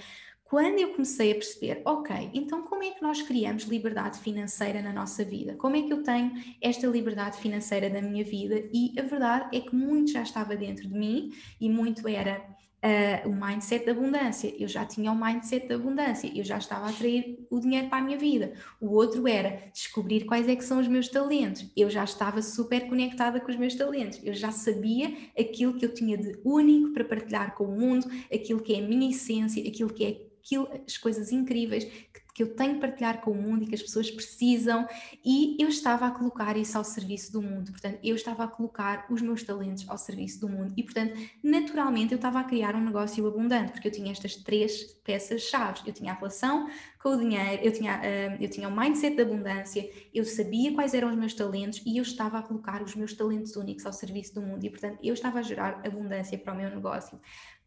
quando 0.51 0.79
eu 0.79 0.89
comecei 0.89 1.31
a 1.31 1.35
perceber, 1.35 1.81
ok, 1.85 2.29
então 2.33 2.63
como 2.63 2.83
é 2.83 2.91
que 2.91 3.01
nós 3.01 3.21
criamos 3.21 3.63
liberdade 3.63 4.19
financeira 4.19 4.81
na 4.81 4.91
nossa 4.91 5.23
vida? 5.23 5.55
Como 5.55 5.77
é 5.77 5.81
que 5.81 5.93
eu 5.93 6.03
tenho 6.03 6.33
esta 6.61 6.85
liberdade 6.87 7.37
financeira 7.37 7.87
na 7.87 8.01
minha 8.01 8.21
vida? 8.25 8.69
E 8.73 8.93
a 8.99 9.01
verdade 9.01 9.55
é 9.55 9.61
que 9.61 9.73
muito 9.73 10.11
já 10.11 10.21
estava 10.21 10.53
dentro 10.57 10.89
de 10.89 10.93
mim 10.93 11.31
e 11.57 11.69
muito 11.69 12.05
era 12.05 12.45
uh, 12.83 13.29
o 13.29 13.33
mindset 13.33 13.85
da 13.85 13.91
abundância. 13.91 14.53
Eu 14.57 14.67
já 14.67 14.85
tinha 14.85 15.11
o 15.11 15.15
mindset 15.15 15.67
da 15.67 15.75
abundância, 15.75 16.31
eu 16.33 16.43
já 16.43 16.57
estava 16.57 16.87
a 16.87 16.89
atrair 16.89 17.45
o 17.49 17.59
dinheiro 17.59 17.87
para 17.87 17.99
a 17.99 18.01
minha 18.01 18.17
vida. 18.17 18.53
O 18.79 18.93
outro 18.93 19.27
era 19.27 19.61
descobrir 19.71 20.25
quais 20.25 20.47
é 20.47 20.55
que 20.55 20.63
são 20.63 20.79
os 20.79 20.87
meus 20.87 21.07
talentos. 21.07 21.71
Eu 21.75 21.89
já 21.89 22.03
estava 22.03 22.41
super 22.41 22.87
conectada 22.87 23.39
com 23.39 23.51
os 23.51 23.57
meus 23.57 23.75
talentos. 23.75 24.19
Eu 24.23 24.33
já 24.33 24.51
sabia 24.51 25.15
aquilo 25.39 25.73
que 25.73 25.85
eu 25.85 25.93
tinha 25.93 26.17
de 26.17 26.39
único 26.43 26.93
para 26.93 27.05
partilhar 27.05 27.55
com 27.55 27.65
o 27.65 27.79
mundo, 27.79 28.09
aquilo 28.33 28.61
que 28.61 28.73
é 28.73 28.79
a 28.79 28.87
minha 28.87 29.09
essência, 29.09 29.65
aquilo 29.67 29.93
que 29.93 30.05
é 30.05 30.31
aquilo, 30.41 30.67
as 30.85 30.97
coisas 30.97 31.31
incríveis 31.31 31.85
que, 31.85 32.20
que 32.33 32.43
eu 32.43 32.55
tenho 32.55 32.75
que 32.75 32.81
partilhar 32.81 33.21
com 33.21 33.31
o 33.31 33.35
mundo 33.35 33.63
e 33.63 33.67
que 33.67 33.75
as 33.75 33.81
pessoas 33.81 34.09
precisam, 34.09 34.87
e 35.23 35.57
eu 35.59 35.67
estava 35.67 36.07
a 36.07 36.11
colocar 36.11 36.57
isso 36.57 36.77
ao 36.77 36.83
serviço 36.83 37.31
do 37.31 37.41
mundo. 37.41 37.71
Portanto, 37.71 37.99
eu 38.03 38.15
estava 38.15 38.43
a 38.43 38.47
colocar 38.47 39.05
os 39.09 39.21
meus 39.21 39.43
talentos 39.43 39.87
ao 39.89 39.97
serviço 39.97 40.39
do 40.39 40.49
mundo, 40.49 40.73
e 40.77 40.83
portanto, 40.83 41.19
naturalmente, 41.43 42.13
eu 42.13 42.17
estava 42.17 42.39
a 42.39 42.43
criar 42.43 42.75
um 42.75 42.83
negócio 42.83 43.25
abundante, 43.27 43.71
porque 43.71 43.87
eu 43.87 43.91
tinha 43.91 44.11
estas 44.11 44.35
três 44.35 44.93
peças-chave: 45.03 45.81
eu 45.85 45.93
tinha 45.93 46.11
a 46.11 46.15
relação 46.15 46.69
com 47.01 47.09
o 47.09 47.17
dinheiro, 47.17 47.63
eu 47.63 47.71
tinha, 47.71 47.99
uh, 47.99 48.43
eu 48.43 48.49
tinha 48.49 48.67
o 48.67 48.75
mindset 48.75 49.15
da 49.15 49.23
abundância, 49.23 49.89
eu 50.13 50.23
sabia 50.23 50.73
quais 50.73 50.93
eram 50.93 51.09
os 51.09 51.15
meus 51.15 51.33
talentos 51.33 51.81
e 51.85 51.97
eu 51.97 52.03
estava 52.03 52.39
a 52.39 52.43
colocar 52.43 52.81
os 52.83 52.95
meus 52.95 53.13
talentos 53.13 53.55
únicos 53.55 53.85
ao 53.85 53.93
serviço 53.93 54.35
do 54.35 54.41
mundo, 54.41 54.63
e 54.63 54.69
portanto, 54.69 54.99
eu 55.01 55.13
estava 55.13 55.39
a 55.39 55.41
gerar 55.41 55.81
abundância 55.85 56.37
para 56.37 56.53
o 56.53 56.57
meu 56.57 56.69
negócio 56.69 57.19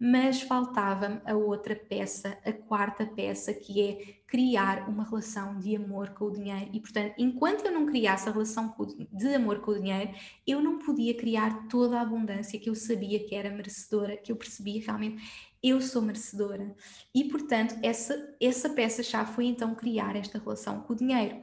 mas 0.06 0.42
faltava-me 0.42 1.18
a 1.24 1.34
outra 1.34 1.74
peça, 1.74 2.36
a 2.44 2.52
quarta 2.52 3.06
peça, 3.06 3.54
que 3.54 3.80
é 3.80 4.16
criar 4.26 4.86
uma 4.86 5.02
relação 5.02 5.58
de 5.58 5.74
amor 5.74 6.10
com 6.10 6.26
o 6.26 6.30
dinheiro. 6.30 6.68
E, 6.74 6.78
portanto, 6.78 7.14
enquanto 7.16 7.64
eu 7.64 7.72
não 7.72 7.86
criasse 7.86 8.28
a 8.28 8.32
relação 8.32 8.74
de 9.10 9.34
amor 9.34 9.60
com 9.60 9.70
o 9.70 9.80
dinheiro, 9.80 10.12
eu 10.46 10.60
não 10.60 10.78
podia 10.78 11.14
criar 11.14 11.68
toda 11.68 11.96
a 11.96 12.02
abundância 12.02 12.60
que 12.60 12.68
eu 12.68 12.74
sabia 12.74 13.18
que 13.26 13.34
era 13.34 13.50
merecedora, 13.50 14.14
que 14.14 14.30
eu 14.30 14.36
percebia 14.36 14.82
realmente 14.84 15.22
eu 15.62 15.80
sou 15.80 16.02
merecedora. 16.02 16.76
E, 17.14 17.24
portanto, 17.24 17.74
essa, 17.82 18.36
essa 18.38 18.68
peça-chave 18.68 19.32
foi 19.32 19.46
então 19.46 19.74
criar 19.74 20.16
esta 20.16 20.38
relação 20.38 20.82
com 20.82 20.92
o 20.92 20.96
dinheiro. 20.96 21.42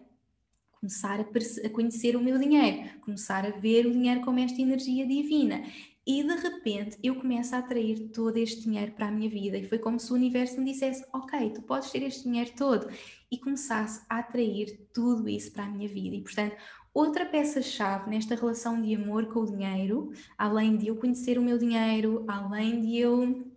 Começar 0.73 1.19
a, 1.19 1.23
a 1.23 1.69
conhecer 1.71 2.15
o 2.15 2.21
meu 2.21 2.37
dinheiro, 2.37 2.99
começar 3.01 3.43
a 3.43 3.49
ver 3.49 3.87
o 3.87 3.91
dinheiro 3.91 4.21
como 4.21 4.37
esta 4.37 4.61
energia 4.61 5.07
divina 5.07 5.63
e 6.05 6.23
de 6.23 6.35
repente 6.35 6.97
eu 7.03 7.15
começo 7.15 7.55
a 7.55 7.59
atrair 7.59 8.09
todo 8.09 8.37
este 8.37 8.63
dinheiro 8.63 8.91
para 8.93 9.07
a 9.07 9.11
minha 9.11 9.29
vida. 9.29 9.57
E 9.57 9.67
foi 9.67 9.77
como 9.77 9.99
se 9.99 10.11
o 10.11 10.15
universo 10.15 10.59
me 10.59 10.71
dissesse: 10.71 11.05
Ok, 11.13 11.51
tu 11.51 11.61
podes 11.61 11.91
ter 11.91 12.03
este 12.03 12.23
dinheiro 12.23 12.51
todo. 12.57 12.89
E 13.31 13.37
começasse 13.37 14.03
a 14.09 14.19
atrair 14.19 14.87
tudo 14.93 15.29
isso 15.29 15.51
para 15.51 15.65
a 15.65 15.69
minha 15.69 15.87
vida. 15.87 16.15
E 16.15 16.21
portanto, 16.21 16.55
outra 16.93 17.25
peça-chave 17.25 18.09
nesta 18.09 18.35
relação 18.35 18.81
de 18.81 18.95
amor 18.95 19.27
com 19.27 19.41
o 19.41 19.45
dinheiro, 19.45 20.11
além 20.37 20.75
de 20.75 20.87
eu 20.87 20.95
conhecer 20.95 21.37
o 21.37 21.41
meu 21.41 21.57
dinheiro, 21.57 22.25
além 22.27 22.81
de 22.81 22.97
eu 22.97 23.51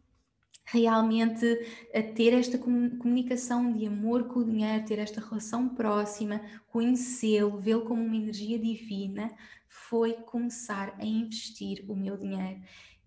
realmente 0.66 1.44
ter 2.14 2.32
esta 2.32 2.56
comunicação 2.56 3.72
de 3.72 3.86
amor 3.86 4.28
com 4.28 4.40
o 4.40 4.44
dinheiro, 4.44 4.84
ter 4.84 4.98
esta 4.98 5.20
relação 5.20 5.68
próxima, 5.68 6.40
conhecê-lo, 6.68 7.58
vê-lo 7.58 7.84
como 7.84 8.02
uma 8.02 8.16
energia 8.16 8.58
divina, 8.58 9.30
foi 9.74 10.12
começar 10.12 10.94
a 11.00 11.04
investir 11.04 11.84
o 11.88 11.96
meu 11.96 12.16
dinheiro. 12.16 12.60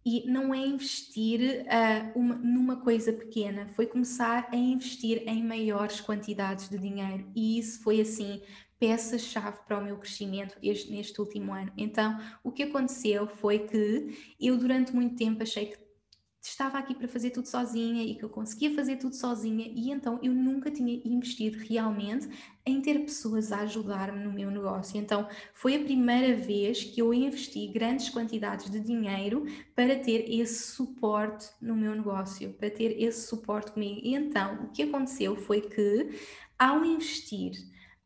E 0.05 0.30
não 0.30 0.53
é 0.53 0.59
investir 0.59 1.65
uh, 1.65 2.20
uma, 2.20 2.36
numa 2.36 2.78
coisa 2.78 3.11
pequena, 3.11 3.68
foi 3.76 3.88
começar 3.88 4.47
a 4.51 4.55
investir 4.55 5.24
em 5.28 5.43
maiores 5.43 6.01
quantidades 6.01 6.70
de 6.70 6.78
dinheiro. 6.78 7.30
E 7.36 7.57
isso 7.57 7.82
foi 7.84 8.01
assim 8.01 8.41
peça-chave 8.80 9.59
para 9.65 9.80
o 9.80 9.84
meu 9.84 9.97
crescimento 9.97 10.57
este, 10.61 10.91
neste 10.91 11.20
último 11.20 11.53
ano. 11.53 11.72
Então, 11.76 12.20
o 12.43 12.51
que 12.51 12.63
aconteceu 12.63 13.28
foi 13.28 13.59
que 13.59 14.36
eu 14.39 14.57
durante 14.57 14.93
muito 14.93 15.15
tempo 15.15 15.41
achei 15.41 15.68
que 15.68 15.86
estava 16.49 16.77
aqui 16.77 16.95
para 16.95 17.07
fazer 17.07 17.31
tudo 17.31 17.47
sozinha 17.47 18.03
e 18.03 18.15
que 18.15 18.23
eu 18.23 18.29
conseguia 18.29 18.73
fazer 18.73 18.97
tudo 18.97 19.15
sozinha 19.15 19.71
e 19.73 19.91
então 19.91 20.19
eu 20.23 20.33
nunca 20.33 20.71
tinha 20.71 21.01
investido 21.05 21.57
realmente 21.59 22.27
em 22.65 22.81
ter 22.81 22.99
pessoas 22.99 23.51
a 23.51 23.59
ajudar-me 23.61 24.23
no 24.23 24.31
meu 24.31 24.49
negócio. 24.51 24.97
Então 24.97 25.27
foi 25.53 25.75
a 25.75 25.83
primeira 25.83 26.35
vez 26.35 26.83
que 26.83 27.01
eu 27.01 27.13
investi 27.13 27.67
grandes 27.67 28.09
quantidades 28.09 28.69
de 28.69 28.79
dinheiro 28.79 29.45
para 29.75 29.97
ter 29.99 30.25
esse 30.29 30.73
suporte 30.73 31.49
no 31.61 31.75
meu 31.75 31.95
negócio, 31.95 32.53
para 32.53 32.69
ter 32.69 33.01
esse 33.01 33.27
suporte 33.27 33.71
comigo. 33.71 33.99
E 34.03 34.15
então 34.15 34.65
o 34.65 34.67
que 34.69 34.83
aconteceu 34.83 35.35
foi 35.35 35.61
que 35.61 36.09
ao 36.57 36.83
investir 36.83 37.51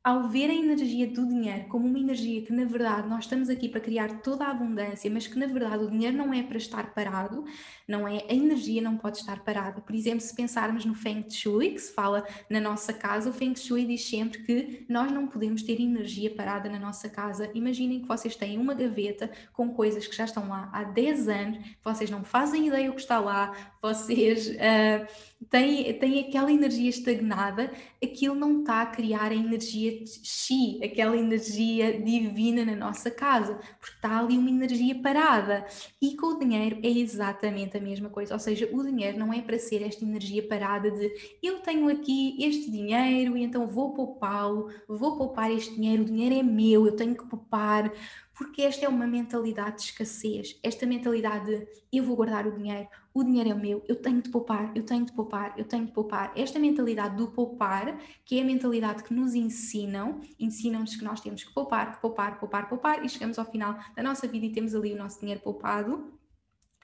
ao 0.03 0.27
ver 0.27 0.49
a 0.49 0.53
energia 0.53 1.05
do 1.05 1.27
dinheiro 1.27 1.65
como 1.69 1.87
uma 1.87 1.99
energia 1.99 2.41
que, 2.41 2.51
na 2.51 2.65
verdade, 2.65 3.07
nós 3.07 3.25
estamos 3.25 3.49
aqui 3.49 3.69
para 3.69 3.79
criar 3.79 4.21
toda 4.21 4.45
a 4.45 4.49
abundância, 4.49 5.11
mas 5.11 5.27
que, 5.27 5.37
na 5.37 5.45
verdade, 5.45 5.83
o 5.83 5.91
dinheiro 5.91 6.17
não 6.17 6.33
é 6.33 6.41
para 6.41 6.57
estar 6.57 6.91
parado, 6.91 7.45
não 7.87 8.07
é? 8.07 8.25
A 8.27 8.33
energia 8.33 8.81
não 8.81 8.97
pode 8.97 9.19
estar 9.19 9.43
parada. 9.43 9.79
Por 9.79 9.93
exemplo, 9.93 10.21
se 10.21 10.35
pensarmos 10.35 10.85
no 10.85 10.95
Feng 10.95 11.29
Shui, 11.29 11.71
que 11.71 11.79
se 11.79 11.93
fala 11.93 12.25
na 12.49 12.59
nossa 12.59 12.91
casa, 12.91 13.29
o 13.29 13.33
Feng 13.33 13.55
Shui 13.55 13.85
diz 13.85 14.03
sempre 14.03 14.41
que 14.41 14.85
nós 14.89 15.11
não 15.11 15.27
podemos 15.27 15.61
ter 15.61 15.79
energia 15.79 16.33
parada 16.33 16.67
na 16.67 16.79
nossa 16.79 17.07
casa. 17.07 17.51
Imaginem 17.53 18.01
que 18.01 18.07
vocês 18.07 18.35
têm 18.35 18.57
uma 18.57 18.73
gaveta 18.73 19.29
com 19.53 19.69
coisas 19.69 20.07
que 20.07 20.15
já 20.15 20.25
estão 20.25 20.49
lá 20.49 20.67
há 20.73 20.83
10 20.83 21.27
anos, 21.27 21.59
vocês 21.83 22.09
não 22.09 22.23
fazem 22.23 22.67
ideia 22.67 22.89
o 22.89 22.95
que 22.95 23.01
está 23.01 23.19
lá, 23.19 23.55
vocês 23.79 24.47
uh, 24.47 25.07
têm, 25.47 25.93
têm 25.93 26.21
aquela 26.21 26.51
energia 26.51 26.89
estagnada, 26.89 27.71
aquilo 28.03 28.33
não 28.33 28.61
está 28.61 28.81
a 28.81 28.87
criar 28.87 29.31
a 29.31 29.35
energia 29.35 29.90
chi, 30.05 30.79
aquela 30.83 31.17
energia 31.17 32.01
divina 32.01 32.65
na 32.65 32.75
nossa 32.75 33.09
casa, 33.09 33.55
porque 33.79 33.95
está 33.95 34.19
ali 34.19 34.37
uma 34.37 34.49
energia 34.49 34.95
parada. 35.01 35.65
E 36.01 36.15
com 36.15 36.27
o 36.27 36.39
dinheiro 36.39 36.79
é 36.83 36.89
exatamente 36.89 37.77
a 37.77 37.81
mesma 37.81 38.09
coisa, 38.09 38.33
ou 38.33 38.39
seja, 38.39 38.69
o 38.71 38.83
dinheiro 38.83 39.17
não 39.17 39.33
é 39.33 39.41
para 39.41 39.59
ser 39.59 39.81
esta 39.83 40.03
energia 40.03 40.47
parada 40.47 40.89
de 40.91 41.11
eu 41.41 41.59
tenho 41.59 41.89
aqui 41.89 42.35
este 42.43 42.69
dinheiro 42.69 43.37
e 43.37 43.43
então 43.43 43.67
vou 43.67 43.93
poupá-lo, 43.93 44.69
vou 44.87 45.17
poupar 45.17 45.51
este 45.51 45.75
dinheiro, 45.75 46.03
o 46.03 46.05
dinheiro 46.05 46.35
é 46.35 46.43
meu, 46.43 46.85
eu 46.85 46.95
tenho 46.95 47.15
que 47.15 47.25
poupar 47.25 47.91
porque 48.33 48.63
esta 48.63 48.85
é 48.85 48.89
uma 48.89 49.05
mentalidade 49.05 49.77
de 49.77 49.83
escassez, 49.83 50.59
esta 50.63 50.85
mentalidade 50.87 51.45
de 51.45 51.67
eu 51.93 52.03
vou 52.03 52.15
guardar 52.15 52.47
o 52.47 52.51
dinheiro, 52.51 52.87
o 53.13 53.23
dinheiro 53.23 53.49
é 53.49 53.53
meu, 53.53 53.83
eu 53.87 53.95
tenho 53.95 54.21
de 54.21 54.29
poupar, 54.29 54.71
eu 54.75 54.83
tenho 54.83 55.05
de 55.05 55.11
poupar, 55.11 55.53
eu 55.57 55.65
tenho 55.65 55.85
de 55.85 55.91
poupar. 55.91 56.31
Esta 56.35 56.57
mentalidade 56.57 57.17
do 57.17 57.27
poupar, 57.27 57.99
que 58.23 58.39
é 58.39 58.41
a 58.41 58.45
mentalidade 58.45 59.03
que 59.03 59.13
nos 59.13 59.35
ensinam, 59.35 60.21
ensinam-nos 60.39 60.95
que 60.95 61.03
nós 61.03 61.19
temos 61.19 61.43
que 61.43 61.53
poupar, 61.53 61.95
que 61.95 62.01
poupar, 62.01 62.39
poupar, 62.39 62.69
poupar, 62.69 63.03
e 63.03 63.09
chegamos 63.09 63.37
ao 63.37 63.45
final 63.45 63.77
da 63.95 64.01
nossa 64.01 64.27
vida 64.27 64.45
e 64.45 64.51
temos 64.51 64.73
ali 64.73 64.93
o 64.93 64.97
nosso 64.97 65.19
dinheiro 65.19 65.41
poupado. 65.41 66.17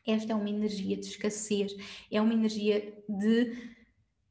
Esta 0.05 0.33
é 0.33 0.35
uma 0.35 0.49
energia 0.49 0.97
de 0.97 1.05
escassez, 1.05 1.75
é 2.11 2.21
uma 2.21 2.33
energia 2.33 3.03
de 3.07 3.76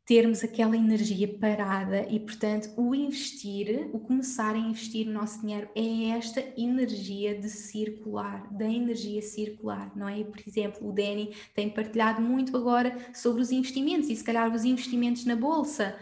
termos 0.07 0.45
aquela 0.45 0.77
energia 0.77 1.27
parada 1.27 2.07
e, 2.09 2.21
portanto, 2.21 2.71
o 2.77 2.95
investir, 2.95 3.91
o 3.93 3.99
começar 3.99 4.55
a 4.55 4.59
investir 4.59 5.05
no 5.05 5.13
nosso 5.13 5.41
dinheiro 5.41 5.69
é 5.75 6.11
esta 6.11 6.45
energia 6.57 7.35
de 7.35 7.51
circular, 7.51 8.47
da 8.53 8.71
energia 8.71 9.21
circular, 9.21 9.91
não 9.97 10.09
é? 10.09 10.23
Por 10.23 10.41
exemplo, 10.47 10.89
o 10.89 10.93
Danny 10.93 11.35
tem 11.57 11.69
partilhado 11.69 12.23
muito 12.23 12.57
agora 12.57 12.97
sobre 13.13 13.43
os 13.43 13.51
investimentos 13.51 14.09
e, 14.09 14.15
se 14.15 14.23
calhar, 14.23 14.55
os 14.55 14.65
investimentos 14.65 15.25
na 15.25 15.35
bolsa. 15.35 15.99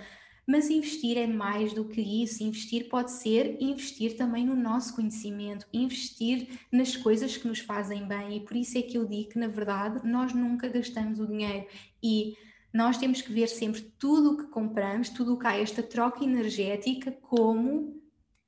Mas 0.46 0.68
investir 0.68 1.16
é 1.16 1.26
mais 1.26 1.72
do 1.72 1.86
que 1.86 2.02
isso. 2.02 2.44
Investir 2.44 2.90
pode 2.90 3.10
ser 3.10 3.56
investir 3.58 4.18
também 4.18 4.44
no 4.44 4.54
nosso 4.54 4.94
conhecimento, 4.94 5.66
investir 5.72 6.60
nas 6.70 6.94
coisas 6.94 7.38
que 7.38 7.48
nos 7.48 7.60
fazem 7.60 8.06
bem. 8.06 8.36
E 8.36 8.40
por 8.40 8.54
isso 8.54 8.76
é 8.76 8.82
que 8.82 8.98
eu 8.98 9.06
digo 9.06 9.30
que, 9.30 9.38
na 9.38 9.48
verdade, 9.48 10.06
nós 10.06 10.34
nunca 10.34 10.68
gastamos 10.68 11.18
o 11.18 11.26
dinheiro. 11.26 11.66
E 12.02 12.34
nós 12.74 12.98
temos 12.98 13.22
que 13.22 13.32
ver 13.32 13.46
sempre 13.46 13.82
tudo 13.82 14.32
o 14.32 14.36
que 14.36 14.48
compramos, 14.48 15.08
tudo 15.08 15.34
o 15.34 15.38
que 15.38 15.46
há 15.46 15.56
esta 15.56 15.80
troca 15.80 16.24
energética 16.24 17.12
como 17.12 18.02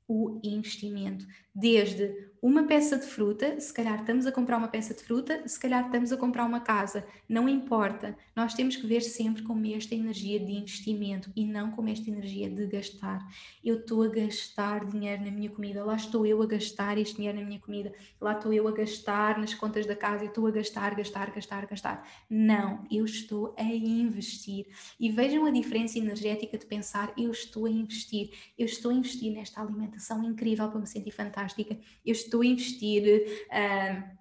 o 0.09 0.41
investimento, 0.43 1.25
desde 1.55 2.26
uma 2.43 2.65
peça 2.65 2.99
de 2.99 3.07
fruta, 3.07 3.59
se 3.61 3.73
calhar 3.73 4.01
estamos 4.01 4.27
a 4.27 4.33
comprar 4.33 4.59
uma 4.59 4.69
peça 4.69 4.95
de 4.95 5.03
fruta, 5.03 5.47
se 5.47 5.59
calhar 5.59 5.87
estamos 5.87 6.13
a 6.13 6.17
comprar 6.17 6.45
uma 6.45 6.61
casa, 6.61 7.07
não 7.29 7.49
importa. 7.49 8.17
Nós 8.35 8.55
temos 8.55 8.77
que 8.77 8.87
ver 8.87 9.01
sempre 9.01 9.43
como 9.43 9.67
esta 9.67 9.95
energia 9.95 10.39
de 10.39 10.53
investimento 10.53 11.31
e 11.35 11.45
não 11.45 11.71
como 11.71 11.89
esta 11.89 12.11
energia 12.11 12.49
de 12.51 12.67
gastar. 12.67 13.27
Eu 13.65 13.79
estou 13.79 14.03
a 14.03 14.09
gastar 14.09 14.85
dinheiro 14.85 15.25
na 15.25 15.31
minha 15.31 15.51
comida, 15.51 15.85
lá 15.85 15.97
estou 15.97 16.27
eu 16.27 16.43
a 16.43 16.47
gastar 16.47 16.99
este 16.99 17.17
dinheiro 17.17 17.39
na 17.39 17.45
minha 17.45 17.59
comida, 17.59 17.93
lá 18.21 18.33
estou 18.33 18.53
eu 18.53 18.69
a 18.69 18.73
gastar 18.73 19.39
nas 19.39 19.55
contas 19.55 19.87
da 19.87 19.97
casa, 19.97 20.25
eu 20.25 20.29
estou 20.29 20.47
a 20.47 20.51
gastar, 20.51 20.95
gastar, 20.95 21.31
gastar, 21.31 21.67
gastar. 21.67 22.09
Não, 22.29 22.85
eu 22.91 23.05
estou 23.05 23.55
a 23.59 23.63
investir. 23.63 24.67
E 25.01 25.11
vejam 25.11 25.47
a 25.47 25.51
diferença 25.51 25.99
energética 25.99 26.59
de 26.59 26.67
pensar, 26.67 27.13
eu 27.17 27.31
estou 27.31 27.67
a 27.67 27.71
investir, 27.71 28.31
eu 28.59 28.67
estou 28.67 28.91
a 28.91 28.95
investir 28.95 29.33
nesta 29.33 29.61
alimentação 29.61 30.23
incrível 30.25 30.69
para 30.69 30.81
me 30.81 30.87
sentir 30.87 31.11
fantástica, 31.11 31.79
eu 32.05 32.13
estou 32.27 32.43
a 32.43 32.47
investir. 32.47 33.25
Uh, 33.49 34.17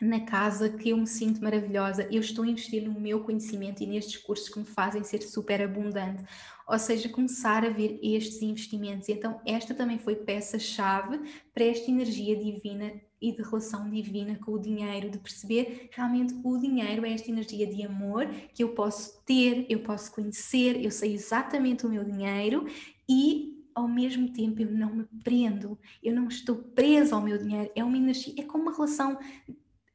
na 0.00 0.20
casa 0.20 0.68
que 0.68 0.90
eu 0.90 0.96
me 0.96 1.06
sinto 1.06 1.42
maravilhosa, 1.42 2.06
eu 2.10 2.20
estou 2.20 2.44
a 2.44 2.48
investir 2.48 2.84
no 2.84 3.00
meu 3.00 3.20
conhecimento 3.24 3.82
e 3.82 3.86
nestes 3.86 4.16
cursos 4.16 4.48
que 4.48 4.58
me 4.58 4.64
fazem 4.64 5.02
ser 5.02 5.22
super 5.22 5.60
abundante. 5.60 6.22
Ou 6.68 6.78
seja, 6.78 7.08
começar 7.08 7.64
a 7.64 7.70
ver 7.70 7.98
estes 8.00 8.40
investimentos. 8.40 9.08
Então, 9.08 9.40
esta 9.44 9.74
também 9.74 9.98
foi 9.98 10.14
peça-chave 10.14 11.18
para 11.52 11.64
esta 11.64 11.90
energia 11.90 12.36
divina 12.36 12.92
e 13.20 13.32
de 13.32 13.42
relação 13.42 13.90
divina 13.90 14.36
com 14.36 14.52
o 14.52 14.60
dinheiro, 14.60 15.10
de 15.10 15.18
perceber 15.18 15.88
realmente 15.90 16.32
o 16.44 16.56
dinheiro 16.58 17.04
é 17.04 17.12
esta 17.12 17.30
energia 17.30 17.66
de 17.66 17.82
amor 17.82 18.28
que 18.54 18.62
eu 18.62 18.68
posso 18.68 19.20
ter, 19.24 19.66
eu 19.68 19.80
posso 19.80 20.12
conhecer, 20.12 20.80
eu 20.84 20.90
sei 20.92 21.14
exatamente 21.14 21.84
o 21.84 21.90
meu 21.90 22.04
dinheiro 22.04 22.66
e 23.08 23.57
ao 23.78 23.86
mesmo 23.86 24.32
tempo 24.32 24.60
eu 24.60 24.70
não 24.70 24.92
me 24.92 25.04
prendo, 25.22 25.78
eu 26.02 26.12
não 26.12 26.26
estou 26.26 26.56
presa 26.56 27.14
ao 27.14 27.22
meu 27.22 27.38
dinheiro, 27.38 27.70
é 27.76 27.84
uma 27.84 27.96
energia, 27.96 28.34
é 28.36 28.42
como 28.42 28.64
uma 28.64 28.74
relação, 28.74 29.18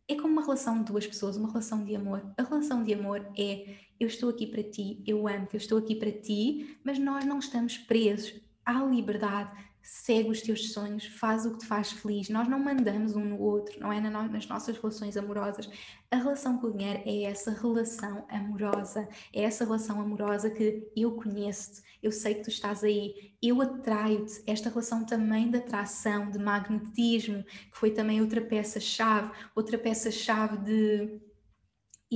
é 0.07 0.15
como 0.15 0.29
uma 0.29 0.41
relação 0.41 0.79
de 0.79 0.85
duas 0.85 1.05
pessoas, 1.05 1.35
uma 1.35 1.49
relação 1.49 1.83
de 1.83 1.93
amor. 1.93 2.23
A 2.37 2.43
relação 2.43 2.81
de 2.81 2.93
amor 2.93 3.27
é 3.37 3.75
eu 3.99 4.07
estou 4.07 4.29
aqui 4.29 4.47
para 4.47 4.63
ti, 4.63 5.03
eu 5.05 5.27
amo 5.27 5.47
eu 5.51 5.57
estou 5.57 5.77
aqui 5.77 5.95
para 5.95 6.11
ti, 6.11 6.77
mas 6.83 6.97
nós 6.97 7.25
não 7.25 7.39
estamos 7.39 7.77
presos. 7.77 8.41
Há 8.65 8.81
liberdade, 8.85 9.51
segue 9.83 10.29
os 10.29 10.41
teus 10.41 10.71
sonhos, 10.71 11.05
faz 11.05 11.45
o 11.45 11.51
que 11.51 11.59
te 11.59 11.65
faz 11.65 11.91
feliz. 11.91 12.29
Nós 12.29 12.47
não 12.47 12.57
mandamos 12.57 13.15
um 13.15 13.25
no 13.25 13.39
outro, 13.39 13.77
não 13.81 13.91
é 13.91 13.99
nas 13.99 14.47
nossas 14.47 14.77
relações 14.77 15.17
amorosas. 15.17 15.69
A 16.09 16.15
relação 16.15 16.57
com 16.57 16.67
o 16.67 16.71
dinheiro 16.71 17.03
é 17.05 17.23
essa 17.23 17.51
relação 17.51 18.25
amorosa, 18.29 19.07
é 19.33 19.43
essa 19.43 19.65
relação 19.65 19.99
amorosa 19.99 20.49
que 20.49 20.87
eu 20.95 21.11
conheço-te, 21.11 21.81
eu 22.01 22.11
sei 22.11 22.35
que 22.35 22.43
tu 22.43 22.49
estás 22.49 22.83
aí, 22.83 23.33
eu 23.41 23.61
atraio-te. 23.61 24.41
Esta 24.47 24.69
relação 24.69 25.05
também 25.05 25.51
de 25.51 25.57
atração, 25.57 26.31
de 26.31 26.39
magnetismo, 26.39 27.43
que 27.43 27.77
foi 27.77 27.91
também 27.91 28.21
outra 28.21 28.41
peça-chave, 28.41 29.31
outra 29.53 29.77
peça-chave 29.77 30.57
de 30.59 31.19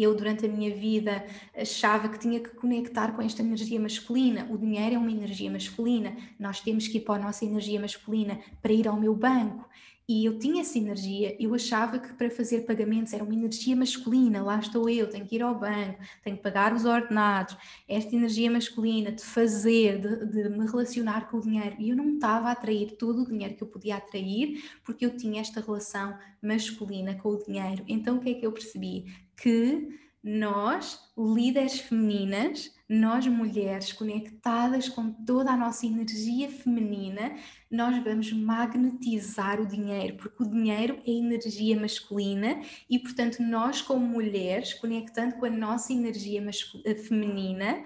eu, 0.04 0.16
durante 0.16 0.46
a 0.46 0.50
minha 0.50 0.74
vida, 0.76 1.26
achava 1.56 2.10
que 2.10 2.20
tinha 2.20 2.40
que 2.40 2.50
conectar 2.50 3.14
com 3.14 3.22
esta 3.22 3.42
energia 3.42 3.80
masculina. 3.80 4.48
O 4.50 4.58
dinheiro 4.58 4.96
é 4.96 4.98
uma 4.98 5.12
energia 5.12 5.50
masculina. 5.52 6.16
Nós 6.40 6.60
temos 6.60 6.88
que 6.88 6.98
ir 6.98 7.02
para 7.02 7.22
a 7.22 7.26
nossa 7.26 7.46
energia 7.46 7.80
masculina 7.80 8.40
para 8.62 8.74
ir 8.74 8.88
ao 8.88 9.00
meu 9.00 9.16
banco. 9.16 9.68
E 10.10 10.24
eu 10.24 10.40
tinha 10.40 10.62
essa 10.62 10.78
energia, 10.78 11.36
eu 11.38 11.54
achava 11.54 12.00
que 12.00 12.14
para 12.14 12.30
fazer 12.30 12.62
pagamentos 12.62 13.12
era 13.12 13.26
uma 13.26 13.34
energia 13.34 13.76
masculina, 13.76 14.42
lá 14.42 14.58
estou 14.58 14.90
eu, 14.90 15.10
tenho 15.10 15.26
que 15.28 15.36
ir 15.36 15.42
ao 15.42 15.60
banco, 15.60 16.00
tenho 16.24 16.38
que 16.38 16.44
pagar 16.44 16.74
os 16.74 16.86
ordenados, 16.86 17.58
esta 17.90 18.16
energia 18.16 18.50
masculina 18.50 19.12
de 19.12 19.22
fazer, 19.22 20.00
de, 20.00 20.26
de 20.28 20.50
me 20.50 20.66
relacionar 20.66 21.30
com 21.30 21.38
o 21.38 21.42
dinheiro. 21.42 21.76
E 21.78 21.90
eu 21.90 21.96
não 21.98 22.14
estava 22.14 22.48
a 22.48 22.52
atrair 22.54 22.96
todo 22.96 23.24
o 23.24 23.28
dinheiro 23.28 23.56
que 23.56 23.64
eu 23.64 23.68
podia 23.68 23.98
atrair, 23.98 24.64
porque 24.86 25.06
eu 25.06 25.18
tinha 25.18 25.42
esta 25.42 25.60
relação 25.60 26.18
masculina 26.42 27.16
com 27.16 27.30
o 27.30 27.44
dinheiro. 27.44 27.84
Então 27.86 28.16
o 28.16 28.20
que 28.22 28.30
é 28.30 28.34
que 28.36 28.46
eu 28.46 28.52
percebi? 28.54 29.14
Que 29.36 30.07
nós, 30.24 31.00
líderes 31.18 31.80
femininas, 31.80 32.72
nós 32.90 33.28
mulheres 33.28 33.94
conectadas 33.94 34.90
com 34.90 35.12
toda 35.12 35.52
a 35.52 35.58
nossa 35.58 35.86
energia 35.86 36.50
feminina, 36.50 37.36
nós 37.70 38.02
vamos 38.04 38.32
magnetizar 38.32 39.62
o 39.62 39.66
dinheiro, 39.66 40.16
porque 40.18 40.44
o 40.44 40.50
dinheiro 40.50 41.00
é 41.06 41.12
energia 41.12 41.80
masculina 41.80 42.62
e, 42.90 42.98
portanto, 42.98 43.42
nós, 43.42 43.82
como 43.82 44.06
mulheres, 44.06 44.74
conectando 44.74 45.36
com 45.36 45.46
a 45.46 45.50
nossa 45.50 45.94
energia 45.94 46.44
eh, 46.86 46.96
feminina, 46.96 47.84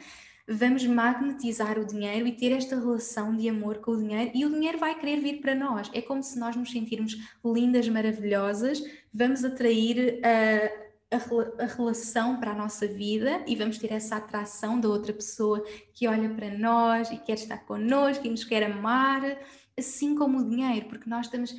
vamos 0.47 0.85
magnetizar 0.85 1.79
o 1.79 1.85
dinheiro 1.85 2.27
e 2.27 2.31
ter 2.31 2.51
esta 2.51 2.75
relação 2.75 3.35
de 3.35 3.49
amor 3.49 3.79
com 3.79 3.91
o 3.91 3.97
dinheiro 3.97 4.31
e 4.33 4.45
o 4.45 4.49
dinheiro 4.49 4.77
vai 4.77 4.97
querer 4.99 5.19
vir 5.19 5.41
para 5.41 5.55
nós. 5.55 5.89
É 5.93 6.01
como 6.01 6.21
se 6.21 6.39
nós 6.39 6.55
nos 6.55 6.71
sentirmos 6.71 7.17
lindas, 7.43 7.87
maravilhosas, 7.87 8.83
vamos 9.13 9.43
atrair. 9.43 10.19
Uh, 10.19 10.80
a, 11.11 11.65
relação 11.65 12.39
para 12.39 12.51
a 12.51 12.55
nossa 12.55 12.87
vida 12.87 13.43
e 13.45 13.55
vamos 13.55 13.77
ter 13.77 13.91
essa 13.91 14.15
atração 14.15 14.79
da 14.79 14.87
outra 14.87 15.11
pessoa 15.11 15.61
que 15.93 16.07
olha 16.07 16.29
para 16.29 16.57
nós 16.57 17.11
e 17.11 17.17
quer 17.17 17.33
estar 17.33 17.57
connosco 17.65 18.25
e 18.25 18.29
nos 18.29 18.45
quer 18.45 18.63
amar, 18.63 19.37
assim 19.77 20.15
como 20.15 20.39
o 20.39 20.49
dinheiro, 20.49 20.87
porque 20.87 21.09
nós 21.09 21.25
estamos 21.25 21.53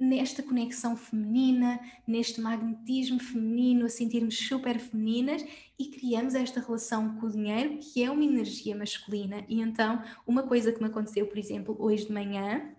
nesta 0.00 0.42
conexão 0.42 0.96
feminina, 0.96 1.80
neste 2.06 2.40
magnetismo 2.40 3.18
feminino, 3.18 3.84
a 3.84 3.88
sentirmos 3.88 4.38
super 4.38 4.78
femininas 4.78 5.44
e 5.78 5.86
criamos 5.86 6.34
esta 6.34 6.60
relação 6.60 7.16
com 7.16 7.26
o 7.26 7.30
dinheiro 7.30 7.78
que 7.78 8.02
é 8.02 8.10
uma 8.10 8.24
energia 8.24 8.76
masculina. 8.76 9.44
E 9.48 9.60
então, 9.60 10.02
uma 10.26 10.44
coisa 10.44 10.72
que 10.72 10.80
me 10.80 10.86
aconteceu, 10.86 11.26
por 11.26 11.36
exemplo, 11.36 11.76
hoje 11.78 12.06
de 12.06 12.12
manhã, 12.12 12.74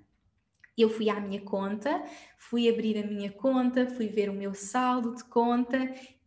eu 0.82 0.90
fui 0.90 1.10
à 1.10 1.20
minha 1.20 1.42
conta, 1.42 2.04
fui 2.38 2.70
abrir 2.70 2.98
a 2.98 3.06
minha 3.06 3.32
conta, 3.32 3.88
fui 3.88 4.08
ver 4.08 4.30
o 4.30 4.34
meu 4.34 4.54
saldo 4.54 5.16
de 5.16 5.24
conta 5.26 5.78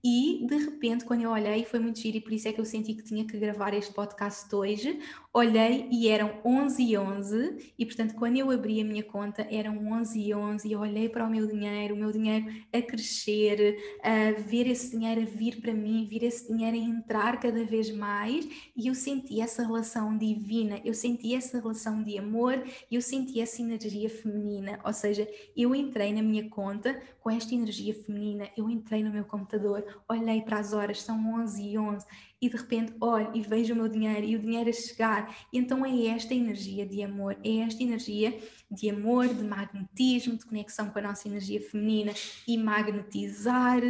e 0.04 0.44
de 0.48 0.56
repente, 0.56 1.04
quando 1.04 1.22
eu 1.22 1.30
olhei, 1.30 1.64
foi 1.64 1.78
muito 1.78 2.00
giro 2.00 2.16
e 2.16 2.20
por 2.20 2.32
isso 2.32 2.48
é 2.48 2.52
que 2.52 2.60
eu 2.60 2.64
senti 2.64 2.92
que 2.92 3.04
tinha 3.04 3.24
que 3.24 3.38
gravar 3.38 3.72
este 3.72 3.94
podcast 3.94 4.52
hoje. 4.52 4.98
Olhei 5.34 5.88
e 5.90 6.08
eram 6.08 6.40
11 6.44 6.82
e 6.82 6.98
11, 6.98 7.74
e 7.78 7.86
portanto, 7.86 8.14
quando 8.16 8.36
eu 8.36 8.50
abri 8.50 8.82
a 8.82 8.84
minha 8.84 9.02
conta, 9.02 9.46
eram 9.50 9.78
11 9.92 10.20
e 10.20 10.34
11, 10.34 10.68
e 10.68 10.72
eu 10.72 10.80
olhei 10.80 11.08
para 11.08 11.26
o 11.26 11.30
meu 11.30 11.46
dinheiro, 11.46 11.94
o 11.94 11.96
meu 11.96 12.12
dinheiro 12.12 12.52
a 12.70 12.82
crescer, 12.82 13.78
a 14.02 14.38
ver 14.38 14.66
esse 14.66 14.90
dinheiro 14.90 15.22
a 15.22 15.24
vir 15.24 15.58
para 15.62 15.72
mim, 15.72 16.06
ver 16.06 16.22
esse 16.24 16.52
dinheiro 16.52 16.76
a 16.76 16.80
entrar 16.80 17.40
cada 17.40 17.64
vez 17.64 17.90
mais, 17.90 18.46
e 18.76 18.88
eu 18.88 18.94
senti 18.94 19.40
essa 19.40 19.62
relação 19.62 20.18
divina, 20.18 20.78
eu 20.84 20.92
senti 20.92 21.34
essa 21.34 21.58
relação 21.58 22.02
de 22.02 22.18
amor, 22.18 22.62
e 22.90 22.94
eu 22.94 23.00
senti 23.00 23.40
essa 23.40 23.62
energia 23.62 24.10
feminina. 24.10 24.80
Ou 24.84 24.92
seja, 24.92 25.26
eu 25.56 25.74
entrei 25.74 26.12
na 26.12 26.20
minha 26.20 26.46
conta 26.50 27.00
com 27.20 27.30
esta 27.30 27.54
energia 27.54 27.94
feminina, 27.94 28.50
eu 28.54 28.68
entrei 28.68 29.02
no 29.02 29.10
meu 29.10 29.24
computador 29.24 30.02
olhei 30.08 30.42
para 30.42 30.58
as 30.58 30.72
horas, 30.72 31.00
são 31.00 31.16
11 31.40 31.62
e 31.62 31.78
11, 31.78 32.06
e 32.42 32.48
de 32.48 32.56
repente 32.56 32.92
olho 33.00 33.30
e 33.32 33.40
vejo 33.40 33.72
o 33.72 33.76
meu 33.76 33.88
dinheiro 33.88 34.26
e 34.26 34.34
o 34.34 34.38
dinheiro 34.40 34.68
a 34.68 34.72
chegar. 34.72 35.46
E 35.52 35.58
então 35.58 35.86
é 35.86 36.06
esta 36.06 36.34
energia 36.34 36.84
de 36.84 37.00
amor, 37.00 37.38
é 37.44 37.58
esta 37.58 37.80
energia 37.80 38.36
de 38.68 38.90
amor, 38.90 39.28
de 39.28 39.44
magnetismo, 39.44 40.36
de 40.36 40.44
conexão 40.44 40.90
com 40.90 40.98
a 40.98 41.02
nossa 41.02 41.28
energia 41.28 41.60
feminina 41.60 42.12
e 42.48 42.58
magnetizar 42.58 43.80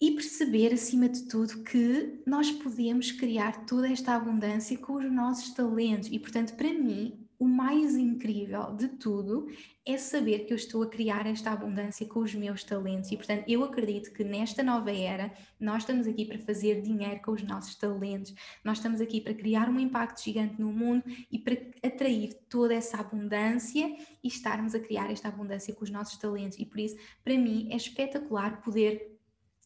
e 0.00 0.12
perceber, 0.12 0.72
acima 0.72 1.08
de 1.10 1.24
tudo, 1.24 1.62
que 1.62 2.22
nós 2.26 2.50
podemos 2.50 3.12
criar 3.12 3.66
toda 3.66 3.90
esta 3.90 4.14
abundância 4.14 4.78
com 4.78 4.94
os 4.94 5.12
nossos 5.12 5.52
talentos. 5.52 6.08
E, 6.10 6.18
portanto, 6.18 6.54
para 6.56 6.72
mim, 6.72 7.19
o 7.40 7.46
mais 7.46 7.96
incrível 7.96 8.76
de 8.76 8.86
tudo 8.86 9.48
é 9.86 9.96
saber 9.96 10.40
que 10.40 10.52
eu 10.52 10.56
estou 10.56 10.82
a 10.82 10.90
criar 10.90 11.26
esta 11.26 11.50
abundância 11.50 12.06
com 12.06 12.20
os 12.20 12.34
meus 12.34 12.62
talentos 12.62 13.10
e, 13.10 13.16
portanto, 13.16 13.44
eu 13.48 13.64
acredito 13.64 14.12
que 14.12 14.22
nesta 14.22 14.62
nova 14.62 14.92
era 14.92 15.32
nós 15.58 15.78
estamos 15.78 16.06
aqui 16.06 16.26
para 16.26 16.38
fazer 16.38 16.82
dinheiro 16.82 17.18
com 17.22 17.32
os 17.32 17.42
nossos 17.42 17.74
talentos, 17.76 18.34
nós 18.62 18.76
estamos 18.76 19.00
aqui 19.00 19.22
para 19.22 19.32
criar 19.32 19.70
um 19.70 19.80
impacto 19.80 20.22
gigante 20.22 20.60
no 20.60 20.70
mundo 20.70 21.02
e 21.32 21.38
para 21.38 21.56
atrair 21.82 22.34
toda 22.46 22.74
essa 22.74 22.98
abundância 22.98 23.96
e 24.22 24.28
estarmos 24.28 24.74
a 24.74 24.78
criar 24.78 25.10
esta 25.10 25.28
abundância 25.28 25.74
com 25.74 25.82
os 25.82 25.90
nossos 25.90 26.18
talentos. 26.18 26.58
E 26.58 26.66
por 26.66 26.78
isso, 26.78 26.98
para 27.24 27.38
mim, 27.38 27.68
é 27.70 27.76
espetacular 27.76 28.60
poder 28.60 29.18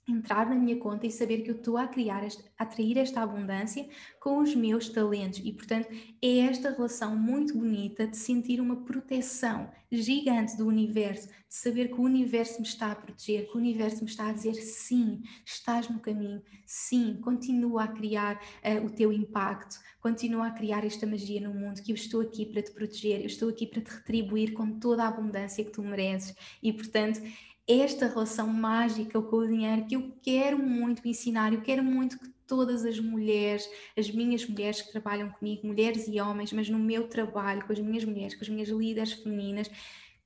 entrar 0.07 0.49
na 0.49 0.55
minha 0.55 0.77
conta 0.77 1.07
e 1.07 1.11
saber 1.11 1.43
que 1.43 1.51
eu 1.51 1.57
estou 1.57 1.77
a 1.77 1.87
criar, 1.87 2.23
a 2.23 2.63
atrair 2.63 2.99
esta 2.99 3.23
abundância 3.23 3.89
com 4.21 4.39
os 4.39 4.55
meus 4.55 4.89
talentos. 4.89 5.41
E, 5.43 5.53
portanto, 5.53 5.89
é 6.21 6.39
esta 6.41 6.71
relação 6.71 7.17
muito 7.17 7.57
bonita 7.57 8.07
de 8.07 8.17
sentir 8.17 8.61
uma 8.61 8.77
proteção 8.85 9.71
gigante 9.91 10.57
do 10.57 10.67
universo, 10.67 11.29
de 11.29 11.55
saber 11.55 11.89
que 11.89 12.01
o 12.01 12.03
universo 12.03 12.61
me 12.61 12.67
está 12.67 12.93
a 12.93 12.95
proteger, 12.97 13.49
que 13.49 13.57
o 13.57 13.61
universo 13.61 14.03
me 14.03 14.11
está 14.11 14.29
a 14.29 14.33
dizer 14.33 14.55
sim, 14.55 15.23
estás 15.45 15.89
no 15.89 16.01
caminho, 16.01 16.43
sim, 16.67 17.19
continua 17.23 17.85
a 17.85 17.89
criar 17.89 18.41
uh, 18.65 18.85
o 18.85 18.91
teu 18.91 19.13
impacto, 19.13 19.77
continua 20.01 20.49
a 20.49 20.51
criar 20.51 20.85
esta 20.85 21.07
magia 21.07 21.41
no 21.41 21.55
mundo, 21.55 21.83
que 21.83 21.93
eu 21.93 21.95
estou 21.95 22.21
aqui 22.21 22.45
para 22.45 22.63
te 22.63 22.73
proteger, 22.73 23.21
eu 23.21 23.27
estou 23.27 23.49
aqui 23.49 23.67
para 23.67 23.81
te 23.81 23.91
retribuir 23.91 24.53
com 24.53 24.79
toda 24.79 25.05
a 25.05 25.09
abundância 25.09 25.65
que 25.65 25.71
tu 25.71 25.83
mereces. 25.83 26.35
E, 26.63 26.73
portanto, 26.73 27.21
esta 27.67 28.07
relação 28.07 28.47
mágica 28.47 29.21
com 29.21 29.37
o 29.37 29.47
dinheiro 29.47 29.87
que 29.87 29.97
eu 29.97 30.13
quero 30.23 30.59
muito 30.59 31.07
ensinar, 31.09 31.53
eu 31.53 31.63
quero 31.63 31.83
muito 31.83 32.19
que 32.19 32.29
todas 32.47 32.85
as 32.85 33.01
mulheres, 33.01 33.69
as 33.97 34.11
minhas 34.11 34.47
mulheres 34.47 34.83
que 34.83 34.93
trabalham 34.93 35.31
comigo, 35.31 35.67
mulheres 35.67 36.07
e 36.07 36.21
homens, 36.21 36.53
mas 36.53 36.69
no 36.69 36.79
meu 36.79 37.09
trabalho, 37.09 37.65
com 37.67 37.73
as 37.73 37.81
minhas 37.81 38.05
mulheres, 38.05 38.35
com 38.35 38.43
as 38.43 38.49
minhas 38.49 38.69
líderes 38.69 39.15
femininas, 39.15 39.71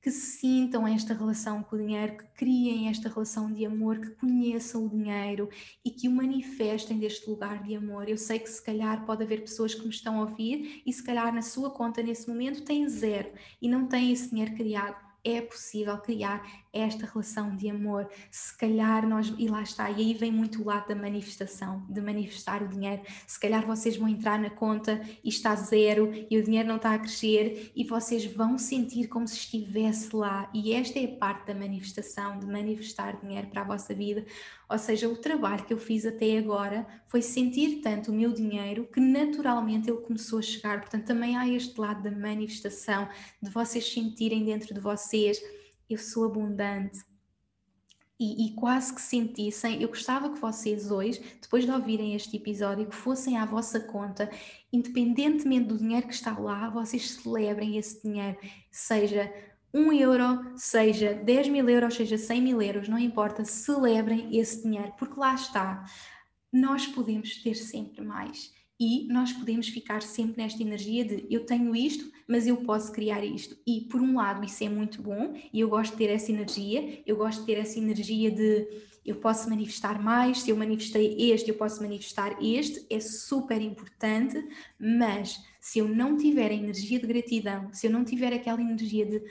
que 0.01 0.11
sintam 0.11 0.87
esta 0.87 1.13
relação 1.13 1.61
com 1.61 1.75
o 1.75 1.79
dinheiro, 1.79 2.17
que 2.17 2.23
criem 2.35 2.87
esta 2.89 3.09
relação 3.09 3.51
de 3.51 3.65
amor, 3.65 3.99
que 3.99 4.11
conheçam 4.11 4.85
o 4.85 4.89
dinheiro 4.89 5.49
e 5.83 5.91
que 5.91 6.07
o 6.07 6.11
manifestem 6.11 6.97
deste 6.97 7.29
lugar 7.29 7.61
de 7.63 7.75
amor. 7.75 8.07
Eu 8.07 8.17
sei 8.17 8.39
que 8.39 8.49
se 8.49 8.63
calhar 8.63 9.05
pode 9.05 9.23
haver 9.23 9.41
pessoas 9.41 9.75
que 9.75 9.83
me 9.83 9.89
estão 9.89 10.17
a 10.17 10.21
ouvir 10.21 10.81
e 10.85 10.93
se 10.93 11.03
calhar 11.03 11.33
na 11.33 11.41
sua 11.41 11.69
conta 11.69 12.01
nesse 12.01 12.29
momento 12.29 12.63
tem 12.63 12.87
zero 12.87 13.29
e 13.61 13.67
não 13.67 13.87
tem 13.87 14.11
esse 14.11 14.29
dinheiro 14.29 14.55
criado 14.55 15.09
é 15.23 15.41
possível 15.41 15.97
criar 15.97 16.41
esta 16.71 17.05
relação 17.05 17.55
de 17.55 17.69
amor. 17.69 18.09
Se 18.29 18.55
calhar 18.57 19.07
nós, 19.07 19.33
e 19.37 19.47
lá 19.47 19.61
está, 19.61 19.89
e 19.89 19.95
aí 19.95 20.13
vem 20.13 20.31
muito 20.31 20.61
o 20.61 20.65
lado 20.65 20.87
da 20.87 20.95
manifestação, 20.95 21.85
de 21.89 22.01
manifestar 22.01 22.61
o 22.63 22.67
dinheiro. 22.67 23.01
Se 23.25 23.39
calhar 23.39 23.65
vocês 23.65 23.97
vão 23.97 24.07
entrar 24.07 24.39
na 24.39 24.49
conta 24.49 25.01
e 25.23 25.29
está 25.29 25.55
zero 25.55 26.11
e 26.29 26.37
o 26.37 26.43
dinheiro 26.43 26.67
não 26.67 26.75
está 26.77 26.93
a 26.93 26.99
crescer 26.99 27.71
e 27.75 27.83
vocês 27.83 28.25
vão 28.25 28.57
sentir 28.57 29.07
como 29.07 29.27
se 29.27 29.35
estivesse 29.35 30.15
lá. 30.15 30.49
E 30.53 30.73
esta 30.73 30.99
é 30.99 31.05
a 31.05 31.17
parte 31.17 31.47
da 31.47 31.55
manifestação, 31.55 32.39
de 32.39 32.45
manifestar 32.45 33.19
dinheiro 33.19 33.47
para 33.47 33.61
a 33.61 33.65
vossa 33.65 33.93
vida. 33.93 34.25
Ou 34.69 34.77
seja, 34.77 35.09
o 35.09 35.17
trabalho 35.17 35.65
que 35.65 35.73
eu 35.73 35.79
fiz 35.79 36.05
até 36.05 36.37
agora 36.37 36.85
foi 37.07 37.23
sentir 37.23 37.81
tanto 37.81 38.11
o 38.11 38.15
meu 38.15 38.31
dinheiro 38.31 38.87
que 38.93 38.99
naturalmente 38.99 39.89
ele 39.89 39.99
começou 40.01 40.37
a 40.37 40.43
chegar. 40.43 40.79
Portanto, 40.79 41.05
também 41.05 41.35
há 41.35 41.47
este 41.47 41.79
lado 41.79 42.03
da 42.03 42.11
manifestação, 42.11 43.09
de 43.41 43.49
vocês 43.49 43.91
sentirem 43.91 44.45
dentro 44.45 44.71
de 44.73 44.79
vocês: 44.79 45.41
eu 45.89 45.97
sou 45.97 46.25
abundante. 46.25 46.99
E, 48.19 48.47
e, 48.47 48.53
quase 48.53 48.93
que 48.93 49.01
sentissem, 49.01 49.81
eu 49.81 49.87
gostava 49.87 50.29
que 50.29 50.39
vocês 50.39 50.91
hoje, 50.91 51.21
depois 51.41 51.63
de 51.63 51.71
ouvirem 51.71 52.15
este 52.15 52.35
episódio, 52.35 52.85
que 52.85 52.95
fossem 52.95 53.37
à 53.37 53.45
vossa 53.45 53.79
conta, 53.79 54.29
independentemente 54.73 55.67
do 55.67 55.77
dinheiro 55.77 56.05
que 56.05 56.13
está 56.13 56.37
lá, 56.37 56.69
vocês 56.69 57.11
celebrem 57.11 57.77
esse 57.77 58.03
dinheiro, 58.03 58.37
seja 58.69 59.33
1 59.73 59.93
euro, 59.93 60.51
seja 60.57 61.13
10 61.13 61.47
mil 61.47 61.69
euros, 61.69 61.95
seja 61.95 62.17
100 62.17 62.41
mil 62.41 62.61
euros, 62.61 62.89
não 62.89 62.99
importa, 62.99 63.45
celebrem 63.45 64.37
esse 64.37 64.63
dinheiro, 64.63 64.93
porque 64.99 65.17
lá 65.17 65.33
está, 65.33 65.85
nós 66.51 66.85
podemos 66.87 67.41
ter 67.41 67.55
sempre 67.55 68.03
mais 68.03 68.51
e 68.79 69.07
nós 69.09 69.33
podemos 69.33 69.67
ficar 69.67 70.01
sempre 70.01 70.41
nesta 70.41 70.63
energia 70.63 71.03
de 71.03 71.25
eu 71.29 71.45
tenho 71.45 71.75
isto, 71.75 72.09
mas 72.27 72.47
eu 72.47 72.57
posso 72.57 72.91
criar 72.91 73.23
isto. 73.23 73.57
E 73.67 73.81
por 73.81 73.99
um 73.99 74.15
lado, 74.15 74.45
isso 74.45 74.63
é 74.63 74.69
muito 74.69 75.01
bom 75.01 75.33
e 75.51 75.59
eu 75.59 75.67
gosto 75.67 75.91
de 75.91 75.97
ter 75.97 76.09
essa 76.09 76.31
energia, 76.31 77.01
eu 77.05 77.17
gosto 77.17 77.41
de 77.41 77.45
ter 77.45 77.57
essa 77.57 77.77
energia 77.77 78.31
de 78.31 78.67
eu 79.05 79.15
posso 79.15 79.49
manifestar 79.49 80.01
mais, 80.01 80.41
se 80.41 80.51
eu 80.51 80.55
manifestei 80.55 81.31
este, 81.31 81.49
eu 81.49 81.55
posso 81.55 81.81
manifestar 81.81 82.37
este, 82.41 82.85
é 82.89 82.99
super 82.99 83.59
importante, 83.61 84.37
mas 84.79 85.41
se 85.59 85.79
eu 85.79 85.87
não 85.87 86.15
tiver 86.15 86.51
a 86.51 86.53
energia 86.53 86.99
de 86.99 87.07
gratidão, 87.07 87.73
se 87.73 87.87
eu 87.87 87.91
não 87.91 88.05
tiver 88.05 88.31
aquela 88.33 88.61
energia 88.61 89.05
de 89.05 89.23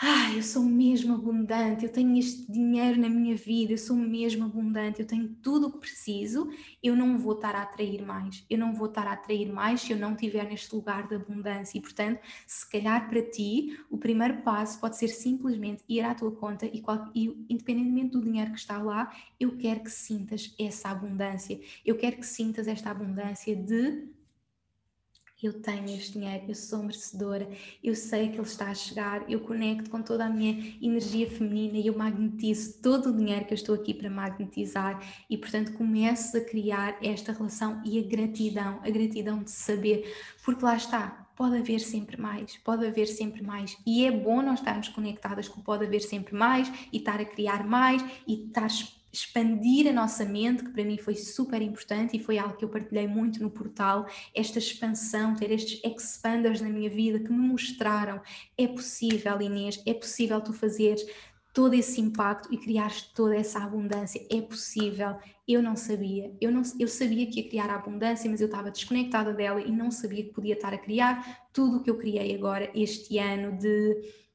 ah, 0.00 0.32
eu 0.32 0.42
sou 0.44 0.62
mesmo 0.62 1.14
abundante, 1.14 1.84
eu 1.84 1.90
tenho 1.90 2.16
este 2.16 2.50
dinheiro 2.50 3.00
na 3.00 3.08
minha 3.08 3.34
vida, 3.34 3.72
eu 3.72 3.78
sou 3.78 3.96
mesmo 3.96 4.44
abundante, 4.44 5.00
eu 5.00 5.06
tenho 5.06 5.28
tudo 5.42 5.66
o 5.66 5.72
que 5.72 5.78
preciso, 5.78 6.48
eu 6.80 6.94
não 6.94 7.18
vou 7.18 7.32
estar 7.32 7.56
a 7.56 7.62
atrair 7.62 8.00
mais, 8.06 8.44
eu 8.48 8.56
não 8.56 8.72
vou 8.72 8.86
estar 8.86 9.08
a 9.08 9.12
atrair 9.14 9.52
mais 9.52 9.80
se 9.80 9.90
eu 9.92 9.98
não 9.98 10.12
estiver 10.12 10.44
neste 10.44 10.72
lugar 10.72 11.08
de 11.08 11.16
abundância. 11.16 11.76
E, 11.76 11.80
portanto, 11.80 12.20
se 12.46 12.70
calhar 12.70 13.08
para 13.08 13.20
ti, 13.22 13.76
o 13.90 13.98
primeiro 13.98 14.42
passo 14.42 14.78
pode 14.78 14.96
ser 14.96 15.08
simplesmente 15.08 15.82
ir 15.88 16.02
à 16.02 16.14
tua 16.14 16.30
conta 16.30 16.64
e, 16.66 16.80
e 17.12 17.46
independentemente 17.50 18.12
do 18.12 18.22
dinheiro 18.22 18.52
que 18.52 18.58
está 18.58 18.80
lá, 18.80 19.12
eu 19.40 19.56
quero 19.56 19.80
que 19.80 19.90
sintas 19.90 20.54
essa 20.60 20.90
abundância, 20.90 21.58
eu 21.84 21.96
quero 21.96 22.18
que 22.18 22.26
sintas 22.26 22.68
esta 22.68 22.90
abundância 22.90 23.56
de 23.56 24.16
eu 25.46 25.52
tenho 25.52 25.88
este 25.90 26.12
dinheiro, 26.12 26.44
eu 26.48 26.54
sou 26.54 26.80
merecedora, 26.80 27.48
eu 27.82 27.94
sei 27.94 28.28
que 28.28 28.36
ele 28.36 28.42
está 28.42 28.70
a 28.70 28.74
chegar, 28.74 29.30
eu 29.30 29.40
conecto 29.40 29.88
com 29.88 30.02
toda 30.02 30.24
a 30.24 30.28
minha 30.28 30.76
energia 30.82 31.30
feminina 31.30 31.78
e 31.78 31.86
eu 31.86 31.96
magnetizo 31.96 32.80
todo 32.82 33.10
o 33.10 33.16
dinheiro 33.16 33.44
que 33.44 33.52
eu 33.52 33.56
estou 33.56 33.74
aqui 33.74 33.94
para 33.94 34.10
magnetizar 34.10 35.00
e, 35.30 35.36
portanto, 35.36 35.72
começo 35.74 36.36
a 36.36 36.40
criar 36.40 36.98
esta 37.02 37.32
relação 37.32 37.80
e 37.84 37.98
a 37.98 38.02
gratidão, 38.02 38.80
a 38.82 38.90
gratidão 38.90 39.42
de 39.42 39.50
saber, 39.50 40.12
porque 40.44 40.64
lá 40.64 40.76
está, 40.76 41.28
pode 41.36 41.56
haver 41.56 41.78
sempre 41.78 42.20
mais, 42.20 42.56
pode 42.56 42.84
haver 42.84 43.06
sempre 43.06 43.42
mais. 43.42 43.76
E 43.86 44.04
é 44.04 44.10
bom 44.10 44.42
nós 44.42 44.58
estarmos 44.58 44.88
conectadas 44.88 45.48
com 45.48 45.60
pode 45.60 45.86
haver 45.86 46.00
sempre 46.00 46.34
mais 46.34 46.68
e 46.92 46.96
estar 46.96 47.20
a 47.20 47.24
criar 47.24 47.64
mais 47.64 48.04
e 48.26 48.46
estar 48.46 48.68
expandir 49.12 49.88
a 49.88 49.92
nossa 49.92 50.24
mente, 50.24 50.64
que 50.64 50.70
para 50.70 50.84
mim 50.84 50.98
foi 50.98 51.14
super 51.14 51.62
importante 51.62 52.16
e 52.16 52.22
foi 52.22 52.38
algo 52.38 52.56
que 52.56 52.64
eu 52.64 52.68
partilhei 52.68 53.06
muito 53.06 53.42
no 53.42 53.50
portal, 53.50 54.06
esta 54.34 54.58
expansão, 54.58 55.34
ter 55.34 55.50
estes 55.50 55.80
expanders 55.84 56.60
na 56.60 56.68
minha 56.68 56.90
vida 56.90 57.18
que 57.18 57.32
me 57.32 57.38
mostraram 57.38 58.20
é 58.56 58.66
possível, 58.66 59.40
Inês, 59.40 59.82
é 59.86 59.94
possível 59.94 60.40
tu 60.40 60.52
fazeres 60.52 61.04
todo 61.52 61.74
esse 61.74 62.00
impacto 62.00 62.52
e 62.52 62.56
criares 62.56 63.02
toda 63.02 63.34
essa 63.34 63.58
abundância, 63.58 64.24
é 64.30 64.40
possível. 64.40 65.16
Eu 65.46 65.62
não 65.62 65.74
sabia, 65.74 66.32
eu, 66.40 66.52
não, 66.52 66.62
eu 66.78 66.86
sabia 66.86 67.26
que 67.26 67.40
ia 67.40 67.48
criar 67.48 67.70
a 67.70 67.74
abundância, 67.74 68.30
mas 68.30 68.40
eu 68.40 68.46
estava 68.46 68.70
desconectada 68.70 69.32
dela 69.32 69.60
e 69.60 69.72
não 69.72 69.90
sabia 69.90 70.22
que 70.22 70.32
podia 70.32 70.54
estar 70.54 70.72
a 70.72 70.78
criar 70.78 71.48
tudo 71.52 71.78
o 71.78 71.82
que 71.82 71.90
eu 71.90 71.96
criei 71.96 72.34
agora 72.34 72.70
este 72.74 73.18
ano 73.18 73.58
de 73.58 74.27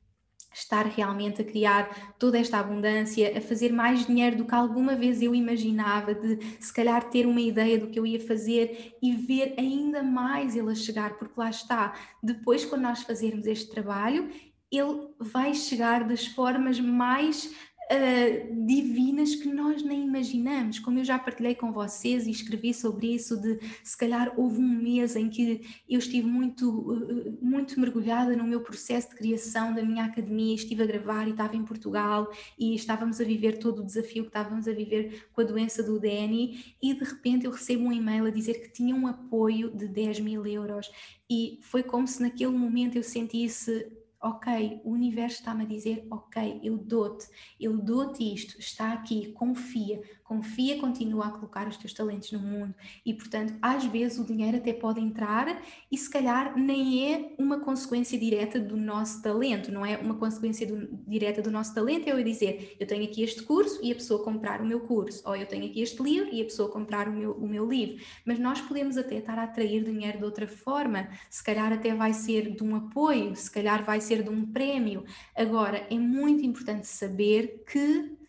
estar 0.53 0.85
realmente 0.85 1.41
a 1.41 1.45
criar 1.45 2.15
toda 2.19 2.37
esta 2.37 2.59
abundância, 2.59 3.37
a 3.37 3.41
fazer 3.41 3.71
mais 3.71 4.05
dinheiro 4.05 4.37
do 4.37 4.45
que 4.45 4.55
alguma 4.55 4.95
vez 4.95 5.21
eu 5.21 5.33
imaginava, 5.33 6.13
de 6.13 6.39
se 6.59 6.73
calhar 6.73 7.09
ter 7.09 7.25
uma 7.25 7.41
ideia 7.41 7.77
do 7.77 7.87
que 7.87 7.99
eu 7.99 8.05
ia 8.05 8.19
fazer 8.19 8.95
e 9.01 9.13
ver 9.13 9.55
ainda 9.57 10.03
mais 10.03 10.55
ele 10.55 10.71
a 10.71 10.75
chegar, 10.75 11.17
porque 11.17 11.39
lá 11.39 11.49
está, 11.49 11.93
depois 12.21 12.65
quando 12.65 12.83
nós 12.83 13.01
fazermos 13.01 13.45
este 13.45 13.71
trabalho, 13.71 14.29
ele 14.71 15.07
vai 15.19 15.53
chegar 15.53 16.03
das 16.03 16.25
formas 16.25 16.79
mais 16.79 17.53
uh, 17.91 18.65
divinas 18.65 19.35
que 19.35 19.47
nós 19.47 19.83
nem 19.83 20.05
imaginamos. 20.05 20.79
Como 20.79 20.99
eu 20.99 21.03
já 21.03 21.17
partilhei 21.17 21.55
com 21.55 21.71
vocês 21.71 22.27
e 22.27 22.31
escrevi 22.31 22.73
sobre 22.73 23.13
isso, 23.13 23.39
de 23.39 23.59
se 23.83 23.97
calhar 23.97 24.33
houve 24.37 24.59
um 24.59 24.81
mês 24.81 25.15
em 25.15 25.29
que 25.29 25.61
eu 25.89 25.99
estive 25.99 26.27
muito, 26.27 26.69
uh, 26.69 27.37
muito 27.41 27.79
mergulhada 27.79 28.35
no 28.35 28.43
meu 28.43 28.61
processo 28.61 29.09
de 29.09 29.15
criação 29.15 29.73
da 29.73 29.83
minha 29.83 30.05
academia, 30.05 30.55
estive 30.55 30.83
a 30.83 30.85
gravar 30.85 31.27
e 31.27 31.31
estava 31.31 31.55
em 31.55 31.63
Portugal 31.63 32.31
e 32.57 32.75
estávamos 32.75 33.19
a 33.19 33.23
viver 33.23 33.59
todo 33.59 33.79
o 33.79 33.85
desafio 33.85 34.23
que 34.23 34.29
estávamos 34.29 34.67
a 34.67 34.71
viver 34.71 35.27
com 35.33 35.41
a 35.41 35.45
doença 35.45 35.83
do 35.83 35.99
DNI 35.99 36.75
e 36.81 36.93
de 36.93 37.03
repente 37.03 37.45
eu 37.45 37.51
recebo 37.51 37.85
um 37.85 37.91
e-mail 37.91 38.25
a 38.25 38.29
dizer 38.29 38.55
que 38.61 38.71
tinha 38.71 38.95
um 38.95 39.07
apoio 39.07 39.69
de 39.71 39.87
10 39.87 40.19
mil 40.19 40.45
euros 40.45 40.91
e 41.29 41.59
foi 41.61 41.83
como 41.83 42.07
se 42.07 42.21
naquele 42.21 42.51
momento 42.51 42.95
eu 42.95 43.03
sentisse 43.03 44.02
ok, 44.23 44.81
o 44.85 44.91
universo 44.91 45.39
está-me 45.39 45.63
a 45.65 45.67
dizer, 45.67 46.07
ok, 46.09 46.61
eu 46.63 46.77
dou-te, 46.77 47.27
eu 47.59 47.77
dou-te 47.77 48.23
isto, 48.33 48.57
está 48.57 48.93
aqui, 48.93 49.33
confia, 49.33 50.01
confia, 50.33 50.79
continua 50.79 51.27
a 51.27 51.31
colocar 51.31 51.67
os 51.67 51.77
teus 51.77 51.93
talentos 51.93 52.31
no 52.31 52.39
mundo 52.39 52.73
e, 53.05 53.13
portanto, 53.13 53.53
às 53.61 53.85
vezes 53.85 54.17
o 54.17 54.25
dinheiro 54.25 54.57
até 54.57 54.73
pode 54.73 54.99
entrar 54.99 55.61
e 55.91 55.97
se 55.97 56.09
calhar 56.09 56.57
nem 56.57 57.13
é 57.13 57.35
uma 57.37 57.59
consequência 57.59 58.17
direta 58.17 58.59
do 58.59 58.75
nosso 58.75 59.21
talento, 59.21 59.71
não 59.71 59.85
é 59.85 59.97
uma 59.97 60.15
consequência 60.15 60.65
do, 60.65 60.87
direta 61.07 61.41
do 61.41 61.51
nosso 61.51 61.73
talento, 61.75 62.07
é 62.07 62.11
eu 62.11 62.23
dizer, 62.23 62.75
eu 62.79 62.87
tenho 62.87 63.03
aqui 63.03 63.21
este 63.21 63.43
curso 63.43 63.79
e 63.83 63.91
a 63.91 63.95
pessoa 63.95 64.23
comprar 64.23 64.59
o 64.59 64.65
meu 64.65 64.79
curso, 64.79 65.21
ou 65.25 65.35
eu 65.35 65.45
tenho 65.45 65.65
aqui 65.65 65.81
este 65.81 66.01
livro 66.01 66.29
e 66.33 66.41
a 66.41 66.45
pessoa 66.45 66.69
comprar 66.69 67.07
o 67.07 67.11
meu, 67.11 67.31
o 67.33 67.47
meu 67.47 67.69
livro, 67.69 68.03
mas 68.25 68.39
nós 68.39 68.59
podemos 68.59 68.97
até 68.97 69.17
estar 69.17 69.37
a 69.37 69.43
atrair 69.43 69.83
dinheiro 69.83 70.17
de 70.17 70.25
outra 70.25 70.47
forma, 70.47 71.09
se 71.29 71.43
calhar 71.43 71.71
até 71.71 71.93
vai 71.93 72.13
ser 72.13 72.55
de 72.55 72.63
um 72.63 72.75
apoio, 72.75 73.35
se 73.35 73.51
calhar 73.51 73.85
vai 73.85 74.01
ser 74.01 74.23
de 74.23 74.29
um 74.29 74.45
prémio. 74.45 75.03
Agora, 75.35 75.85
é 75.89 75.97
muito 75.97 76.43
importante 76.43 76.87
saber 76.87 77.63
que 77.67 78.22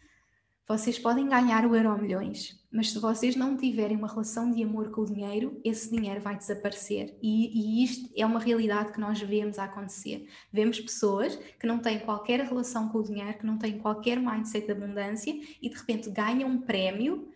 vocês 0.67 0.99
podem 0.99 1.29
ganhar 1.29 1.67
o 1.67 1.77
euro 1.77 2.01
milhões, 2.01 2.59
mas 2.73 2.91
se 2.91 2.99
vocês 2.99 3.37
não 3.37 3.55
tiverem 3.55 3.99
uma 3.99 4.09
relação 4.09 4.51
de 4.51 4.63
amor 4.63 4.91
com 4.91 5.03
o 5.03 5.05
dinheiro, 5.05 5.61
esse 5.63 5.95
dinheiro 5.95 6.23
vai 6.23 6.37
desaparecer. 6.37 7.17
E, 7.23 7.81
e, 7.81 7.85
isto 7.85 8.11
é 8.17 8.25
uma 8.25 8.41
realidade 8.41 8.93
que 8.93 8.99
nós 8.99 9.21
vemos 9.21 9.59
acontecer. 9.59 10.27
Vemos 10.51 10.81
pessoas 10.81 11.37
que 11.61 11.67
não 11.67 11.79
têm 11.79 11.99
qualquer 11.99 12.41
relação 12.41 12.89
com 12.89 12.99
o 12.99 13.03
dinheiro, 13.03 13.39
que 13.39 13.45
não 13.45 13.59
têm 13.59 13.79
qualquer 13.79 14.19
mindset 14.19 14.65
de 14.65 14.73
abundância 14.73 15.39
e 15.61 15.69
de 15.69 15.77
repente 15.77 16.11
ganham 16.11 16.49
um 16.49 16.63
prémio 16.63 17.29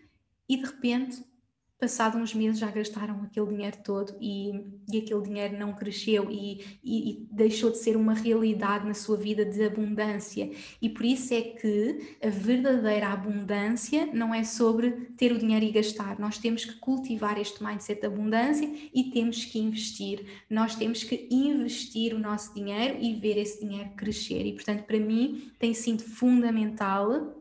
e 0.49 0.57
de 0.57 0.65
repente 0.65 1.23
passado 1.79 2.19
uns 2.19 2.35
meses 2.35 2.59
já 2.59 2.71
gastaram 2.71 3.23
aquele 3.23 3.47
dinheiro 3.47 3.77
todo 3.85 4.17
e, 4.21 4.51
e 4.93 4.99
aquele 4.99 5.23
dinheiro 5.23 5.57
não 5.57 5.73
cresceu 5.73 6.29
e, 6.29 6.79
e, 6.83 7.11
e, 7.11 7.29
deixou 7.31 7.71
de 7.71 7.79
ser 7.79 7.97
uma 7.97 8.15
realidade 8.15 8.87
na 8.87 8.95
sua 8.95 9.17
vida 9.17 9.45
de 9.45 9.63
abundância. 9.63 10.51
E 10.83 10.89
por 10.89 11.05
isso 11.05 11.33
é 11.33 11.41
que 11.41 12.17
a 12.23 12.29
verdadeira 12.29 13.09
abundância 13.09 14.07
não 14.13 14.35
é 14.35 14.43
sobre 14.43 14.91
ter 15.17 15.31
o 15.31 15.39
dinheiro 15.39 15.65
e 15.65 15.71
gastar. 15.71 16.19
Nós 16.19 16.37
temos 16.39 16.65
que 16.65 16.75
cultivar 16.75 17.39
este 17.39 17.63
mindset 17.63 18.01
de 18.01 18.07
abundância 18.07 18.69
e 18.93 19.05
temos 19.05 19.45
que 19.45 19.61
investir. 19.61 20.25
Nós 20.51 20.75
temos 20.75 21.05
que 21.05 21.29
investir 21.31 22.13
o 22.13 22.19
nosso 22.19 22.53
dinheiro 22.55 22.99
e 23.01 23.15
ver 23.15 23.39
esse 23.39 23.61
dinheiro 23.61 23.91
crescer. 23.91 24.45
E 24.45 24.53
portanto, 24.53 24.83
para 24.85 24.99
mim, 24.99 25.53
tem 25.59 25.73
sido 25.73 26.03
fundamental 26.03 27.38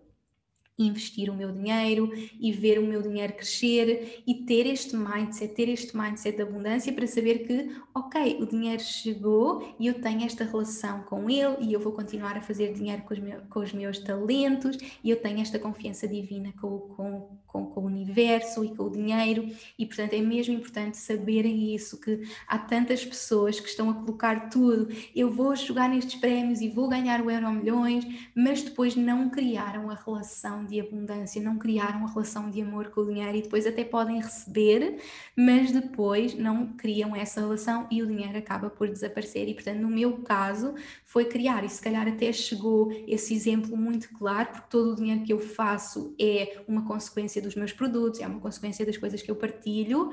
investir 0.78 1.30
o 1.30 1.36
meu 1.36 1.51
dinheiro 1.51 2.11
e 2.39 2.51
ver 2.51 2.80
o 2.80 2.86
meu 2.86 3.01
dinheiro 3.01 3.34
crescer 3.34 4.21
e 4.28 4.36
ter 4.45 4.67
este 4.67 4.95
mindset, 4.95 5.53
ter 5.53 5.69
este 5.69 5.97
mindset 5.97 6.36
de 6.36 6.43
abundância 6.43 6.93
para 6.93 7.07
saber 7.07 7.47
que, 7.47 7.75
ok, 7.95 8.38
o 8.41 8.45
dinheiro 8.45 8.82
chegou 8.82 9.75
e 9.80 9.88
eu 9.88 9.95
tenho 9.95 10.23
esta 10.23 10.43
relação 10.43 11.01
com 11.03 11.30
ele 11.30 11.57
e 11.61 11.73
eu 11.73 11.80
vou 11.80 11.93
continuar 11.93 12.38
a 12.38 12.41
fazer 12.41 12.73
dinheiro 12.73 13.01
com 13.03 13.13
os, 13.13 13.19
meus, 13.19 13.43
com 13.49 13.59
os 13.59 13.73
meus 13.73 13.99
talentos 13.99 14.78
e 15.03 15.09
eu 15.09 15.19
tenho 15.21 15.41
esta 15.41 15.57
confiança 15.57 16.07
divina 16.07 16.53
com, 16.61 16.80
com, 16.80 17.38
com, 17.58 17.66
com, 17.66 17.82
o 17.82 17.86
universo 17.86 18.64
e 18.64 18.76
com 18.76 18.84
o 18.84 18.89
dinheiro 18.91 19.49
e 19.78 19.86
portanto 19.86 20.14
é 20.14 20.22
mesmo 20.22 20.53
importante 20.53 20.97
saberem 20.97 21.74
isso, 21.74 21.99
que 21.99 22.22
há 22.47 22.58
tantas 22.58 23.03
pessoas 23.03 23.60
que 23.60 23.68
estão 23.68 23.89
a 23.89 23.93
colocar 23.93 24.49
tudo, 24.49 24.93
eu 25.16 25.32
vou 25.32 25.55
jogar 25.55 25.89
nestes 25.89 26.16
prémios 26.16 26.62
e 26.62 26.70
vou 26.70 26.88
ganhar 26.88 27.22
o 27.22 27.32
euro 27.32 27.51
milhões, 27.51 28.05
mas 28.36 28.62
depois 28.62 28.95
não 28.95 29.30
criaram 29.30 29.89
a 29.89 29.95
relação 29.95 30.66
de 30.66 30.80
abundância, 30.80 31.41
não 31.41 31.58
criaram 31.58 31.99
uma 31.99 32.12
relação 32.12 32.49
de 32.49 32.62
amor 32.62 32.89
com 32.89 33.01
o 33.01 33.05
dinheiro 33.05 33.38
e 33.38 33.41
depois 33.41 33.66
até 33.66 33.84
podem 33.84 34.22
receber, 34.22 34.97
mas 35.36 35.72
depois 35.72 36.34
não 36.36 36.74
criam 36.74 37.16
essa 37.16 37.41
relação 37.41 37.88
e 37.89 38.01
o 38.01 38.08
dinheiro 38.08 38.38
acaba 38.38 38.70
por 38.70 38.89
desaparecer. 38.89 39.47
E 39.47 39.53
portanto, 39.53 39.80
no 39.80 39.89
meu 39.89 40.18
caso, 40.20 40.76
foi 41.08 41.24
criar, 41.24 41.64
e 41.64 41.70
se 41.70 41.82
calhar 41.82 42.05
até 42.05 42.34
chegou 42.34 42.91
esse 43.08 43.34
exemplo 43.34 43.78
muito 43.78 44.10
claro, 44.10 44.49
porque 44.51 44.68
todo 44.70 44.91
o 44.91 44.95
dinheiro 44.95 45.24
que 45.24 45.32
eu 45.32 45.39
faço 45.39 46.14
é 46.20 46.62
uma 46.68 46.86
consequência 46.86 47.41
dos 47.41 47.55
meus 47.55 47.72
produtos, 47.72 48.20
é 48.20 48.28
uma 48.28 48.41
consequência 48.41 48.86
das 48.86 48.97
coisas 48.97 49.22
que 49.22 49.32
eu 49.32 49.36
partilho 49.36 50.12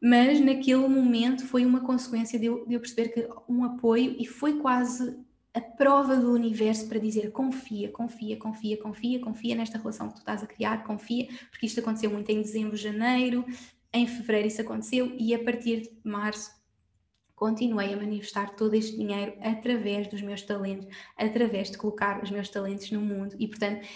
mas 0.00 0.40
naquele 0.40 0.86
momento 0.86 1.46
foi 1.46 1.64
uma 1.64 1.80
consequência 1.80 2.38
de 2.38 2.46
eu, 2.46 2.66
de 2.66 2.74
eu, 2.74 2.80
perceber 2.80 3.08
que 3.08 3.28
um 3.48 3.64
apoio 3.64 4.14
e 4.18 4.26
foi 4.26 4.58
quase 4.58 5.18
a 5.54 5.60
prova 5.60 6.16
do 6.16 6.32
universo 6.32 6.86
para 6.86 6.98
dizer 6.98 7.32
confia, 7.32 7.90
confia, 7.90 8.36
confia, 8.36 8.76
confia, 8.76 9.18
confia 9.20 9.54
nesta 9.54 9.78
relação 9.78 10.08
que 10.08 10.14
tu 10.14 10.18
estás 10.18 10.42
a 10.42 10.46
criar, 10.46 10.84
confia, 10.84 11.28
porque 11.50 11.64
isto 11.64 11.80
aconteceu 11.80 12.10
muito 12.10 12.30
em 12.30 12.42
dezembro, 12.42 12.76
janeiro, 12.76 13.44
em 13.92 14.06
fevereiro 14.06 14.48
isso 14.48 14.60
aconteceu 14.60 15.14
e 15.18 15.34
a 15.34 15.42
partir 15.42 15.80
de 15.80 15.90
março 16.04 16.50
continuei 17.36 17.92
a 17.92 17.96
manifestar 17.96 18.56
todo 18.56 18.74
este 18.74 18.96
dinheiro 18.96 19.34
através 19.42 20.08
dos 20.08 20.22
meus 20.22 20.42
talentos, 20.42 20.88
através 21.16 21.70
de 21.70 21.76
colocar 21.76 22.22
os 22.22 22.30
meus 22.30 22.48
talentos 22.48 22.90
no 22.90 23.00
mundo 23.00 23.36
e 23.38 23.46
portanto 23.46 23.86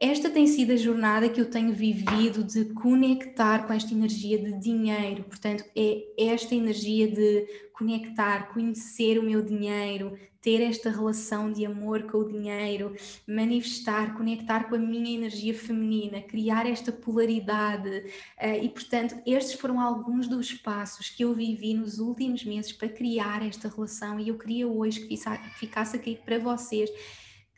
esta 0.00 0.30
tem 0.30 0.46
sido 0.46 0.72
a 0.72 0.76
jornada 0.76 1.28
que 1.28 1.38
eu 1.38 1.50
tenho 1.50 1.74
vivido 1.74 2.42
de 2.42 2.64
conectar 2.72 3.66
com 3.66 3.72
esta 3.74 3.92
energia 3.92 4.38
de 4.38 4.58
dinheiro. 4.58 5.24
Portanto, 5.24 5.62
é 5.76 6.02
esta 6.16 6.54
energia 6.54 7.06
de 7.06 7.46
conectar, 7.74 8.50
conhecer 8.52 9.18
o 9.18 9.22
meu 9.22 9.42
dinheiro, 9.42 10.16
ter 10.40 10.62
esta 10.62 10.88
relação 10.90 11.52
de 11.52 11.66
amor 11.66 12.04
com 12.04 12.18
o 12.18 12.28
dinheiro, 12.28 12.96
manifestar, 13.28 14.16
conectar 14.16 14.70
com 14.70 14.74
a 14.74 14.78
minha 14.78 15.14
energia 15.14 15.52
feminina, 15.52 16.22
criar 16.22 16.66
esta 16.66 16.90
polaridade. 16.90 18.04
Eh, 18.38 18.64
e, 18.64 18.68
portanto, 18.70 19.16
estes 19.26 19.60
foram 19.60 19.78
alguns 19.78 20.26
dos 20.26 20.54
passos 20.54 21.10
que 21.10 21.24
eu 21.24 21.34
vivi 21.34 21.74
nos 21.74 21.98
últimos 21.98 22.42
meses 22.42 22.72
para 22.72 22.88
criar 22.88 23.46
esta 23.46 23.68
relação. 23.68 24.18
E 24.18 24.28
eu 24.28 24.38
queria 24.38 24.66
hoje 24.66 25.06
que 25.06 25.16
ficasse 25.58 25.94
aqui 25.94 26.18
para 26.24 26.38
vocês 26.38 26.90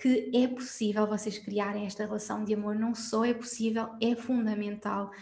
que 0.02 0.32
é 0.34 0.48
possível 0.48 1.06
vocês 1.06 1.38
criarem 1.38 1.86
esta 1.86 2.04
relação 2.04 2.44
de 2.44 2.52
amor, 2.52 2.74
não 2.74 2.92
só 2.92 3.24
é 3.24 3.32
possível, 3.32 3.88
é 4.00 4.16
fundamental. 4.16 5.12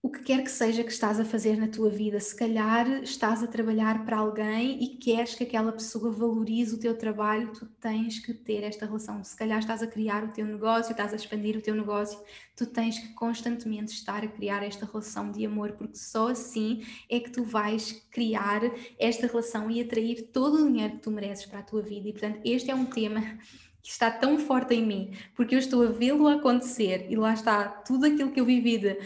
O 0.00 0.10
que 0.10 0.22
quer 0.22 0.42
que 0.42 0.50
seja 0.50 0.82
que 0.82 0.90
estás 0.90 1.20
a 1.20 1.26
fazer 1.26 1.58
na 1.58 1.68
tua 1.68 1.90
vida, 1.90 2.18
se 2.18 2.34
calhar 2.34 2.88
estás 3.02 3.42
a 3.42 3.46
trabalhar 3.46 4.02
para 4.06 4.16
alguém 4.16 4.82
e 4.82 4.96
queres 4.96 5.34
que 5.34 5.44
aquela 5.44 5.72
pessoa 5.72 6.10
valorize 6.10 6.74
o 6.74 6.80
teu 6.80 6.96
trabalho, 6.96 7.52
tu 7.52 7.66
tens 7.78 8.18
que 8.18 8.32
ter 8.32 8.62
esta 8.62 8.86
relação. 8.86 9.22
Se 9.22 9.36
calhar 9.36 9.58
estás 9.58 9.82
a 9.82 9.86
criar 9.86 10.24
o 10.24 10.32
teu 10.32 10.46
negócio, 10.46 10.92
estás 10.92 11.12
a 11.12 11.16
expandir 11.16 11.58
o 11.58 11.62
teu 11.62 11.74
negócio, 11.74 12.18
tu 12.56 12.64
tens 12.64 12.98
que 12.98 13.12
constantemente 13.12 13.92
estar 13.92 14.24
a 14.24 14.28
criar 14.28 14.62
esta 14.62 14.86
relação 14.86 15.30
de 15.30 15.44
amor, 15.44 15.72
porque 15.72 15.98
só 15.98 16.28
assim 16.28 16.82
é 17.10 17.20
que 17.20 17.30
tu 17.30 17.44
vais 17.44 17.92
criar 18.10 18.62
esta 18.98 19.26
relação 19.26 19.70
e 19.70 19.82
atrair 19.82 20.30
todo 20.32 20.62
o 20.62 20.66
dinheiro 20.66 20.94
que 20.94 21.02
tu 21.02 21.10
mereces 21.10 21.44
para 21.44 21.58
a 21.58 21.62
tua 21.62 21.82
vida. 21.82 22.08
E 22.08 22.12
portanto, 22.12 22.40
este 22.42 22.70
é 22.70 22.74
um 22.74 22.86
tema 22.86 23.38
que 23.84 23.90
está 23.90 24.10
tão 24.10 24.38
forte 24.38 24.74
em 24.74 24.82
mim, 24.82 25.10
porque 25.34 25.54
eu 25.54 25.58
estou 25.58 25.82
a 25.86 25.90
vê-lo 25.90 26.26
acontecer 26.26 27.06
e 27.10 27.16
lá 27.16 27.34
está 27.34 27.68
tudo 27.68 28.06
aquilo 28.06 28.32
que 28.32 28.40
eu 28.40 28.44
vivi 28.46 28.78
de 28.78 28.98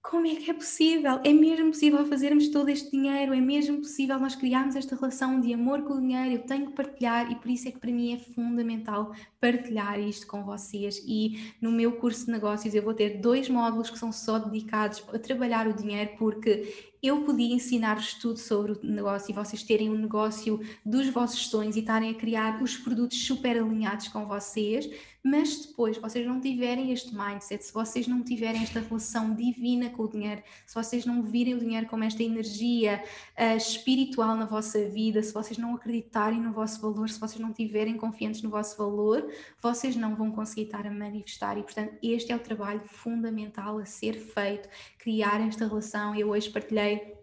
como 0.00 0.26
é 0.26 0.34
que 0.36 0.50
é 0.50 0.54
possível? 0.54 1.20
É 1.24 1.32
mesmo 1.32 1.70
possível 1.70 2.04
fazermos 2.06 2.48
todo 2.48 2.68
este 2.68 2.90
dinheiro? 2.90 3.34
É 3.34 3.40
mesmo 3.40 3.78
possível 3.78 4.18
nós 4.18 4.34
criarmos 4.34 4.76
esta 4.76 4.94
relação 4.94 5.40
de 5.40 5.52
amor 5.52 5.82
com 5.82 5.94
o 5.94 6.00
dinheiro? 6.00 6.34
Eu 6.34 6.38
tenho 6.40 6.66
que 6.66 6.72
partilhar 6.72 7.30
e 7.30 7.36
por 7.36 7.50
isso 7.50 7.68
é 7.68 7.72
que 7.72 7.78
para 7.78 7.90
mim 7.90 8.14
é 8.14 8.18
fundamental 8.18 9.12
partilhar 9.40 9.98
isto 9.98 10.26
com 10.26 10.44
vocês. 10.44 11.02
E 11.06 11.54
no 11.60 11.72
meu 11.72 11.92
curso 11.92 12.26
de 12.26 12.32
negócios 12.32 12.74
eu 12.74 12.82
vou 12.82 12.94
ter 12.94 13.20
dois 13.20 13.48
módulos 13.48 13.90
que 13.90 13.98
são 13.98 14.12
só 14.12 14.38
dedicados 14.38 15.04
a 15.12 15.18
trabalhar 15.18 15.66
o 15.66 15.72
dinheiro, 15.72 16.10
porque 16.18 16.91
eu 17.02 17.22
podia 17.22 17.52
ensinar-vos 17.52 18.14
tudo 18.14 18.38
sobre 18.38 18.72
o 18.72 18.78
negócio 18.82 19.32
e 19.32 19.34
vocês 19.34 19.64
terem 19.64 19.90
um 19.90 19.98
negócio 19.98 20.60
dos 20.86 21.08
vossos 21.08 21.48
sonhos 21.48 21.74
e 21.74 21.80
estarem 21.80 22.10
a 22.10 22.14
criar 22.14 22.62
os 22.62 22.76
produtos 22.76 23.26
super 23.26 23.60
alinhados 23.60 24.06
com 24.06 24.24
vocês, 24.24 24.88
mas 25.22 25.66
depois 25.66 25.98
vocês 25.98 26.26
não 26.26 26.40
tiverem 26.40 26.92
este 26.92 27.14
mindset, 27.14 27.64
se 27.64 27.72
vocês 27.72 28.06
não 28.06 28.22
tiverem 28.22 28.62
esta 28.62 28.80
relação 28.80 29.34
divina 29.34 29.90
com 29.90 30.04
o 30.04 30.08
dinheiro, 30.08 30.42
se 30.66 30.74
vocês 30.74 31.04
não 31.04 31.22
virem 31.22 31.54
o 31.54 31.58
dinheiro 31.58 31.86
como 31.86 32.04
esta 32.04 32.22
energia 32.22 33.02
uh, 33.38 33.56
espiritual 33.56 34.36
na 34.36 34.46
vossa 34.46 34.84
vida, 34.88 35.22
se 35.22 35.32
vocês 35.32 35.58
não 35.58 35.74
acreditarem 35.74 36.40
no 36.40 36.52
vosso 36.52 36.80
valor, 36.80 37.08
se 37.08 37.20
vocês 37.20 37.40
não 37.40 37.50
estiverem 37.50 37.96
confiantes 37.96 38.42
no 38.42 38.50
vosso 38.50 38.76
valor, 38.76 39.28
vocês 39.60 39.94
não 39.94 40.14
vão 40.16 40.30
conseguir 40.30 40.62
estar 40.62 40.86
a 40.86 40.90
manifestar. 40.90 41.56
E 41.58 41.62
portanto 41.62 41.96
este 42.02 42.32
é 42.32 42.36
o 42.36 42.40
trabalho 42.40 42.82
fundamental 42.84 43.78
a 43.78 43.84
ser 43.84 44.14
feito, 44.14 44.68
criar 45.02 45.40
esta 45.46 45.66
relação. 45.66 46.14
Eu 46.14 46.28
hoje 46.28 46.48
partilhei 46.48 47.14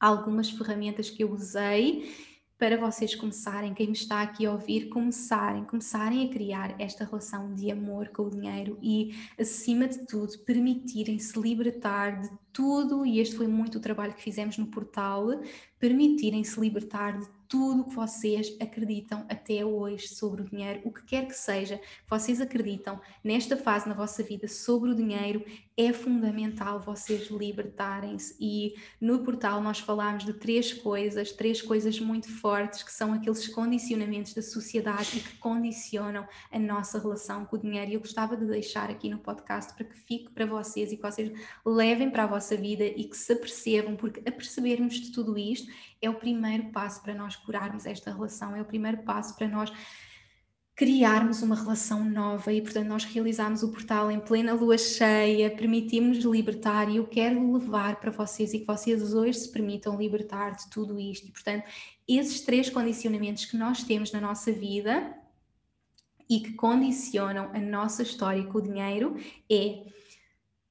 algumas 0.00 0.50
ferramentas 0.50 1.08
que 1.08 1.22
eu 1.22 1.32
usei 1.32 2.12
para 2.58 2.76
vocês 2.76 3.14
começarem, 3.14 3.74
quem 3.74 3.88
me 3.88 3.92
está 3.92 4.22
aqui 4.22 4.46
a 4.46 4.52
ouvir, 4.52 4.88
começarem, 4.88 5.64
começarem 5.64 6.26
a 6.26 6.32
criar 6.32 6.74
esta 6.80 7.04
relação 7.04 7.52
de 7.52 7.70
amor 7.70 8.08
com 8.08 8.22
o 8.22 8.30
dinheiro 8.30 8.78
e, 8.80 9.14
acima 9.38 9.88
de 9.88 10.06
tudo, 10.06 10.38
permitirem-se 10.40 11.38
libertar 11.38 12.20
de 12.20 12.30
tudo, 12.52 13.04
e 13.04 13.18
este 13.18 13.36
foi 13.36 13.48
muito 13.48 13.78
o 13.78 13.80
trabalho 13.80 14.14
que 14.14 14.22
fizemos 14.22 14.56
no 14.56 14.66
portal, 14.66 15.26
permitirem-se 15.78 16.58
libertar 16.58 17.18
de 17.18 17.26
tudo 17.48 17.82
o 17.82 17.84
que 17.84 17.94
vocês 17.94 18.56
acreditam 18.60 19.24
até 19.28 19.64
hoje 19.64 20.08
sobre 20.08 20.42
o 20.42 20.44
dinheiro, 20.44 20.80
o 20.84 20.92
que 20.92 21.02
quer 21.04 21.26
que 21.26 21.34
seja, 21.34 21.80
vocês 22.08 22.40
acreditam 22.40 23.00
nesta 23.22 23.56
fase 23.56 23.88
na 23.88 23.94
vossa 23.94 24.22
vida 24.22 24.48
sobre 24.48 24.90
o 24.90 24.94
dinheiro, 24.94 25.44
é 25.76 25.92
fundamental 25.92 26.80
vocês 26.80 27.28
libertarem-se. 27.28 28.36
E 28.40 28.74
no 29.00 29.20
portal 29.20 29.60
nós 29.60 29.80
falámos 29.80 30.24
de 30.24 30.32
três 30.34 30.72
coisas, 30.72 31.32
três 31.32 31.60
coisas 31.60 31.98
muito 31.98 32.28
fortes 32.28 32.82
que 32.82 32.92
são 32.92 33.12
aqueles 33.12 33.48
condicionamentos 33.48 34.34
da 34.34 34.42
sociedade 34.42 35.18
e 35.18 35.20
que 35.20 35.36
condicionam 35.38 36.26
a 36.50 36.58
nossa 36.58 36.98
relação 36.98 37.44
com 37.44 37.56
o 37.56 37.58
dinheiro. 37.58 37.90
E 37.90 37.94
eu 37.94 38.00
gostava 38.00 38.36
de 38.36 38.46
deixar 38.46 38.88
aqui 38.88 39.08
no 39.08 39.18
podcast 39.18 39.74
para 39.74 39.84
que 39.84 39.96
fique 39.96 40.30
para 40.30 40.46
vocês 40.46 40.92
e 40.92 40.96
que 40.96 41.02
vocês 41.02 41.32
levem 41.66 42.10
para 42.10 42.24
a 42.24 42.28
vossa 42.28 42.56
vida 42.56 42.84
e 42.84 43.04
que 43.04 43.16
se 43.16 43.32
apercebam, 43.32 43.96
porque 43.96 44.20
a 44.28 44.32
percebermos 44.32 44.94
de 44.94 45.10
tudo 45.10 45.36
isto 45.36 45.72
é 46.00 46.08
o 46.08 46.14
primeiro 46.14 46.70
passo 46.70 47.02
para 47.02 47.14
nós 47.14 47.33
curarmos 47.36 47.86
esta 47.86 48.12
relação, 48.12 48.54
é 48.56 48.62
o 48.62 48.64
primeiro 48.64 48.98
passo 48.98 49.36
para 49.36 49.48
nós 49.48 49.72
criarmos 50.76 51.40
uma 51.40 51.54
relação 51.54 52.04
nova 52.04 52.52
e, 52.52 52.60
portanto, 52.60 52.88
nós 52.88 53.04
realizámos 53.04 53.62
o 53.62 53.70
portal 53.70 54.10
em 54.10 54.18
plena 54.18 54.52
lua 54.52 54.76
cheia, 54.76 55.54
permitimos-nos 55.54 56.24
libertar 56.24 56.90
e 56.90 56.96
eu 56.96 57.06
quero 57.06 57.52
levar 57.52 58.00
para 58.00 58.10
vocês 58.10 58.52
e 58.52 58.58
que 58.58 58.66
vocês 58.66 59.14
hoje 59.14 59.38
se 59.38 59.52
permitam 59.52 59.96
libertar 59.96 60.56
de 60.56 60.68
tudo 60.70 60.98
isto. 60.98 61.28
E, 61.28 61.30
portanto, 61.30 61.64
esses 62.08 62.40
três 62.40 62.68
condicionamentos 62.68 63.44
que 63.44 63.56
nós 63.56 63.84
temos 63.84 64.10
na 64.10 64.20
nossa 64.20 64.50
vida 64.50 65.14
e 66.28 66.40
que 66.40 66.54
condicionam 66.54 67.50
a 67.54 67.58
nossa 67.60 68.02
história 68.02 68.44
com 68.44 68.58
o 68.58 68.62
dinheiro 68.62 69.16
é 69.48 69.93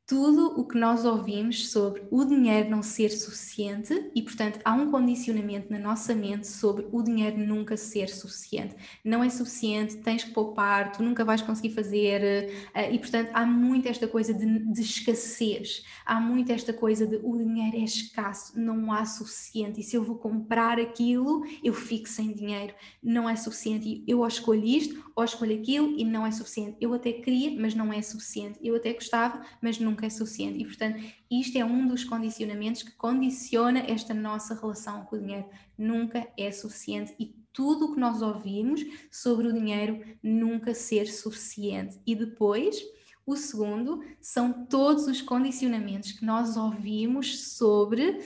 tudo 0.06 0.60
o 0.60 0.68
que 0.68 0.78
nós 0.78 1.06
ouvimos 1.06 1.70
sobre 1.70 2.04
o 2.12 2.26
dinheiro 2.26 2.70
não 2.70 2.84
ser 2.84 3.10
suficiente 3.10 4.12
e, 4.14 4.22
portanto, 4.22 4.60
há 4.66 4.74
um 4.74 4.92
condicionamento 4.92 5.72
na 5.72 5.80
nossa 5.80 6.14
mente 6.14 6.46
sobre 6.46 6.86
o 6.92 7.02
dinheiro 7.02 7.38
nunca 7.38 7.78
ser 7.78 8.10
suficiente. 8.10 8.76
Não 9.04 9.24
é 9.24 9.30
suficiente, 9.30 9.98
tens 9.98 10.24
que 10.24 10.32
poupar, 10.32 10.92
tu 10.92 11.02
nunca 11.02 11.24
vais 11.24 11.42
conseguir 11.42 11.74
fazer 11.74 12.50
uh, 12.76 12.94
e, 12.94 13.00
portanto, 13.00 13.30
há 13.34 13.46
muito 13.46 13.88
esta 13.88 14.08
coisa 14.08 14.34
de, 14.34 14.46
de, 14.74 14.82
escassez, 14.82 15.86
há 16.06 16.20
muito 16.20 16.52
esta 16.52 16.74
coisa 16.74 17.08
de 17.08 17.22
o 17.24 17.38
dinheiro 17.38 17.78
é 17.78 17.84
escasso, 17.84 18.60
não 18.60 18.92
há 18.92 19.06
suficiente 19.06 19.80
e 19.80 19.84
se 19.84 19.96
eu 19.96 20.04
vou 20.04 20.18
comprar 20.18 20.80
aquilo, 20.80 21.46
eu 21.64 21.74
fico 21.74 22.10
sem 22.10 22.34
dinheiro, 22.34 22.74
não 23.02 23.30
é 23.30 23.36
suficiente 23.38 24.04
eu 24.06 24.20
ou 24.20 24.28
escolho 24.28 24.66
isto 24.66 25.12
ou 25.16 25.24
escolho 25.24 25.56
aquilo 25.56 25.98
e 25.98 26.04
não 26.04 26.26
é 26.26 26.32
suficiente. 26.32 26.78
Eu 26.82 26.94
até 26.94 27.12
queria, 27.12 27.60
mas 27.60 27.76
não 27.76 27.94
é 27.94 28.02
suficiente. 28.02 28.60
Eu 28.62 28.76
até 28.76 28.94
gostava, 28.94 29.42
mas 29.62 29.80
não 29.80 29.96
nunca 30.04 30.06
é 30.06 30.10
suficiente. 30.10 30.60
E, 30.60 30.66
portanto, 30.66 31.02
isto 31.32 31.58
é 31.58 31.64
um 31.64 31.88
dos 31.88 32.04
condicionamentos 32.04 32.84
que 32.84 32.92
condiciona 32.92 33.80
esta 33.80 34.14
nossa 34.14 34.54
relação 34.54 35.06
com 35.06 35.16
o 35.16 35.20
dinheiro. 35.20 35.46
Nunca 35.78 36.28
é 36.38 36.52
suficiente 36.52 37.14
e 37.20 37.34
tudo 37.54 37.86
o 37.86 37.94
que 37.94 38.00
nós 38.00 38.22
ouvimos 38.22 38.82
sobre 39.12 39.48
o 39.48 39.54
dinheiro 39.54 40.02
nunca 40.22 40.74
ser 40.74 41.06
suficiente. 41.08 42.00
E 42.06 42.16
depois, 42.16 42.82
O 43.26 43.38
segundo 43.38 44.04
são 44.20 44.66
todos 44.66 45.08
os 45.08 45.22
condicionamentos 45.22 46.12
que 46.12 46.26
nós 46.26 46.58
ouvimos 46.58 47.54
sobre 47.54 48.20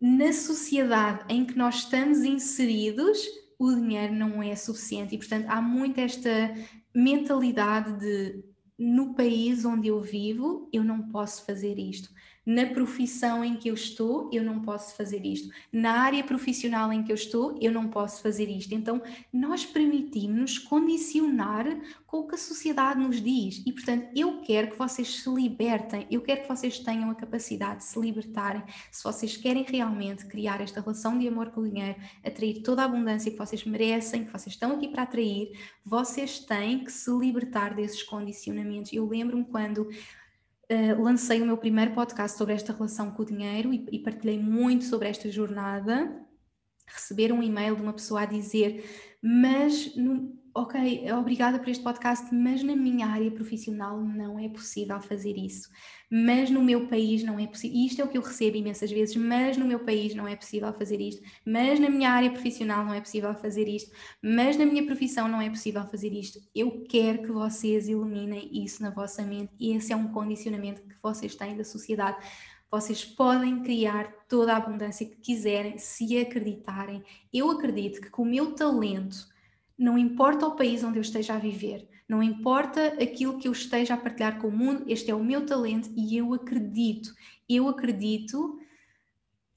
na 0.00 0.32
sociedade 0.32 1.24
em 1.28 1.44
que 1.44 1.56
nós 1.56 1.76
estamos 1.76 2.18
inseridos, 2.18 3.18
o 3.58 3.72
dinheiro 3.72 4.14
não 4.14 4.42
é 4.42 4.54
suficiente 4.54 5.14
e, 5.14 5.18
portanto, 5.18 5.46
há 5.48 5.62
muito 5.62 5.98
esta 5.98 6.54
mentalidade 6.94 7.98
de 7.98 8.44
no 8.78 9.14
país 9.14 9.64
onde 9.64 9.88
eu 9.88 10.00
vivo, 10.00 10.68
eu 10.72 10.84
não 10.84 11.08
posso 11.08 11.44
fazer 11.44 11.78
isto 11.78 12.10
na 12.46 12.64
profissão 12.64 13.44
em 13.44 13.56
que 13.56 13.68
eu 13.68 13.74
estou, 13.74 14.30
eu 14.32 14.44
não 14.44 14.60
posso 14.60 14.94
fazer 14.94 15.26
isto. 15.26 15.52
Na 15.72 16.02
área 16.02 16.22
profissional 16.22 16.92
em 16.92 17.02
que 17.02 17.10
eu 17.10 17.16
estou, 17.16 17.58
eu 17.60 17.72
não 17.72 17.88
posso 17.88 18.22
fazer 18.22 18.48
isto. 18.48 18.72
Então, 18.72 19.02
nós 19.32 19.66
permitimos-nos 19.66 20.56
condicionar 20.56 21.66
com 22.06 22.18
o 22.20 22.28
que 22.28 22.36
a 22.36 22.38
sociedade 22.38 23.00
nos 23.00 23.20
diz. 23.20 23.64
E, 23.66 23.72
portanto, 23.72 24.08
eu 24.14 24.40
quero 24.42 24.70
que 24.70 24.78
vocês 24.78 25.08
se 25.08 25.28
libertem, 25.28 26.06
eu 26.08 26.20
quero 26.20 26.42
que 26.42 26.48
vocês 26.48 26.78
tenham 26.78 27.10
a 27.10 27.16
capacidade 27.16 27.78
de 27.78 27.84
se 27.84 27.98
libertarem. 27.98 28.62
Se 28.92 29.02
vocês 29.02 29.36
querem 29.36 29.64
realmente 29.64 30.24
criar 30.26 30.60
esta 30.60 30.80
relação 30.80 31.18
de 31.18 31.26
amor 31.26 31.50
com 31.50 31.62
o 31.62 31.68
dinheiro, 31.68 31.96
atrair 32.24 32.62
toda 32.62 32.82
a 32.82 32.84
abundância 32.84 33.30
que 33.30 33.38
vocês 33.38 33.64
merecem, 33.64 34.24
que 34.24 34.30
vocês 34.30 34.54
estão 34.54 34.72
aqui 34.72 34.86
para 34.86 35.02
atrair, 35.02 35.50
vocês 35.84 36.38
têm 36.38 36.84
que 36.84 36.92
se 36.92 37.10
libertar 37.10 37.74
desses 37.74 38.04
condicionamentos. 38.04 38.92
Eu 38.92 39.04
lembro-me 39.08 39.44
quando 39.44 39.88
Uh, 40.70 41.00
lancei 41.00 41.40
o 41.40 41.46
meu 41.46 41.56
primeiro 41.56 41.92
podcast 41.92 42.36
sobre 42.36 42.54
esta 42.54 42.72
relação 42.72 43.12
com 43.12 43.22
o 43.22 43.26
dinheiro 43.26 43.72
e, 43.72 43.86
e 43.92 43.98
partilhei 44.00 44.38
muito 44.38 44.84
sobre 44.84 45.08
esta 45.08 45.30
jornada. 45.30 46.20
Receber 46.86 47.32
um 47.32 47.42
e-mail 47.42 47.76
de 47.76 47.82
uma 47.82 47.92
pessoa 47.92 48.22
a 48.22 48.26
dizer: 48.26 48.84
Mas 49.22 49.94
no, 49.94 50.36
ok, 50.56 51.12
obrigada 51.12 51.58
por 51.58 51.68
este 51.68 51.84
podcast, 51.84 52.34
mas 52.34 52.62
na 52.62 52.74
minha 52.74 53.06
área 53.06 53.30
profissional 53.30 54.00
não 54.00 54.38
é 54.38 54.48
possível 54.48 54.98
fazer 55.02 55.36
isso. 55.36 55.68
Mas 56.10 56.48
no 56.48 56.64
meu 56.64 56.86
país 56.86 57.22
não 57.22 57.38
é 57.38 57.46
possível. 57.46 57.78
Isto 57.78 58.00
é 58.00 58.04
o 58.04 58.08
que 58.08 58.16
eu 58.16 58.22
recebo 58.22 58.56
imensas 58.56 58.90
vezes, 58.90 59.14
mas 59.16 59.58
no 59.58 59.66
meu 59.66 59.80
país 59.80 60.14
não 60.14 60.26
é 60.26 60.34
possível 60.34 60.72
fazer 60.72 60.98
isto. 60.98 61.22
Mas 61.44 61.78
na 61.78 61.90
minha 61.90 62.10
área 62.10 62.30
profissional 62.30 62.86
não 62.86 62.94
é 62.94 63.00
possível 63.02 63.34
fazer 63.34 63.68
isto. 63.68 63.94
Mas 64.22 64.56
na 64.56 64.64
minha 64.64 64.86
profissão 64.86 65.28
não 65.28 65.42
é 65.42 65.50
possível 65.50 65.84
fazer 65.84 66.12
isto. 66.14 66.40
Eu 66.54 66.86
quero 66.88 67.24
que 67.24 67.32
vocês 67.32 67.86
iluminem 67.86 68.48
isso 68.52 68.82
na 68.82 68.88
vossa 68.88 69.22
mente 69.22 69.52
e 69.60 69.76
esse 69.76 69.92
é 69.92 69.96
um 69.96 70.08
condicionamento 70.08 70.80
que 70.80 70.96
vocês 71.02 71.34
têm 71.34 71.54
da 71.54 71.64
sociedade. 71.64 72.16
Vocês 72.70 73.04
podem 73.04 73.62
criar 73.62 74.10
toda 74.26 74.54
a 74.54 74.56
abundância 74.56 75.06
que 75.06 75.16
quiserem 75.16 75.76
se 75.76 76.16
acreditarem. 76.16 77.02
Eu 77.30 77.50
acredito 77.50 78.00
que 78.00 78.08
com 78.08 78.22
o 78.22 78.26
meu 78.26 78.54
talento, 78.54 79.35
não 79.78 79.98
importa 79.98 80.46
o 80.46 80.56
país 80.56 80.82
onde 80.82 80.98
eu 80.98 81.02
esteja 81.02 81.34
a 81.34 81.38
viver, 81.38 81.88
não 82.08 82.22
importa 82.22 82.86
aquilo 83.02 83.38
que 83.38 83.48
eu 83.48 83.52
esteja 83.52 83.94
a 83.94 83.96
partilhar 83.96 84.40
com 84.40 84.48
o 84.48 84.56
mundo, 84.56 84.84
este 84.86 85.10
é 85.10 85.14
o 85.14 85.24
meu 85.24 85.44
talento 85.44 85.90
e 85.96 86.16
eu 86.16 86.32
acredito, 86.32 87.12
eu 87.48 87.68
acredito, 87.68 88.58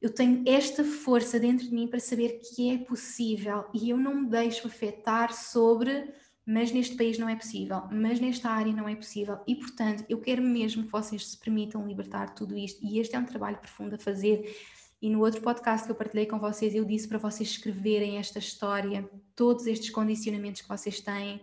eu 0.02 0.14
tenho 0.14 0.44
esta 0.48 0.84
força 0.84 1.40
dentro 1.40 1.68
de 1.68 1.74
mim 1.74 1.88
para 1.88 2.00
saber 2.00 2.40
que 2.40 2.72
é 2.72 2.78
possível 2.80 3.66
e 3.74 3.90
eu 3.90 3.98
não 3.98 4.22
me 4.22 4.30
deixo 4.30 4.68
afetar 4.68 5.32
sobre, 5.32 6.12
mas 6.46 6.72
neste 6.72 6.96
país 6.96 7.20
não 7.20 7.30
é 7.30 7.36
possível, 7.36 7.84
mas 7.92 8.20
nesta 8.20 8.50
área 8.50 8.74
não 8.74 8.90
é 8.90 8.96
possível 8.96 9.40
e 9.48 9.56
portanto 9.56 10.04
eu 10.10 10.20
quero 10.20 10.42
mesmo 10.42 10.84
que 10.84 10.92
vocês 10.92 11.28
se 11.28 11.38
permitam 11.38 11.88
libertar 11.88 12.34
tudo 12.34 12.58
isto 12.58 12.84
e 12.84 13.00
este 13.00 13.16
é 13.16 13.20
um 13.20 13.26
trabalho 13.26 13.58
profundo 13.58 13.96
a 13.96 14.00
fazer 14.00 14.56
e 15.02 15.10
no 15.10 15.22
outro 15.22 15.42
podcast 15.42 15.86
que 15.86 15.92
eu 15.92 15.96
partilhei 15.96 16.26
com 16.26 16.40
vocês, 16.40 16.76
eu 16.76 16.84
disse 16.84 17.08
para 17.08 17.18
vocês 17.18 17.50
escreverem 17.50 18.18
esta 18.18 18.40
história, 18.40 19.10
todos 19.36 19.66
estes 19.66 19.90
condicionamentos 19.90 20.62
que 20.62 20.68
vocês 20.68 21.00
têm 21.00 21.42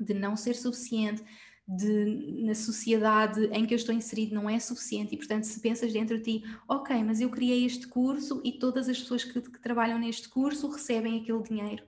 de 0.00 0.14
não 0.14 0.36
ser 0.36 0.54
suficiente, 0.54 1.22
de 1.66 2.42
na 2.44 2.54
sociedade 2.54 3.46
em 3.52 3.64
que 3.64 3.72
eu 3.72 3.76
estou 3.76 3.94
inserido 3.94 4.34
não 4.34 4.50
é 4.50 4.58
suficiente. 4.58 5.14
E 5.14 5.16
portanto 5.16 5.44
se 5.44 5.60
pensas 5.60 5.92
dentro 5.92 6.18
de 6.18 6.40
ti, 6.40 6.44
ok, 6.68 7.02
mas 7.04 7.20
eu 7.20 7.30
criei 7.30 7.64
este 7.64 7.86
curso 7.86 8.40
e 8.44 8.52
todas 8.52 8.88
as 8.88 8.98
pessoas 8.98 9.24
que, 9.24 9.40
que 9.40 9.60
trabalham 9.60 9.98
neste 9.98 10.28
curso 10.28 10.68
recebem 10.68 11.20
aquele 11.20 11.42
dinheiro. 11.42 11.84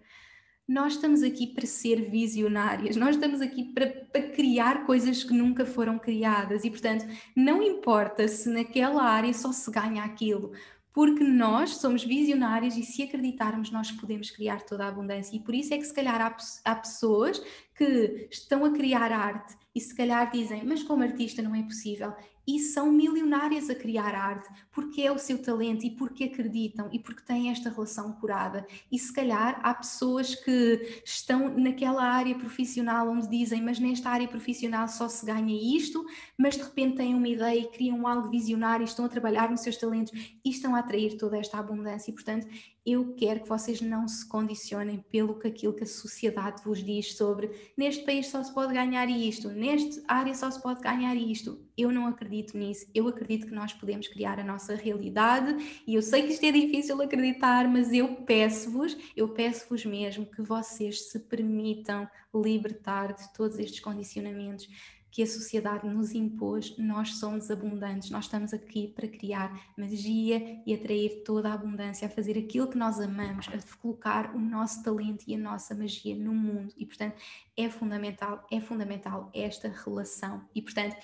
Nós 0.67 0.95
estamos 0.95 1.23
aqui 1.23 1.49
para 1.49 1.67
ser 1.67 2.09
visionárias, 2.09 2.97
nós 2.97 3.17
estamos 3.17 3.43
aqui 3.43 3.65
para, 3.65 3.87
para 3.87 4.31
criar 4.31 4.87
coisas 4.87 5.23
que 5.23 5.35
nunca 5.35 5.67
foram 5.67 5.99
criadas. 5.99 6.65
E, 6.65 6.71
portanto, 6.71 7.05
não 7.37 7.63
importa 7.63 8.27
se 8.27 8.49
naquela 8.49 9.03
área 9.03 9.35
só 9.35 9.53
se 9.53 9.71
ganha 9.71 10.03
aquilo, 10.03 10.53
porque 10.95 11.25
nós 11.25 11.79
somos 11.79 12.05
visionários 12.05 12.77
e 12.77 12.85
se 12.85 13.03
acreditarmos 13.03 13.73
nós 13.73 13.91
podemos 13.91 14.31
criar 14.31 14.63
toda 14.63 14.85
a 14.85 14.89
abundância. 14.89 15.35
E 15.37 15.41
por 15.41 15.53
isso 15.53 15.75
é 15.75 15.77
que 15.77 15.85
se 15.85 15.93
calhar 15.93 16.21
há, 16.23 16.37
há 16.65 16.77
pessoas 16.77 17.43
que 17.75 18.29
estão 18.31 18.65
a 18.65 18.71
criar 18.71 19.11
arte 19.11 19.57
e 19.75 19.81
se 19.81 19.93
calhar 19.93 20.31
dizem, 20.31 20.65
mas 20.65 20.85
como 20.85 21.03
artista 21.03 21.43
não 21.43 21.53
é 21.53 21.65
possível 21.65 22.15
e 22.47 22.59
são 22.59 22.93
milionárias 22.93 23.71
a 23.71 23.75
criar 23.75 24.15
arte 24.15 24.49
porque 24.71 25.03
é 25.03 25.11
o 25.11 25.19
seu 25.19 25.41
talento 25.41 25.85
e 25.85 25.91
porque 25.91 26.25
acreditam 26.25 26.89
e 26.93 26.99
porque 26.99 27.23
têm 27.23 27.51
esta 27.51 27.71
relação 27.71 28.13
curada. 28.13 28.67
E 28.91 28.99
se 28.99 29.13
calhar 29.13 29.61
há 29.63 29.73
pessoas 29.73 30.35
que 30.35 31.03
estão 31.05 31.57
naquela 31.57 32.05
área 32.05 32.35
profissional 32.35 33.09
onde 33.09 33.29
dizem, 33.29 33.63
mas 33.63 33.79
nesta 33.79 34.11
área 34.11 34.29
profissional 34.29 34.89
só 34.89 35.09
se 35.09 35.25
ganha 35.25 35.77
isto, 35.77 36.05
mas 36.37 36.57
de 36.57 36.63
repente 36.63 36.97
têm 36.97 37.15
uma 37.15 37.29
ideia 37.29 37.61
e 37.61 37.71
criam 37.71 38.07
algo 38.07 38.29
visionário, 38.29 38.85
estão 38.85 39.05
a 39.05 39.09
trabalhar 39.09 39.51
nos 39.51 39.61
seus 39.61 39.77
talentos 39.77 40.13
e 40.45 40.51
estão 40.51 40.75
a 40.75 40.81
atrair 40.81 41.17
toda 41.17 41.39
esta 41.39 41.59
abundância. 41.59 42.11
E 42.11 42.15
portanto, 42.15 42.47
eu 42.85 43.15
quero 43.15 43.41
que 43.41 43.49
vocês 43.49 43.81
não 43.81 44.07
se 44.07 44.29
condicionem 44.29 45.03
pelo 45.11 45.39
que 45.39 45.49
aquilo 45.49 45.73
que 45.73 45.85
a 45.85 45.87
sociedade 45.87 46.63
vos 46.63 46.85
diz 46.85 47.17
sobre 47.17 47.51
neste 47.79 48.05
país 48.05 48.27
só 48.27 48.43
se 48.43 48.53
pode 48.53 48.75
ganhar 48.75 49.09
isto, 49.09 49.49
nesta 49.49 50.03
área 50.07 50.35
só 50.35 50.51
se 50.51 50.61
pode 50.61 50.83
ganhar 50.83 51.15
isto. 51.15 51.59
Eu 51.77 51.91
não 51.91 52.07
acredito 52.07 52.34
nisso. 52.57 52.87
Eu 52.95 53.07
acredito 53.07 53.47
que 53.47 53.55
nós 53.55 53.73
podemos 53.73 54.09
criar 54.09 54.41
a 54.41 54.45
nossa 54.45 54.75
realidade 54.75 55.83
e 55.87 55.95
eu 55.95 56.03
sei 56.03 56.23
que 56.23 56.33
isto 56.33 56.45
é 56.45 56.53
difícil 56.53 57.01
acreditar, 57.01 57.69
mas 57.69 57.93
eu 57.93 58.17
peço-vos, 58.17 58.97
eu 59.17 59.29
peço-vos 59.29 59.85
mesmo 59.85 60.27
que 60.27 60.43
vocês 60.43 61.11
se 61.11 61.19
permitam 61.21 62.09
libertar 62.35 63.13
de 63.13 63.33
todos 63.33 63.59
estes 63.59 63.81
condicionamentos 63.81 64.69
que 65.15 65.23
a 65.23 65.27
sociedade 65.29 65.87
nos 65.87 66.13
impôs, 66.13 66.77
nós 66.77 67.19
somos 67.19 67.49
abundantes, 67.49 68.11
nós 68.11 68.25
estamos 68.25 68.53
aqui 68.53 68.89
para 68.89 69.07
criar 69.07 69.73
magia 69.79 70.61
e 70.67 70.75
atrair 70.75 71.23
toda 71.25 71.51
a 71.51 71.55
abundância, 71.55 72.09
a 72.09 72.11
fazer 72.11 72.37
aquilo 72.37 72.67
que 72.67 72.77
nós 72.77 72.99
amamos, 72.99 73.47
a 73.47 73.77
colocar 73.81 74.35
o 74.35 74.41
nosso 74.41 74.83
talento 74.83 75.23
e 75.29 75.37
a 75.37 75.39
nossa 75.39 75.73
magia 75.73 76.17
no 76.17 76.35
mundo. 76.35 76.75
E, 76.77 76.85
portanto, 76.85 77.15
é 77.57 77.71
fundamental, 77.71 78.45
é 78.51 78.61
fundamental 78.61 79.31
esta 79.33 79.69
relação. 79.69 80.43
E, 80.53 80.61
portanto, 80.61 80.97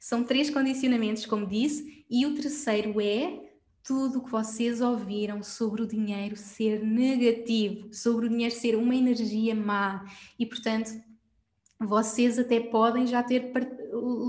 são 0.00 0.24
três 0.24 0.50
condicionamentos, 0.50 1.26
como 1.26 1.46
disse, 1.46 2.04
e 2.08 2.26
o 2.26 2.34
terceiro 2.34 3.00
é 3.00 3.46
tudo 3.82 4.18
o 4.18 4.24
que 4.24 4.30
vocês 4.30 4.80
ouviram 4.80 5.42
sobre 5.42 5.82
o 5.82 5.86
dinheiro 5.86 6.36
ser 6.36 6.84
negativo, 6.84 7.94
sobre 7.94 8.26
o 8.26 8.28
dinheiro 8.28 8.54
ser 8.54 8.74
uma 8.74 8.94
energia 8.94 9.54
má. 9.54 10.04
E, 10.38 10.44
portanto, 10.44 10.90
vocês 11.78 12.38
até 12.38 12.58
podem 12.58 13.06
já 13.06 13.22
ter 13.22 13.52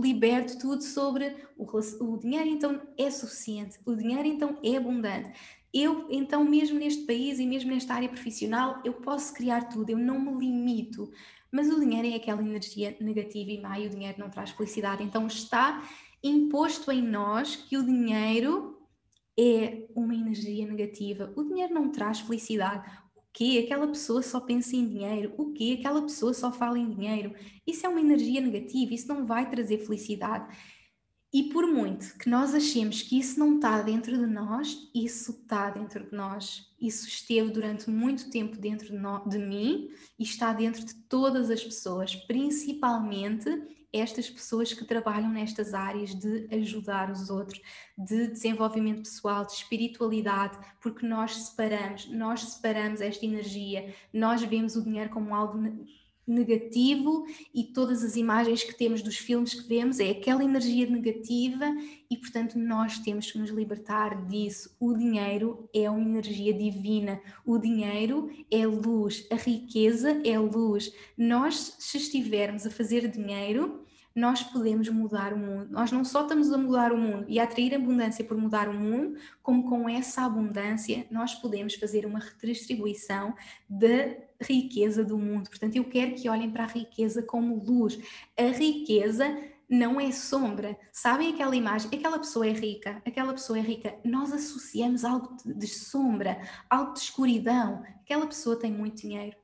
liberto 0.02 0.60
tudo 0.60 0.84
sobre 0.84 1.36
o, 1.58 1.66
o, 1.66 2.18
dinheiro 2.18 2.48
então 2.48 2.82
é 2.98 3.10
suficiente, 3.10 3.80
o 3.86 3.96
dinheiro 3.96 4.28
então 4.28 4.60
é 4.64 4.78
abundante. 4.78 5.32
Eu, 5.74 6.08
então, 6.10 6.44
mesmo 6.44 6.80
neste 6.80 7.06
país 7.06 7.40
e 7.40 7.46
mesmo 7.46 7.72
nesta 7.72 7.94
área 7.94 8.10
profissional, 8.10 8.82
eu 8.86 8.94
posso 8.94 9.34
criar 9.34 9.66
tudo, 9.66 9.90
eu 9.90 9.98
não 9.98 10.20
me 10.20 10.46
limito. 10.46 11.12
Mas 11.52 11.70
o 11.70 11.80
dinheiro 11.80 12.08
é 12.08 12.16
aquela 12.16 12.42
energia 12.42 12.96
negativa 13.00 13.52
e 13.52 13.84
e 13.84 13.88
o 13.88 13.90
dinheiro 13.90 14.20
não 14.20 14.30
traz 14.30 14.52
felicidade. 14.52 15.04
Então 15.04 15.28
está 15.28 15.88
imposto 16.24 16.92
em 16.92 17.02
nós 17.02 17.56
que 17.56 17.78
o 17.78 17.84
dinheiro 17.84 18.78
é 19.40 19.86
uma 19.96 20.16
energia 20.16 20.66
negativa. 20.66 21.32
O 21.36 21.44
dinheiro 21.44 21.74
não 21.74 21.92
traz 21.92 22.20
felicidade 22.20 22.84
quê? 23.38 23.62
Aquela 23.64 23.86
pessoa 23.86 24.24
só 24.24 24.40
pensa 24.40 24.76
em 24.76 24.88
dinheiro. 24.88 25.32
O 25.38 25.54
quê? 25.54 25.78
Aquela 25.78 26.02
pessoa 26.02 26.34
só 26.34 26.52
fala 26.52 26.80
em 26.80 26.90
dinheiro. 26.90 27.36
Isso 27.68 27.86
é 27.86 27.90
uma 27.90 28.02
energia 28.02 28.42
negativa, 28.42 28.96
isso 28.96 29.08
não 29.08 29.28
vai 29.28 29.48
trazer 29.48 29.78
felicidade. 29.78 30.58
E 31.34 31.44
por 31.50 31.68
muito 31.68 32.18
que 32.18 32.30
nós 32.30 32.56
achemos 32.56 33.02
que 33.02 33.20
isso 33.20 33.38
não 33.38 33.56
está 33.56 33.82
dentro 33.82 34.18
de 34.18 34.26
nós, 34.26 34.90
isso 34.96 35.32
está 35.32 35.70
dentro 35.70 36.06
de 36.10 36.16
nós. 36.16 36.72
Isso 36.80 37.08
esteve 37.08 37.52
durante 37.52 37.90
muito 37.90 38.30
tempo 38.30 38.58
dentro 38.58 38.88
de, 38.88 38.98
no, 38.98 39.28
de 39.28 39.38
mim 39.38 39.90
e 40.18 40.24
está 40.24 40.54
dentro 40.54 40.86
de 40.86 40.94
todas 40.94 41.50
as 41.50 41.62
pessoas, 41.62 42.16
principalmente 42.16 43.50
estas 43.92 44.30
pessoas 44.30 44.74
que 44.74 44.86
trabalham 44.86 45.30
nestas 45.30 45.74
áreas 45.74 46.14
de 46.14 46.48
ajudar 46.52 47.12
os 47.12 47.30
outros, 47.30 47.62
de 47.98 48.28
desenvolvimento 48.28 49.00
pessoal, 49.00 49.46
de 49.46 49.54
espiritualidade, 49.54 50.58
porque 50.82 51.06
nós 51.06 51.36
separamos, 51.36 52.08
nós 52.10 52.42
separamos 52.42 53.02
esta 53.02 53.26
energia, 53.26 53.94
nós 54.14 54.42
vemos 54.44 54.76
o 54.76 54.84
dinheiro 54.84 55.10
como 55.10 55.34
algo 55.34 55.58
negativo 56.28 57.26
e 57.54 57.64
todas 57.64 58.04
as 58.04 58.16
imagens 58.16 58.64
que 58.64 58.76
temos 58.76 59.02
dos 59.02 59.18
filmes 59.18 59.54
que 59.54 59.68
vemos 59.68 60.00
é 60.00 60.10
aquela 60.10 60.44
energia 60.44 60.86
negativa 60.88 61.66
e 62.10 62.18
portanto 62.18 62.60
nós 62.60 63.00
temos 63.00 63.32
que 63.32 63.38
nos 63.38 63.50
libertar 63.50 64.26
disso. 64.28 64.76
O 64.80 64.94
dinheiro 64.94 65.70
é 65.74 65.90
uma 65.90 66.02
energia 66.02 66.54
divina, 66.54 67.22
o 67.46 67.58
dinheiro 67.58 68.30
é 68.52 68.66
luz, 68.66 69.26
a 69.32 69.36
riqueza 69.36 70.22
é 70.26 70.38
luz. 70.38 70.92
Nós 71.18 71.76
se 71.80 71.98
estivermos 71.98 72.66
a 72.66 72.72
fazer 72.72 73.08
dinheiro, 73.08 73.87
nós 74.18 74.42
podemos 74.42 74.90
mudar 74.90 75.32
o 75.32 75.38
mundo. 75.38 75.68
Nós 75.70 75.92
não 75.92 76.04
só 76.04 76.24
estamos 76.24 76.52
a 76.52 76.58
mudar 76.58 76.92
o 76.92 76.98
mundo 76.98 77.26
e 77.28 77.40
a 77.40 77.44
atrair 77.44 77.76
abundância 77.76 78.26
por 78.26 78.36
mudar 78.36 78.68
o 78.68 78.74
mundo, 78.74 79.16
como 79.44 79.70
com 79.70 79.88
essa 79.88 80.24
abundância 80.24 81.06
nós 81.12 81.36
podemos 81.36 81.76
fazer 81.76 82.04
uma 82.04 82.18
redistribuição 82.42 83.36
da 83.70 84.18
riqueza 84.42 85.06
do 85.06 85.20
mundo. 85.20 85.52
Portanto, 85.52 85.76
eu 85.76 85.84
quero 85.84 86.16
que 86.16 86.28
olhem 86.28 86.50
para 86.50 86.64
a 86.64 86.68
riqueza 86.68 87.22
como 87.22 87.64
luz. 87.64 88.00
A 88.36 88.48
riqueza 88.58 89.38
não 89.70 90.02
é 90.02 90.12
sombra. 90.12 90.76
Sabem 90.92 91.36
aquela 91.36 91.56
imagem? 91.56 91.92
Aquela 91.94 92.18
pessoa 92.18 92.48
é 92.48 92.54
rica, 92.54 93.00
aquela 93.06 93.34
pessoa 93.34 93.60
é 93.60 93.62
rica. 93.62 94.00
Nós 94.04 94.34
associamos 94.34 95.06
algo 95.06 95.38
de 95.46 95.68
sombra, 95.68 96.42
algo 96.68 96.94
de 96.94 97.02
escuridão. 97.02 97.84
Aquela 98.02 98.26
pessoa 98.26 98.58
tem 98.58 98.72
muito 98.72 99.00
dinheiro 99.00 99.38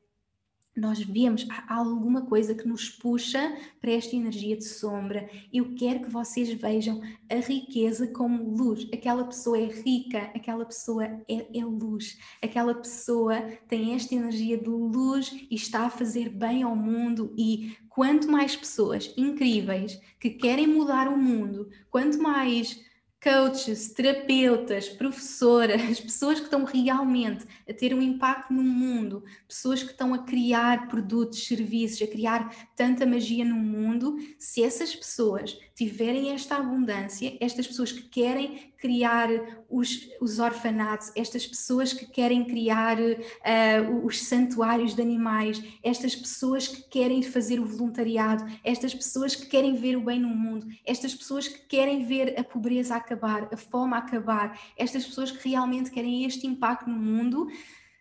nós 0.76 1.00
vemos 1.04 1.46
alguma 1.68 2.24
coisa 2.24 2.56
que 2.56 2.68
nos 2.68 2.90
puxa 2.90 3.56
para 3.80 3.92
esta 3.92 4.16
energia 4.16 4.58
de 4.58 4.66
sombra. 4.66 5.30
Eu 5.52 5.76
quero 5.76 6.02
que 6.02 6.10
vocês 6.10 6.52
vejam 6.54 7.02
a 7.30 7.36
riqueza 7.36 8.08
como 8.08 8.56
luz. 8.56 8.88
Aquela 8.92 9.24
pessoa 9.24 9.58
é 9.58 9.66
rica, 9.66 10.32
aquela 10.36 10.66
pessoa 10.66 11.06
é, 11.06 11.60
é, 11.60 11.64
luz, 11.64 12.18
aquela 12.42 12.74
pessoa 12.74 13.40
tem 13.68 13.94
esta 13.94 14.16
energia 14.16 14.58
de 14.58 14.70
luz 14.70 15.32
e 15.50 15.56
está 15.56 15.86
a 15.86 15.92
fazer 15.92 16.30
bem 16.30 16.64
ao 16.64 16.76
mundo. 16.76 17.34
E 17.38 17.78
quanto 17.88 18.32
mais 18.32 18.56
pessoas 18.56 19.14
incríveis 19.16 20.02
que 20.20 20.32
querem 20.32 20.66
mudar 20.66 21.08
o 21.08 21.18
mundo, 21.18 21.70
quanto 21.92 22.20
mais 22.20 22.82
coaches, 23.24 23.94
terapeutas, 23.94 24.90
professoras, 24.90 25.98
pessoas 26.02 26.40
que 26.40 26.46
estão 26.46 26.66
realmente 26.66 27.46
a 27.68 27.74
ter 27.74 27.94
um 27.94 28.02
impacto 28.02 28.54
no 28.54 28.62
mundo, 28.62 29.24
pessoas 29.48 29.82
que 29.82 29.92
estão 29.92 30.14
a 30.14 30.20
criar 30.20 30.90
produtos, 30.90 31.48
serviços, 31.48 32.02
a 32.02 32.08
criar 32.08 32.54
tanta 32.76 33.06
magia 33.06 33.46
no 33.46 33.56
mundo, 33.56 34.18
se 34.38 34.62
essas 34.62 34.94
pessoas 34.94 35.58
tiverem 35.76 36.32
esta 36.32 36.58
abundância, 36.58 37.36
estas 37.40 37.66
pessoas 37.66 37.92
que 37.92 38.04
querem 38.04 38.72
criar 38.78 39.30
os, 39.68 40.08
os 40.22 40.38
orfanatos, 40.38 41.12
estas 41.16 41.48
pessoas 41.48 41.94
que 41.94 42.06
querem 42.06 42.46
criar 42.46 42.98
uh, 43.00 44.06
os 44.06 44.22
santuários 44.24 44.94
de 44.94 45.02
animais, 45.02 45.64
estas 45.82 46.16
pessoas 46.16 46.68
que 46.68 46.84
querem 46.90 47.24
fazer 47.24 47.60
o 47.60 47.66
voluntariado, 47.66 48.46
estas 48.64 48.94
pessoas 48.94 49.36
que 49.36 49.48
querem 49.48 49.74
ver 49.74 49.98
o 49.98 50.02
bem 50.02 50.20
no 50.20 50.30
mundo, 50.30 50.68
estas 50.86 51.16
pessoas 51.16 51.48
que 51.48 51.66
querem 51.66 52.06
ver 52.06 52.40
a 52.40 52.44
pobreza 52.44 52.96
acabar, 52.96 53.50
a 53.52 53.58
fome 53.58 53.96
acabar, 53.96 54.60
estas 54.78 55.06
pessoas 55.06 55.32
que 55.32 55.50
realmente 55.50 55.90
querem 55.90 56.26
este 56.26 56.46
impacto 56.46 56.88
no 56.88 57.00
mundo 57.00 57.48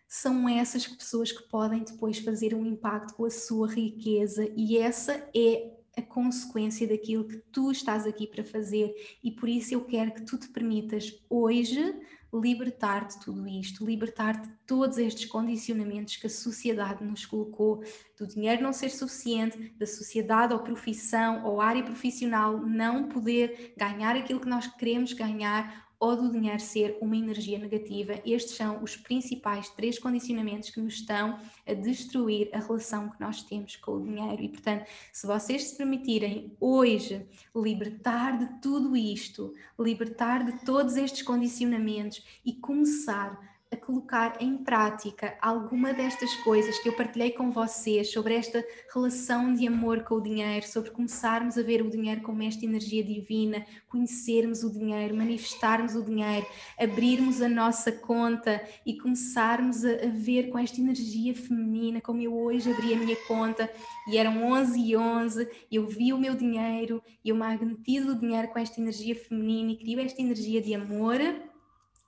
são 0.07 0.47
essas 0.47 0.85
pessoas 0.85 1.31
que 1.31 1.41
podem 1.49 1.83
depois 1.83 2.19
fazer 2.19 2.53
um 2.53 2.63
impacto 2.67 3.15
com 3.15 3.25
a 3.25 3.31
sua 3.31 3.67
riqueza. 3.67 4.47
E 4.55 4.77
essa 4.77 5.27
é 5.35 5.72
a 5.97 6.01
consequência 6.01 6.87
daquilo 6.87 7.27
que 7.27 7.37
tu 7.51 7.71
estás 7.71 8.05
aqui 8.05 8.27
para 8.27 8.43
fazer. 8.43 8.93
E 9.23 9.31
por 9.31 9.47
isso 9.47 9.73
eu 9.73 9.83
quero 9.85 10.13
que 10.13 10.23
tu 10.23 10.37
te 10.37 10.47
permitas 10.49 11.13
hoje 11.29 11.95
libertar 12.33 13.07
de 13.07 13.19
tudo 13.19 13.47
isto, 13.47 13.85
libertar 13.85 14.41
de 14.41 14.49
todos 14.65 14.97
estes 14.97 15.25
condicionamentos 15.25 16.15
que 16.15 16.25
a 16.25 16.29
sociedade 16.29 17.03
nos 17.03 17.25
colocou, 17.25 17.83
do 18.17 18.27
dinheiro 18.27 18.63
não 18.63 18.73
ser 18.73 18.89
suficiente, 18.89 19.71
da 19.77 19.85
sociedade 19.85 20.51
ou 20.51 20.59
profissão 20.59 21.45
ou 21.45 21.61
área 21.61 21.83
profissional 21.83 22.57
não 22.57 23.07
poder 23.07 23.73
ganhar 23.77 24.15
aquilo 24.15 24.39
que 24.39 24.49
nós 24.49 24.65
queremos 24.65 25.13
ganhar 25.13 25.92
ou 26.03 26.17
do 26.17 26.29
dinheiro 26.29 26.59
ser 26.59 26.97
uma 26.99 27.15
energia 27.15 27.57
negativa. 27.57 28.19
Estes 28.25 28.57
são 28.57 28.83
os 28.83 28.97
principais 28.97 29.69
três 29.69 29.97
condicionamentos 29.97 30.69
que 30.69 30.81
nos 30.81 30.95
estão 30.95 31.39
a 31.65 31.73
destruir 31.73 32.49
a 32.51 32.59
relação 32.59 33.09
que 33.09 33.21
nós 33.21 33.41
temos 33.41 33.77
com 33.77 33.93
o 33.93 34.03
dinheiro. 34.03 34.43
E, 34.43 34.49
portanto, 34.49 34.85
se 35.13 35.25
vocês 35.25 35.63
se 35.63 35.77
permitirem 35.77 36.51
hoje 36.59 37.25
libertar 37.55 38.37
de 38.37 38.61
tudo 38.61 38.97
isto, 38.97 39.53
libertar 39.79 40.43
de 40.43 40.65
todos 40.65 40.97
estes 40.97 41.21
condicionamentos 41.21 42.21
e 42.43 42.51
começar 42.51 43.52
a 43.73 43.77
colocar 43.77 44.37
em 44.39 44.57
prática 44.57 45.37
alguma 45.41 45.93
destas 45.93 46.33
coisas 46.37 46.77
que 46.79 46.87
eu 46.87 46.93
partilhei 46.93 47.31
com 47.31 47.51
vocês 47.51 48.11
sobre 48.11 48.35
esta 48.35 48.63
relação 48.93 49.53
de 49.53 49.67
amor 49.67 50.03
com 50.03 50.15
o 50.15 50.21
dinheiro, 50.21 50.65
sobre 50.67 50.91
começarmos 50.91 51.57
a 51.57 51.63
ver 51.63 51.81
o 51.81 51.89
dinheiro 51.89 52.21
como 52.21 52.43
esta 52.43 52.65
energia 52.65 53.03
divina, 53.03 53.65
conhecermos 53.89 54.63
o 54.63 54.71
dinheiro, 54.71 55.15
manifestarmos 55.15 55.95
o 55.95 56.03
dinheiro, 56.03 56.45
abrirmos 56.79 57.41
a 57.41 57.49
nossa 57.49 57.91
conta 57.91 58.63
e 58.85 58.97
começarmos 58.97 59.83
a, 59.83 59.89
a 59.89 60.09
ver 60.09 60.49
com 60.49 60.59
esta 60.59 60.79
energia 60.79 61.33
feminina, 61.33 61.99
como 61.99 62.21
eu 62.21 62.33
hoje 62.33 62.71
abri 62.71 62.93
a 62.93 62.97
minha 62.97 63.15
conta 63.27 63.69
e 64.07 64.17
eram 64.17 64.51
11 64.51 64.79
e 64.79 64.95
11, 64.95 65.47
eu 65.71 65.87
vi 65.87 66.13
o 66.13 66.17
meu 66.17 66.35
dinheiro 66.35 67.01
e 67.23 67.29
eu 67.29 67.35
magnetizo 67.35 68.11
o 68.11 68.19
dinheiro 68.19 68.49
com 68.49 68.59
esta 68.59 68.79
energia 68.79 69.15
feminina 69.15 69.71
e 69.71 69.77
crio 69.77 69.99
esta 69.99 70.21
energia 70.21 70.61
de 70.61 70.75
amor 70.75 71.19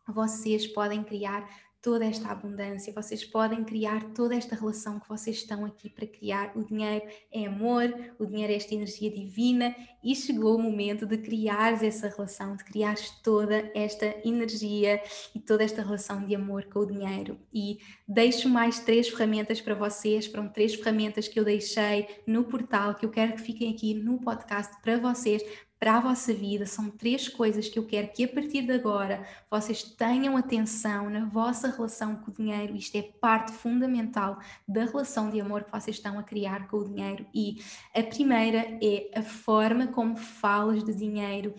vocês 0.08 0.68
podem 0.68 1.04
criar 1.04 1.48
toda 1.86 2.04
esta 2.04 2.30
abundância, 2.30 2.92
vocês 2.92 3.24
podem 3.24 3.64
criar 3.64 4.04
toda 4.16 4.36
esta 4.36 4.56
relação 4.56 5.00
que 5.00 5.08
vocês 5.08 5.36
estão 5.36 5.64
aqui 5.64 5.88
para 5.88 6.08
criar. 6.08 6.52
O 6.58 6.64
dinheiro 6.64 7.06
é 7.32 7.46
amor, 7.46 7.94
o 8.18 8.26
dinheiro 8.26 8.52
é 8.52 8.56
esta 8.56 8.74
energia 8.74 9.12
divina 9.12 9.76
e 10.04 10.16
chegou 10.16 10.56
o 10.56 10.60
momento 10.60 11.06
de 11.06 11.16
criares 11.20 11.84
essa 11.84 12.08
relação, 12.08 12.56
de 12.56 12.64
criares 12.64 13.12
toda 13.24 13.72
esta 13.76 14.08
energia 14.28 15.00
e 15.36 15.40
toda 15.40 15.64
esta 15.64 15.84
relação 15.84 16.26
de 16.26 16.34
amor 16.34 16.66
com 16.66 16.80
o 16.80 16.88
dinheiro. 16.88 17.38
E 17.54 17.78
deixo 18.08 18.50
mais 18.50 18.80
três 18.80 19.08
ferramentas 19.08 19.62
para 19.62 19.76
vocês, 19.76 20.26
foram 20.26 20.50
três 20.50 20.74
ferramentas 20.74 21.28
que 21.28 21.40
eu 21.40 21.46
deixei 21.46 22.08
no 22.26 22.46
portal, 22.46 22.96
que 22.96 23.06
eu 23.06 23.12
quero 23.12 23.34
que 23.34 23.42
fiquem 23.44 23.72
aqui 23.72 23.94
no 23.94 24.20
podcast 24.20 24.76
para 24.82 24.98
vocês, 24.98 25.44
para 25.80 25.98
a 25.98 26.00
vossa 26.00 26.34
vida. 26.34 26.66
São 26.66 26.90
três 26.90 27.28
coisas 27.28 27.68
que 27.68 27.78
eu 27.78 27.86
quero 27.86 28.12
que 28.12 28.24
a 28.24 28.28
partir 28.28 28.64
de 28.64 28.72
agora 28.72 29.26
vocês 29.50 29.84
tenham 29.84 30.38
atenção 30.38 31.10
na 31.10 31.26
vossa 31.26 31.70
relação 31.70 32.16
com 32.16 32.32
o 32.32 32.34
dinheiro. 32.34 32.76
Isto 32.76 32.98
é 32.98 33.02
parte 33.02 33.52
fundamental 33.52 34.40
da 34.68 34.86
relação 34.86 35.30
de 35.30 35.40
amor 35.40 35.64
que 35.64 35.72
vocês 35.72 35.98
estão 35.98 36.18
a 36.18 36.24
criar 36.24 36.68
com 36.68 36.78
o 36.78 36.86
dinheiro. 36.86 37.26
E 37.34 37.62
a 37.94 38.04
primeira 38.04 38.78
é 38.82 39.12
a 39.16 39.22
forma 39.22 39.88
como 39.88 40.18
falas 40.18 40.84
de 40.84 40.94
dinheiro. 40.94 41.54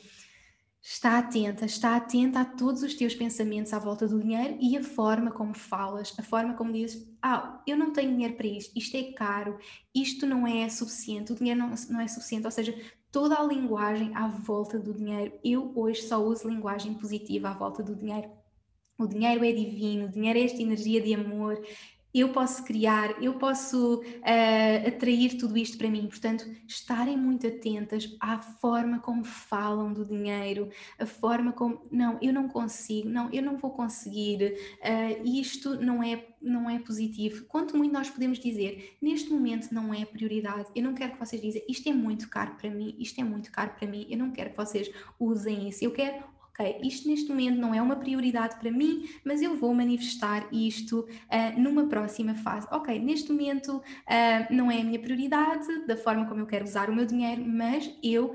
Está 0.89 1.19
atenta, 1.19 1.65
está 1.65 1.97
atenta 1.97 2.43
a 2.43 2.45
todos 2.45 2.85
os 2.85 2.95
teus 2.95 3.13
pensamentos 3.13 3.73
à 3.73 3.79
volta 3.79 4.07
do 4.07 4.21
dinheiro 4.21 4.57
e 4.61 4.77
a 4.77 4.85
forma 4.85 5.33
como 5.33 5.53
falas, 5.53 6.15
a 6.17 6.23
forma 6.23 6.55
como 6.55 6.73
dizes: 6.73 7.13
Ah, 7.21 7.61
eu 7.67 7.77
não 7.77 7.93
tenho 7.93 8.13
dinheiro 8.13 8.37
para 8.37 8.47
isto, 8.47 8.71
isto 8.79 8.97
é 8.97 9.13
caro, 9.13 9.59
isto 9.93 10.25
não 10.27 10.47
é 10.47 10.69
suficiente, 10.69 11.33
o 11.33 11.35
dinheiro 11.35 11.59
não, 11.59 11.75
não 11.91 12.01
é 12.01 12.07
suficiente. 12.07 12.45
Ou 12.45 12.53
seja, 12.53 12.73
toda 13.17 13.41
a 13.41 13.47
linguagem 13.47 14.15
à 14.15 14.29
volta 14.29 14.79
do 14.79 14.93
dinheiro. 14.93 15.33
Eu 15.43 15.73
hoje 15.75 16.03
só 16.03 16.23
uso 16.23 16.51
linguagem 16.51 16.93
positiva 16.93 17.49
à 17.49 17.55
volta 17.55 17.83
do 17.83 17.97
dinheiro. 17.97 18.29
O 18.99 19.07
dinheiro 19.07 19.43
é 19.43 19.53
divino, 19.53 20.05
o 20.05 20.09
dinheiro 20.11 20.39
é 20.39 20.43
esta 20.43 20.61
energia 20.61 21.01
de 21.01 21.15
amor, 21.15 21.59
eu 22.21 22.31
posso 22.31 22.65
criar, 22.65 23.23
eu 23.23 23.35
posso 23.35 24.01
uh, 24.01 24.89
atrair 24.89 25.37
tudo 25.37 25.57
isto 25.59 25.77
para 25.77 25.91
mim. 25.91 26.07
Portanto, 26.07 26.47
estarem 26.67 27.17
muito 27.17 27.47
atentas 27.47 28.17
à 28.19 28.39
forma 28.39 28.99
como 29.01 29.23
falam 29.25 29.93
do 29.93 30.05
dinheiro, 30.05 30.71
a 30.99 31.05
forma 31.05 31.53
como, 31.53 31.87
não, 31.91 32.19
eu 32.23 32.33
não 32.33 32.49
consigo, 32.49 33.09
não, 33.09 33.31
eu 33.31 33.43
não 33.43 33.57
vou 33.59 33.71
conseguir, 33.71 34.57
uh, 34.81 35.27
isto 35.27 35.75
não 35.77 36.03
é, 36.03 36.27
não 36.41 36.71
é 36.71 36.79
positivo. 36.79 37.45
Quanto 37.47 37.77
muito 37.77 37.93
nós 37.93 38.09
podemos 38.09 38.39
dizer, 38.39 38.97
neste 39.03 39.31
momento 39.31 39.73
não 39.73 39.93
é 39.93 40.05
prioridade, 40.05 40.71
eu 40.75 40.83
não 40.83 40.95
quero 40.95 41.13
que 41.13 41.19
vocês 41.19 41.41
dizem, 41.43 41.63
isto 41.69 41.89
é 41.89 41.93
muito 41.93 42.31
caro 42.31 42.55
para 42.57 42.71
mim, 42.71 42.97
isto 42.99 43.21
é 43.21 43.25
muito 43.25 43.53
caro 43.53 43.73
para 43.79 43.87
mim, 43.87 44.07
eu 44.09 44.17
não 44.17 44.31
quero 44.31 44.51
que 44.51 44.57
vocês 44.57 44.91
usem 45.21 45.69
isso, 45.69 45.85
eu 45.85 45.91
quero 45.91 46.36
ok, 46.57 46.81
isto 46.83 47.09
neste 47.09 47.29
momento 47.29 47.59
não 47.59 47.75
é 47.75 47.83
uma 47.83 47.97
prioridade 47.97 48.57
para 48.57 48.71
mim, 48.71 49.09
mas 49.25 49.43
eu 49.43 49.57
vou 49.57 49.75
manifestar 49.75 50.49
isto 50.51 51.01
uh, 51.01 51.61
numa 51.61 51.87
próxima 51.87 52.35
fase. 52.35 52.67
Ok, 52.71 52.99
neste 52.99 53.31
momento 53.31 53.77
uh, 53.77 54.55
não 54.55 54.71
é 54.71 54.81
a 54.81 54.85
minha 54.85 54.99
prioridade, 54.99 55.87
da 55.87 55.97
forma 55.97 56.27
como 56.27 56.41
eu 56.41 56.47
quero 56.47 56.65
usar 56.65 56.89
o 56.89 56.95
meu 56.95 57.05
dinheiro, 57.05 57.45
mas 57.47 57.91
eu 58.03 58.35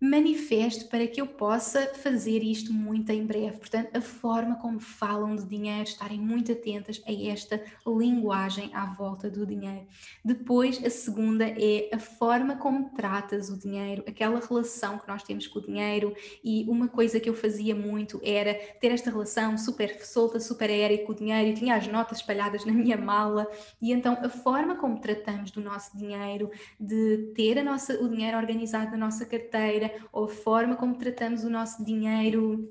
manifesto 0.00 0.88
para 0.88 1.06
que 1.06 1.20
eu 1.20 1.26
possa 1.26 1.92
fazer 1.94 2.42
isto 2.42 2.72
muito 2.72 3.10
em 3.10 3.26
breve. 3.26 3.58
Portanto, 3.58 3.94
a 3.94 4.00
forma 4.00 4.56
como 4.56 4.80
falam 4.80 5.36
de 5.36 5.44
dinheiro, 5.44 5.82
estarem 5.82 6.18
muito 6.18 6.50
atentas 6.50 7.02
a 7.06 7.12
esta 7.12 7.62
linguagem 7.86 8.70
à 8.72 8.86
volta 8.86 9.28
do 9.28 9.44
dinheiro. 9.44 9.86
Depois, 10.24 10.82
a 10.82 10.88
segunda 10.88 11.46
é 11.46 11.90
a 11.92 11.98
forma 11.98 12.56
como 12.56 12.90
tratas 12.90 13.50
o 13.50 13.58
dinheiro, 13.58 14.02
aquela 14.06 14.40
relação 14.40 14.98
que 14.98 15.06
nós 15.06 15.22
temos 15.22 15.46
com 15.46 15.58
o 15.58 15.62
dinheiro. 15.62 16.14
E 16.42 16.64
uma 16.66 16.88
coisa 16.88 17.20
que 17.20 17.28
eu 17.28 17.34
fazia 17.34 17.74
muito 17.74 18.18
era 18.24 18.54
ter 18.54 18.92
esta 18.92 19.10
relação 19.10 19.58
super 19.58 20.02
solta, 20.02 20.40
super 20.40 20.70
aérea 20.70 21.04
com 21.04 21.12
o 21.12 21.14
dinheiro, 21.14 21.50
e 21.50 21.54
tinha 21.54 21.76
as 21.76 21.86
notas 21.86 22.18
espalhadas 22.18 22.64
na 22.64 22.72
minha 22.72 22.96
mala. 22.96 23.46
E 23.82 23.92
então, 23.92 24.16
a 24.22 24.30
forma 24.30 24.76
como 24.76 24.98
tratamos 24.98 25.50
do 25.50 25.60
nosso 25.60 25.96
dinheiro, 25.98 26.50
de 26.78 27.32
ter 27.34 27.58
a 27.58 27.62
nossa, 27.62 28.02
o 28.02 28.08
dinheiro 28.08 28.38
organizado 28.38 28.92
na 28.92 28.96
nossa 28.96 29.26
carteira, 29.26 29.89
ou 30.12 30.24
a 30.24 30.28
forma 30.28 30.76
como 30.76 30.96
tratamos 30.96 31.44
o 31.44 31.50
nosso 31.50 31.84
dinheiro 31.84 32.70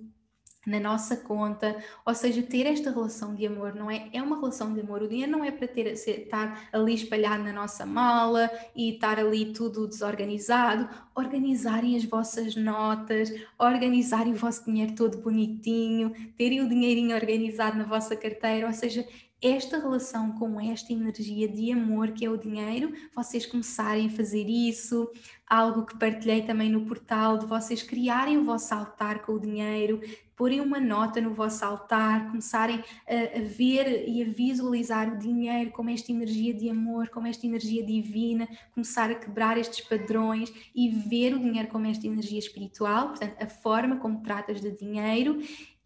na 0.67 0.79
nossa 0.79 1.15
conta, 1.15 1.75
ou 2.05 2.13
seja, 2.13 2.43
ter 2.43 2.65
esta 2.65 2.91
relação 2.91 3.33
de 3.33 3.47
amor, 3.47 3.73
não 3.73 3.89
é? 3.89 4.09
É 4.13 4.21
uma 4.21 4.37
relação 4.37 4.73
de 4.73 4.81
amor. 4.81 5.01
O 5.01 5.07
dinheiro 5.07 5.31
não 5.31 5.43
é 5.43 5.51
para 5.51 5.67
ter, 5.67 5.95
ser, 5.95 6.23
estar 6.23 6.69
ali 6.71 6.93
espalhado 6.93 7.43
na 7.43 7.53
nossa 7.53 7.85
mala 7.85 8.49
e 8.75 8.93
estar 8.93 9.19
ali 9.19 9.53
tudo 9.53 9.87
desorganizado. 9.87 10.87
Organizarem 11.15 11.95
as 11.95 12.03
vossas 12.03 12.55
notas, 12.55 13.33
organizarem 13.57 14.33
o 14.33 14.37
vosso 14.37 14.65
dinheiro 14.65 14.93
todo 14.95 15.17
bonitinho, 15.17 16.13
terem 16.37 16.61
o 16.61 16.69
dinheirinho 16.69 17.15
organizado 17.15 17.77
na 17.77 17.85
vossa 17.85 18.15
carteira, 18.15 18.67
ou 18.67 18.73
seja, 18.73 19.07
esta 19.41 19.79
relação 19.79 20.33
com 20.33 20.59
esta 20.59 20.91
energia 20.91 21.47
de 21.47 21.71
amor 21.71 22.11
que 22.11 22.25
é 22.25 22.29
o 22.29 22.37
dinheiro, 22.37 22.93
vocês 23.15 23.45
começarem 23.45 24.07
a 24.07 24.09
fazer 24.09 24.49
isso, 24.49 25.09
algo 25.47 25.85
que 25.85 25.97
partilhei 25.97 26.41
também 26.41 26.69
no 26.69 26.85
portal, 26.85 27.37
de 27.37 27.45
vocês 27.45 27.81
criarem 27.81 28.37
o 28.37 28.43
vosso 28.43 28.73
altar 28.73 29.21
com 29.21 29.33
o 29.33 29.39
dinheiro, 29.39 30.01
porem 30.35 30.61
uma 30.61 30.79
nota 30.79 31.19
no 31.19 31.33
vosso 31.33 31.65
altar, 31.65 32.27
começarem 32.27 32.83
a, 33.07 33.39
a, 33.39 33.41
ver 33.41 34.07
e 34.07 34.23
a 34.23 34.25
visualizar 34.25 35.13
o 35.13 35.17
dinheiro 35.17 35.71
como 35.71 35.89
esta 35.89 36.11
energia 36.11 36.53
de 36.53 36.69
amor, 36.69 37.09
como 37.09 37.27
esta 37.27 37.45
energia 37.45 37.85
divina, 37.85 38.47
começar 38.73 39.09
a 39.09 39.15
quebrar 39.15 39.57
estes 39.57 39.81
padrões 39.81 40.51
e 40.75 40.89
ver 40.89 41.33
o 41.33 41.39
dinheiro 41.39 41.67
como 41.69 41.87
esta 41.87 42.07
energia 42.07 42.39
espiritual, 42.39 43.09
portanto, 43.09 43.35
a 43.41 43.47
forma 43.47 43.97
como 43.97 44.21
tratas 44.21 44.61
de 44.61 44.71
dinheiro 44.71 45.39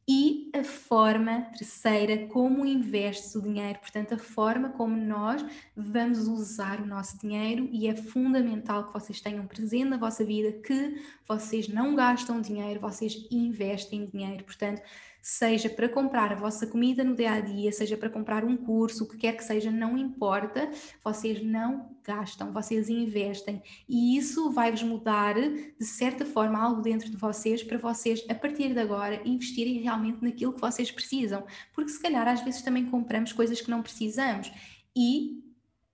e 0.07 0.51
a 0.53 0.63
forma 0.63 1.41
terceira, 1.57 2.27
como 2.27 2.65
investes 2.65 3.35
o 3.35 3.41
dinheiro, 3.41 3.79
portanto, 3.79 4.13
a 4.13 4.17
forma 4.17 4.69
como 4.69 4.95
nós 4.95 5.43
vamos 5.75 6.27
usar 6.27 6.81
o 6.81 6.85
nosso 6.85 7.17
dinheiro 7.17 7.69
e 7.71 7.87
é 7.87 7.95
fundamental 7.95 8.87
que 8.87 8.93
vocês 8.93 9.21
tenham 9.21 9.47
presente 9.47 9.85
na 9.85 9.97
vossa 9.97 10.25
vida 10.25 10.51
que 10.51 11.01
vocês 11.27 11.67
não 11.69 11.95
gastam 11.95 12.41
dinheiro, 12.41 12.81
vocês 12.81 13.25
investem 13.31 14.05
dinheiro, 14.05 14.43
portanto, 14.43 14.81
seja 15.23 15.69
para 15.69 15.87
comprar 15.87 16.33
a 16.33 16.35
vossa 16.35 16.67
comida 16.67 17.01
no 17.01 17.15
dia 17.15 17.31
a 17.31 17.39
dia, 17.39 17.71
seja 17.71 17.95
para 17.95 18.09
comprar 18.09 18.43
um 18.43 18.57
curso, 18.57 19.05
o 19.05 19.07
que 19.07 19.15
quer 19.15 19.37
que 19.37 19.43
seja, 19.43 19.71
não 19.71 19.97
importa, 19.97 20.69
vocês 21.01 21.41
não 21.41 21.95
gastam, 22.03 22.51
vocês 22.51 22.89
investem. 22.89 23.63
E 23.87 24.17
isso 24.17 24.51
vai-vos 24.51 24.83
mudar 24.83 25.35
de 25.35 25.85
certa 25.85 26.25
forma 26.25 26.59
algo 26.59 26.81
dentro 26.81 27.09
de 27.09 27.15
vocês 27.15 27.63
para 27.63 27.77
vocês 27.77 28.25
a 28.27 28.35
partir 28.35 28.73
de 28.73 28.79
agora 28.79 29.21
investirem 29.23 29.79
realmente 29.79 30.21
naquilo 30.21 30.51
que 30.51 30.59
vocês 30.59 30.91
precisam, 30.91 31.45
porque 31.73 31.91
se 31.91 32.01
calhar 32.01 32.27
às 32.27 32.41
vezes 32.41 32.61
também 32.61 32.85
compramos 32.87 33.31
coisas 33.31 33.61
que 33.61 33.71
não 33.71 33.81
precisamos. 33.81 34.51
E 34.93 35.41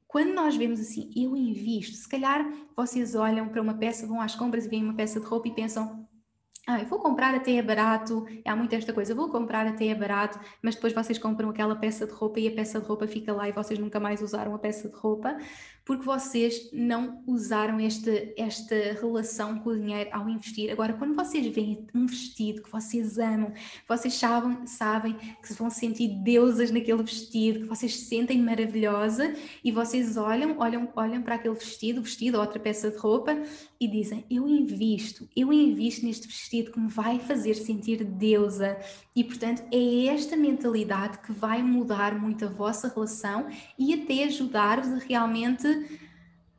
quando 0.07 0.33
nós 0.33 0.55
vemos 0.55 0.79
assim, 0.79 1.11
eu 1.15 1.37
invisto, 1.37 1.95
se 1.95 2.09
calhar 2.09 2.51
vocês 2.75 3.13
olham 3.13 3.47
para 3.47 3.61
uma 3.61 3.75
peça, 3.75 4.07
vão 4.07 4.19
às 4.19 4.33
compras 4.33 4.65
e 4.65 4.69
veem 4.69 4.83
uma 4.83 4.95
peça 4.95 5.19
de 5.19 5.25
roupa 5.27 5.47
e 5.47 5.53
pensam, 5.53 6.08
ah, 6.69 6.79
eu 6.79 6.85
vou 6.85 6.99
comprar 6.99 7.33
até 7.33 7.55
é 7.55 7.63
barato, 7.63 8.27
há 8.45 8.55
muito 8.55 8.73
esta 8.75 8.93
coisa, 8.93 9.15
vou 9.15 9.27
comprar 9.29 9.65
até 9.65 9.87
é 9.87 9.95
barato, 9.95 10.39
mas 10.61 10.75
depois 10.75 10.93
vocês 10.93 11.17
compram 11.17 11.49
aquela 11.49 11.75
peça 11.75 12.05
de 12.05 12.13
roupa 12.13 12.39
e 12.39 12.47
a 12.47 12.51
peça 12.51 12.79
de 12.79 12.85
roupa 12.85 13.07
fica 13.07 13.33
lá 13.33 13.49
e 13.49 13.51
vocês 13.51 13.79
nunca 13.79 13.99
mais 13.99 14.21
usaram 14.21 14.53
a 14.53 14.59
peça 14.59 14.87
de 14.87 14.95
roupa, 14.95 15.35
porque 15.89 16.05
vocês 16.05 16.69
não 16.71 17.23
usaram 17.25 17.79
esta, 17.79 18.11
esta 18.37 18.75
relação 19.01 19.57
com 19.57 19.71
o 19.71 19.75
dinheiro 19.75 20.07
ao 20.13 20.29
investir. 20.29 20.71
Agora, 20.71 20.93
quando 20.93 21.15
vocês 21.15 21.47
veem 21.47 21.87
um 21.95 22.05
vestido 22.05 22.61
que 22.61 22.71
vocês 22.71 23.17
amam, 23.17 23.51
vocês 23.87 24.13
sabem, 24.13 24.67
sabem 24.67 25.15
que 25.15 25.51
vão 25.53 25.67
sentir 25.67 26.09
deusas 26.23 26.69
naquele 26.69 27.01
vestido, 27.01 27.61
que 27.61 27.65
vocês 27.65 27.95
se 27.95 28.05
sentem 28.05 28.39
maravilhosa 28.39 29.33
e 29.63 29.71
vocês 29.71 30.15
olham, 30.15 30.59
olham, 30.59 30.87
olham 30.95 31.23
para 31.23 31.33
aquele 31.33 31.55
vestido, 31.55 32.03
vestido 32.03 32.35
ou 32.35 32.41
outra 32.41 32.59
peça 32.59 32.91
de 32.91 32.97
roupa 32.97 33.41
e 33.79 33.87
dizem: 33.87 34.23
Eu 34.29 34.47
invisto, 34.47 35.27
eu 35.35 35.51
invisto 35.51 36.05
neste 36.05 36.27
vestido 36.27 36.71
que 36.71 36.79
me 36.79 36.87
vai 36.87 37.17
fazer 37.17 37.55
sentir 37.55 38.03
deusa. 38.03 38.77
E 39.15 39.23
portanto, 39.23 39.63
é 39.71 40.05
esta 40.05 40.37
mentalidade 40.37 41.17
que 41.17 41.31
vai 41.31 41.63
mudar 41.63 42.13
muito 42.13 42.45
a 42.45 42.47
vossa 42.47 42.87
relação 42.87 43.47
e 43.77 43.91
até 43.91 44.25
ajudar-vos 44.25 44.93
a 44.93 44.97
realmente 44.97 45.78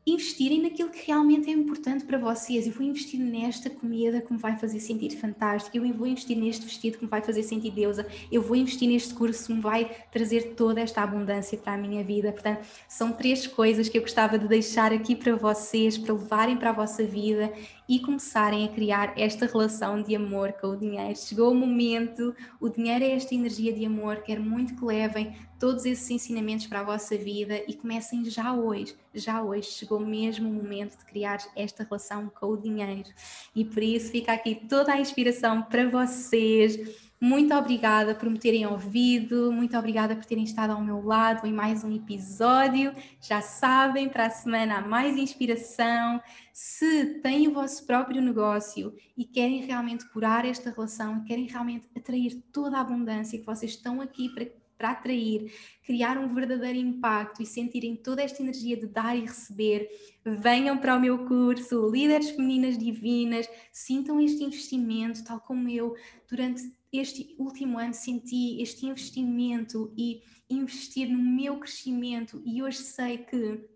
investirem 0.07 0.63
naquilo 0.63 0.89
que 0.89 1.07
realmente 1.07 1.49
é 1.51 1.53
importante 1.53 2.05
para 2.05 2.19
vocês. 2.19 2.67
Eu 2.67 2.73
vou 2.73 2.85
investir 2.85 3.21
nesta 3.21 3.69
comida 3.69 4.21
que 4.21 4.33
me 4.33 4.39
vai 4.39 4.57
fazer 4.57 4.81
sentir 4.81 5.11
fantástico, 5.17 5.77
eu 5.77 5.95
vou 5.95 6.07
investir 6.07 6.37
neste 6.37 6.65
vestido 6.65 6.99
que 6.99 7.05
me 7.05 7.11
vai 7.11 7.23
fazer 7.23 7.43
sentir 7.43 7.71
deusa, 7.71 8.07
eu 8.31 8.43
vou 8.43 8.57
investir 8.57 8.89
neste 8.89 9.15
curso 9.15 9.47
que 9.47 9.55
me 9.55 9.61
vai 9.61 9.91
trazer 10.11 10.55
toda 10.55 10.81
esta 10.81 11.03
abundância 11.03 11.57
para 11.59 11.75
a 11.75 11.79
minha 11.79 12.03
vida. 12.03 12.33
Portanto, 12.33 12.67
são 12.89 13.13
três 13.13 13.47
coisas 13.47 13.89
que 13.89 13.99
eu 13.99 14.03
gostava 14.03 14.39
de 14.39 14.49
deixar 14.49 14.93
aqui 14.93 15.15
para 15.15 15.37
vocês, 15.37 15.99
para 15.99 16.15
levarem 16.15 16.57
para 16.57 16.71
a 16.71 16.75
vossa 16.75 17.05
vida 17.05 17.53
e 17.91 17.99
começarem 17.99 18.65
a 18.65 18.69
criar 18.69 19.15
esta 19.19 19.47
relação 19.47 20.01
de 20.01 20.15
amor 20.15 20.53
com 20.53 20.69
o 20.69 20.77
dinheiro. 20.77 21.19
Chegou 21.19 21.51
o 21.51 21.55
momento, 21.57 22.33
o 22.61 22.69
dinheiro 22.69 23.05
é 23.05 23.11
esta 23.11 23.35
energia 23.35 23.73
de 23.73 23.85
amor, 23.85 24.19
quero 24.19 24.41
muito 24.41 24.77
que 24.77 24.85
levem 24.85 25.35
todos 25.59 25.85
esses 25.85 26.09
ensinamentos 26.09 26.69
para 26.69 26.81
a 26.81 26.85
vossa 26.85 27.19
vida 27.19 27.61
e 27.67 27.75
comecem 27.75 28.25
já 28.27 28.55
hoje, 28.55 28.95
já 29.13 29.43
hoje 29.43 29.73
chegou 29.73 29.99
mesmo 29.99 30.49
o 30.49 30.53
momento 30.53 30.97
de 30.97 31.05
criar 31.05 31.39
esta 31.57 31.83
relação 31.83 32.31
com 32.31 32.47
o 32.47 32.57
dinheiro. 32.57 33.11
E 33.57 33.65
por 33.65 33.83
isso 33.83 34.13
fica 34.13 34.33
aqui 34.35 34.55
toda 34.69 34.93
a 34.93 35.01
inspiração 35.01 35.61
para 35.61 35.91
vocês 35.91 37.10
muito 37.21 37.53
obrigada 37.55 38.15
por 38.15 38.31
me 38.31 38.39
terem 38.39 38.67
ouvido, 38.67 39.53
muito 39.53 39.77
obrigada 39.77 40.17
por 40.17 40.25
terem 40.25 40.45
estado 40.45 40.73
ao 40.73 40.83
meu 40.83 41.05
lado 41.05 41.47
em 41.47 41.53
mais 41.53 41.85
um 41.85 41.95
episódio. 41.95 42.95
Já 43.21 43.43
sabem, 43.43 44.09
para 44.09 44.25
a 44.25 44.31
semana 44.31 44.79
há 44.79 44.81
mais 44.81 45.19
inspiração. 45.19 46.23
Se 46.51 47.21
têm 47.21 47.47
o 47.47 47.53
vosso 47.53 47.85
próprio 47.87 48.23
negócio 48.23 48.95
e 49.15 49.27
querem 49.27 49.67
realmente 49.67 50.09
curar 50.09 50.47
esta 50.47 50.71
relação, 50.71 51.23
querem 51.25 51.45
realmente 51.47 51.87
atrair 51.95 52.43
toda 52.51 52.79
a 52.79 52.81
abundância 52.81 53.39
que 53.39 53.45
vocês 53.45 53.73
estão 53.73 54.01
aqui 54.01 54.31
para 54.31 54.47
para 54.81 54.93
atrair, 54.93 55.53
criar 55.85 56.17
um 56.17 56.33
verdadeiro 56.33 56.79
impacto 56.79 57.43
e 57.43 57.47
sentirem 57.47 57.95
toda 57.95 58.23
esta 58.23 58.43
energia 58.43 58.79
de 58.79 58.87
dar 58.87 59.15
e 59.15 59.21
receber, 59.21 59.87
venham 60.25 60.79
para 60.79 60.97
o 60.97 61.01
meu 61.01 61.27
curso 61.27 61.91
Líderes 61.91 62.31
Femininas 62.31 62.79
Divinas, 62.79 63.47
sintam 63.71 64.19
este 64.19 64.43
investimento, 64.43 65.23
tal 65.23 65.39
como 65.39 65.69
eu, 65.69 65.95
durante 66.27 66.80
este 66.93 67.35
último 67.39 67.79
ano 67.79 67.95
senti 67.95 68.61
este 68.61 68.87
investimento 68.87 69.93
e 69.97 70.23
investir 70.49 71.09
no 71.09 71.19
meu 71.19 71.59
crescimento 71.59 72.43
e 72.45 72.63
hoje 72.63 72.79
sei 72.79 73.19
que 73.19 73.69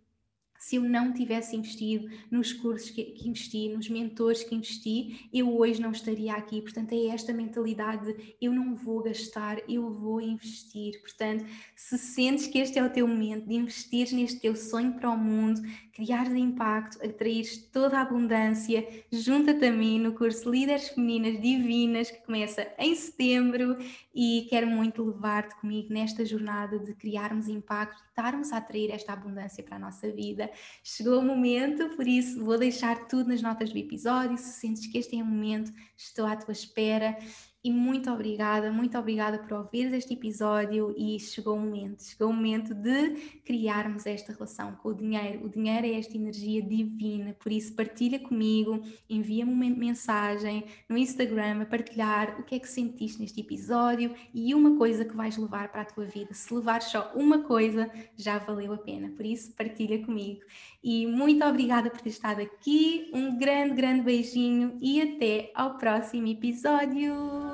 se 0.64 0.76
eu 0.76 0.82
não 0.82 1.12
tivesse 1.12 1.54
investido 1.54 2.08
nos 2.30 2.50
cursos 2.54 2.88
que, 2.88 3.04
que, 3.04 3.28
investi, 3.28 3.68
nos 3.68 3.86
mentores 3.90 4.42
que 4.42 4.54
investi, 4.54 5.28
eu 5.30 5.54
hoje 5.58 5.78
não 5.78 5.90
estaria 5.90 6.32
aqui. 6.32 6.62
Portanto, 6.62 6.94
é 6.94 7.08
esta 7.08 7.34
mentalidade 7.34 8.06
de 8.06 8.34
eu 8.40 8.50
não 8.50 8.74
vou 8.74 9.02
gastar, 9.02 9.58
eu 9.68 9.90
vou 9.90 10.22
investir. 10.22 10.98
Portanto, 11.02 11.44
se 11.76 11.98
sentes 11.98 12.46
que 12.46 12.58
este 12.58 12.78
é 12.78 12.84
o 12.84 12.88
teu 12.88 13.06
momento 13.06 13.46
de 13.46 13.56
investir 13.56 14.10
neste 14.14 14.40
teu 14.40 14.56
sonho 14.56 14.94
para 14.94 15.10
o 15.10 15.18
mundo, 15.18 15.60
criar 15.92 16.34
impacto, 16.34 17.04
atrair 17.04 17.44
toda 17.70 17.98
a 17.98 18.02
abundância, 18.02 18.88
junta-te 19.12 19.66
a 19.66 19.70
mim 19.70 20.00
no 20.00 20.14
curso 20.14 20.50
Líderes 20.50 20.88
Femininas 20.88 21.40
Divinas, 21.40 22.10
que 22.10 22.24
começa 22.24 22.66
em 22.78 22.94
setembro 22.94 23.76
e 24.14 24.46
quero 24.48 24.66
muito 24.66 25.04
levar-te 25.04 25.54
comigo 25.60 25.92
nesta 25.92 26.24
jornada 26.24 26.78
de 26.78 26.94
criarmos 26.94 27.48
impacto, 27.48 28.02
estarmos 28.08 28.52
a 28.52 28.56
atrair 28.56 28.90
esta 28.90 29.12
abundância 29.12 29.62
para 29.62 29.76
a 29.76 29.78
nossa 29.78 30.10
vida. 30.10 30.50
Chegou 30.82 31.18
o 31.18 31.24
momento, 31.24 31.90
por 31.96 32.07
isso 32.07 32.44
vou 32.44 32.59
deixar 32.59 33.07
tudo 33.07 33.28
nas 33.28 33.42
notas 33.42 33.72
do 33.72 33.78
episódio. 33.78 34.36
Se 34.38 34.61
sentes 34.61 34.86
que 34.86 34.98
este 34.98 35.18
é 35.18 35.22
o 35.22 35.26
momento, 35.26 35.72
estou 35.96 36.26
à 36.26 36.36
tua 36.36 36.52
espera 36.52 37.16
e 37.64 37.72
muito 37.72 38.10
obrigada, 38.10 38.70
muito 38.70 38.98
obrigada 38.98 39.38
por 39.38 39.54
ouvires 39.54 39.90
este 39.94 40.12
episódio 40.12 40.94
e 40.98 41.18
chegou 41.18 41.56
o 41.56 41.58
momento, 41.58 42.02
chegou 42.02 42.28
o 42.28 42.32
momento 42.34 42.74
de 42.74 43.14
criarmos 43.42 44.04
esta 44.04 44.34
relação 44.34 44.72
com 44.72 44.90
o 44.90 44.94
dinheiro. 44.94 45.46
O 45.46 45.48
dinheiro 45.48 45.86
é 45.86 45.98
esta 45.98 46.14
energia 46.14 46.60
divina, 46.60 47.32
por 47.32 47.50
isso 47.50 47.74
partilha 47.74 48.18
comigo, 48.18 48.82
envia-me 49.08 49.50
uma 49.50 49.70
mensagem 49.70 50.66
no 50.86 50.98
Instagram 50.98 51.62
a 51.62 51.64
partilhar 51.64 52.38
o 52.38 52.42
que 52.42 52.56
é 52.56 52.58
que 52.58 52.68
sentiste 52.68 53.18
neste 53.18 53.40
episódio 53.40 54.14
e 54.34 54.54
uma 54.54 54.76
coisa 54.76 55.02
que 55.02 55.16
vais 55.16 55.38
levar 55.38 55.72
para 55.72 55.80
a 55.80 55.86
tua 55.86 56.04
vida. 56.04 56.34
Se 56.34 56.52
levares 56.52 56.88
só 56.88 57.12
uma 57.14 57.44
coisa, 57.44 57.90
já 58.14 58.36
valeu 58.36 58.74
a 58.74 58.78
pena. 58.78 59.08
Por 59.08 59.24
isso, 59.24 59.54
partilha 59.54 60.04
comigo. 60.04 60.42
E 60.82 61.06
muito 61.06 61.42
obrigada 61.42 61.88
por 61.88 62.02
ter 62.02 62.10
estado 62.10 62.42
aqui. 62.42 63.10
Um 63.14 63.38
grande, 63.38 63.74
grande 63.74 64.02
beijinho 64.02 64.76
e 64.82 65.00
até 65.00 65.50
ao 65.54 65.78
próximo 65.78 66.26
episódio. 66.26 67.53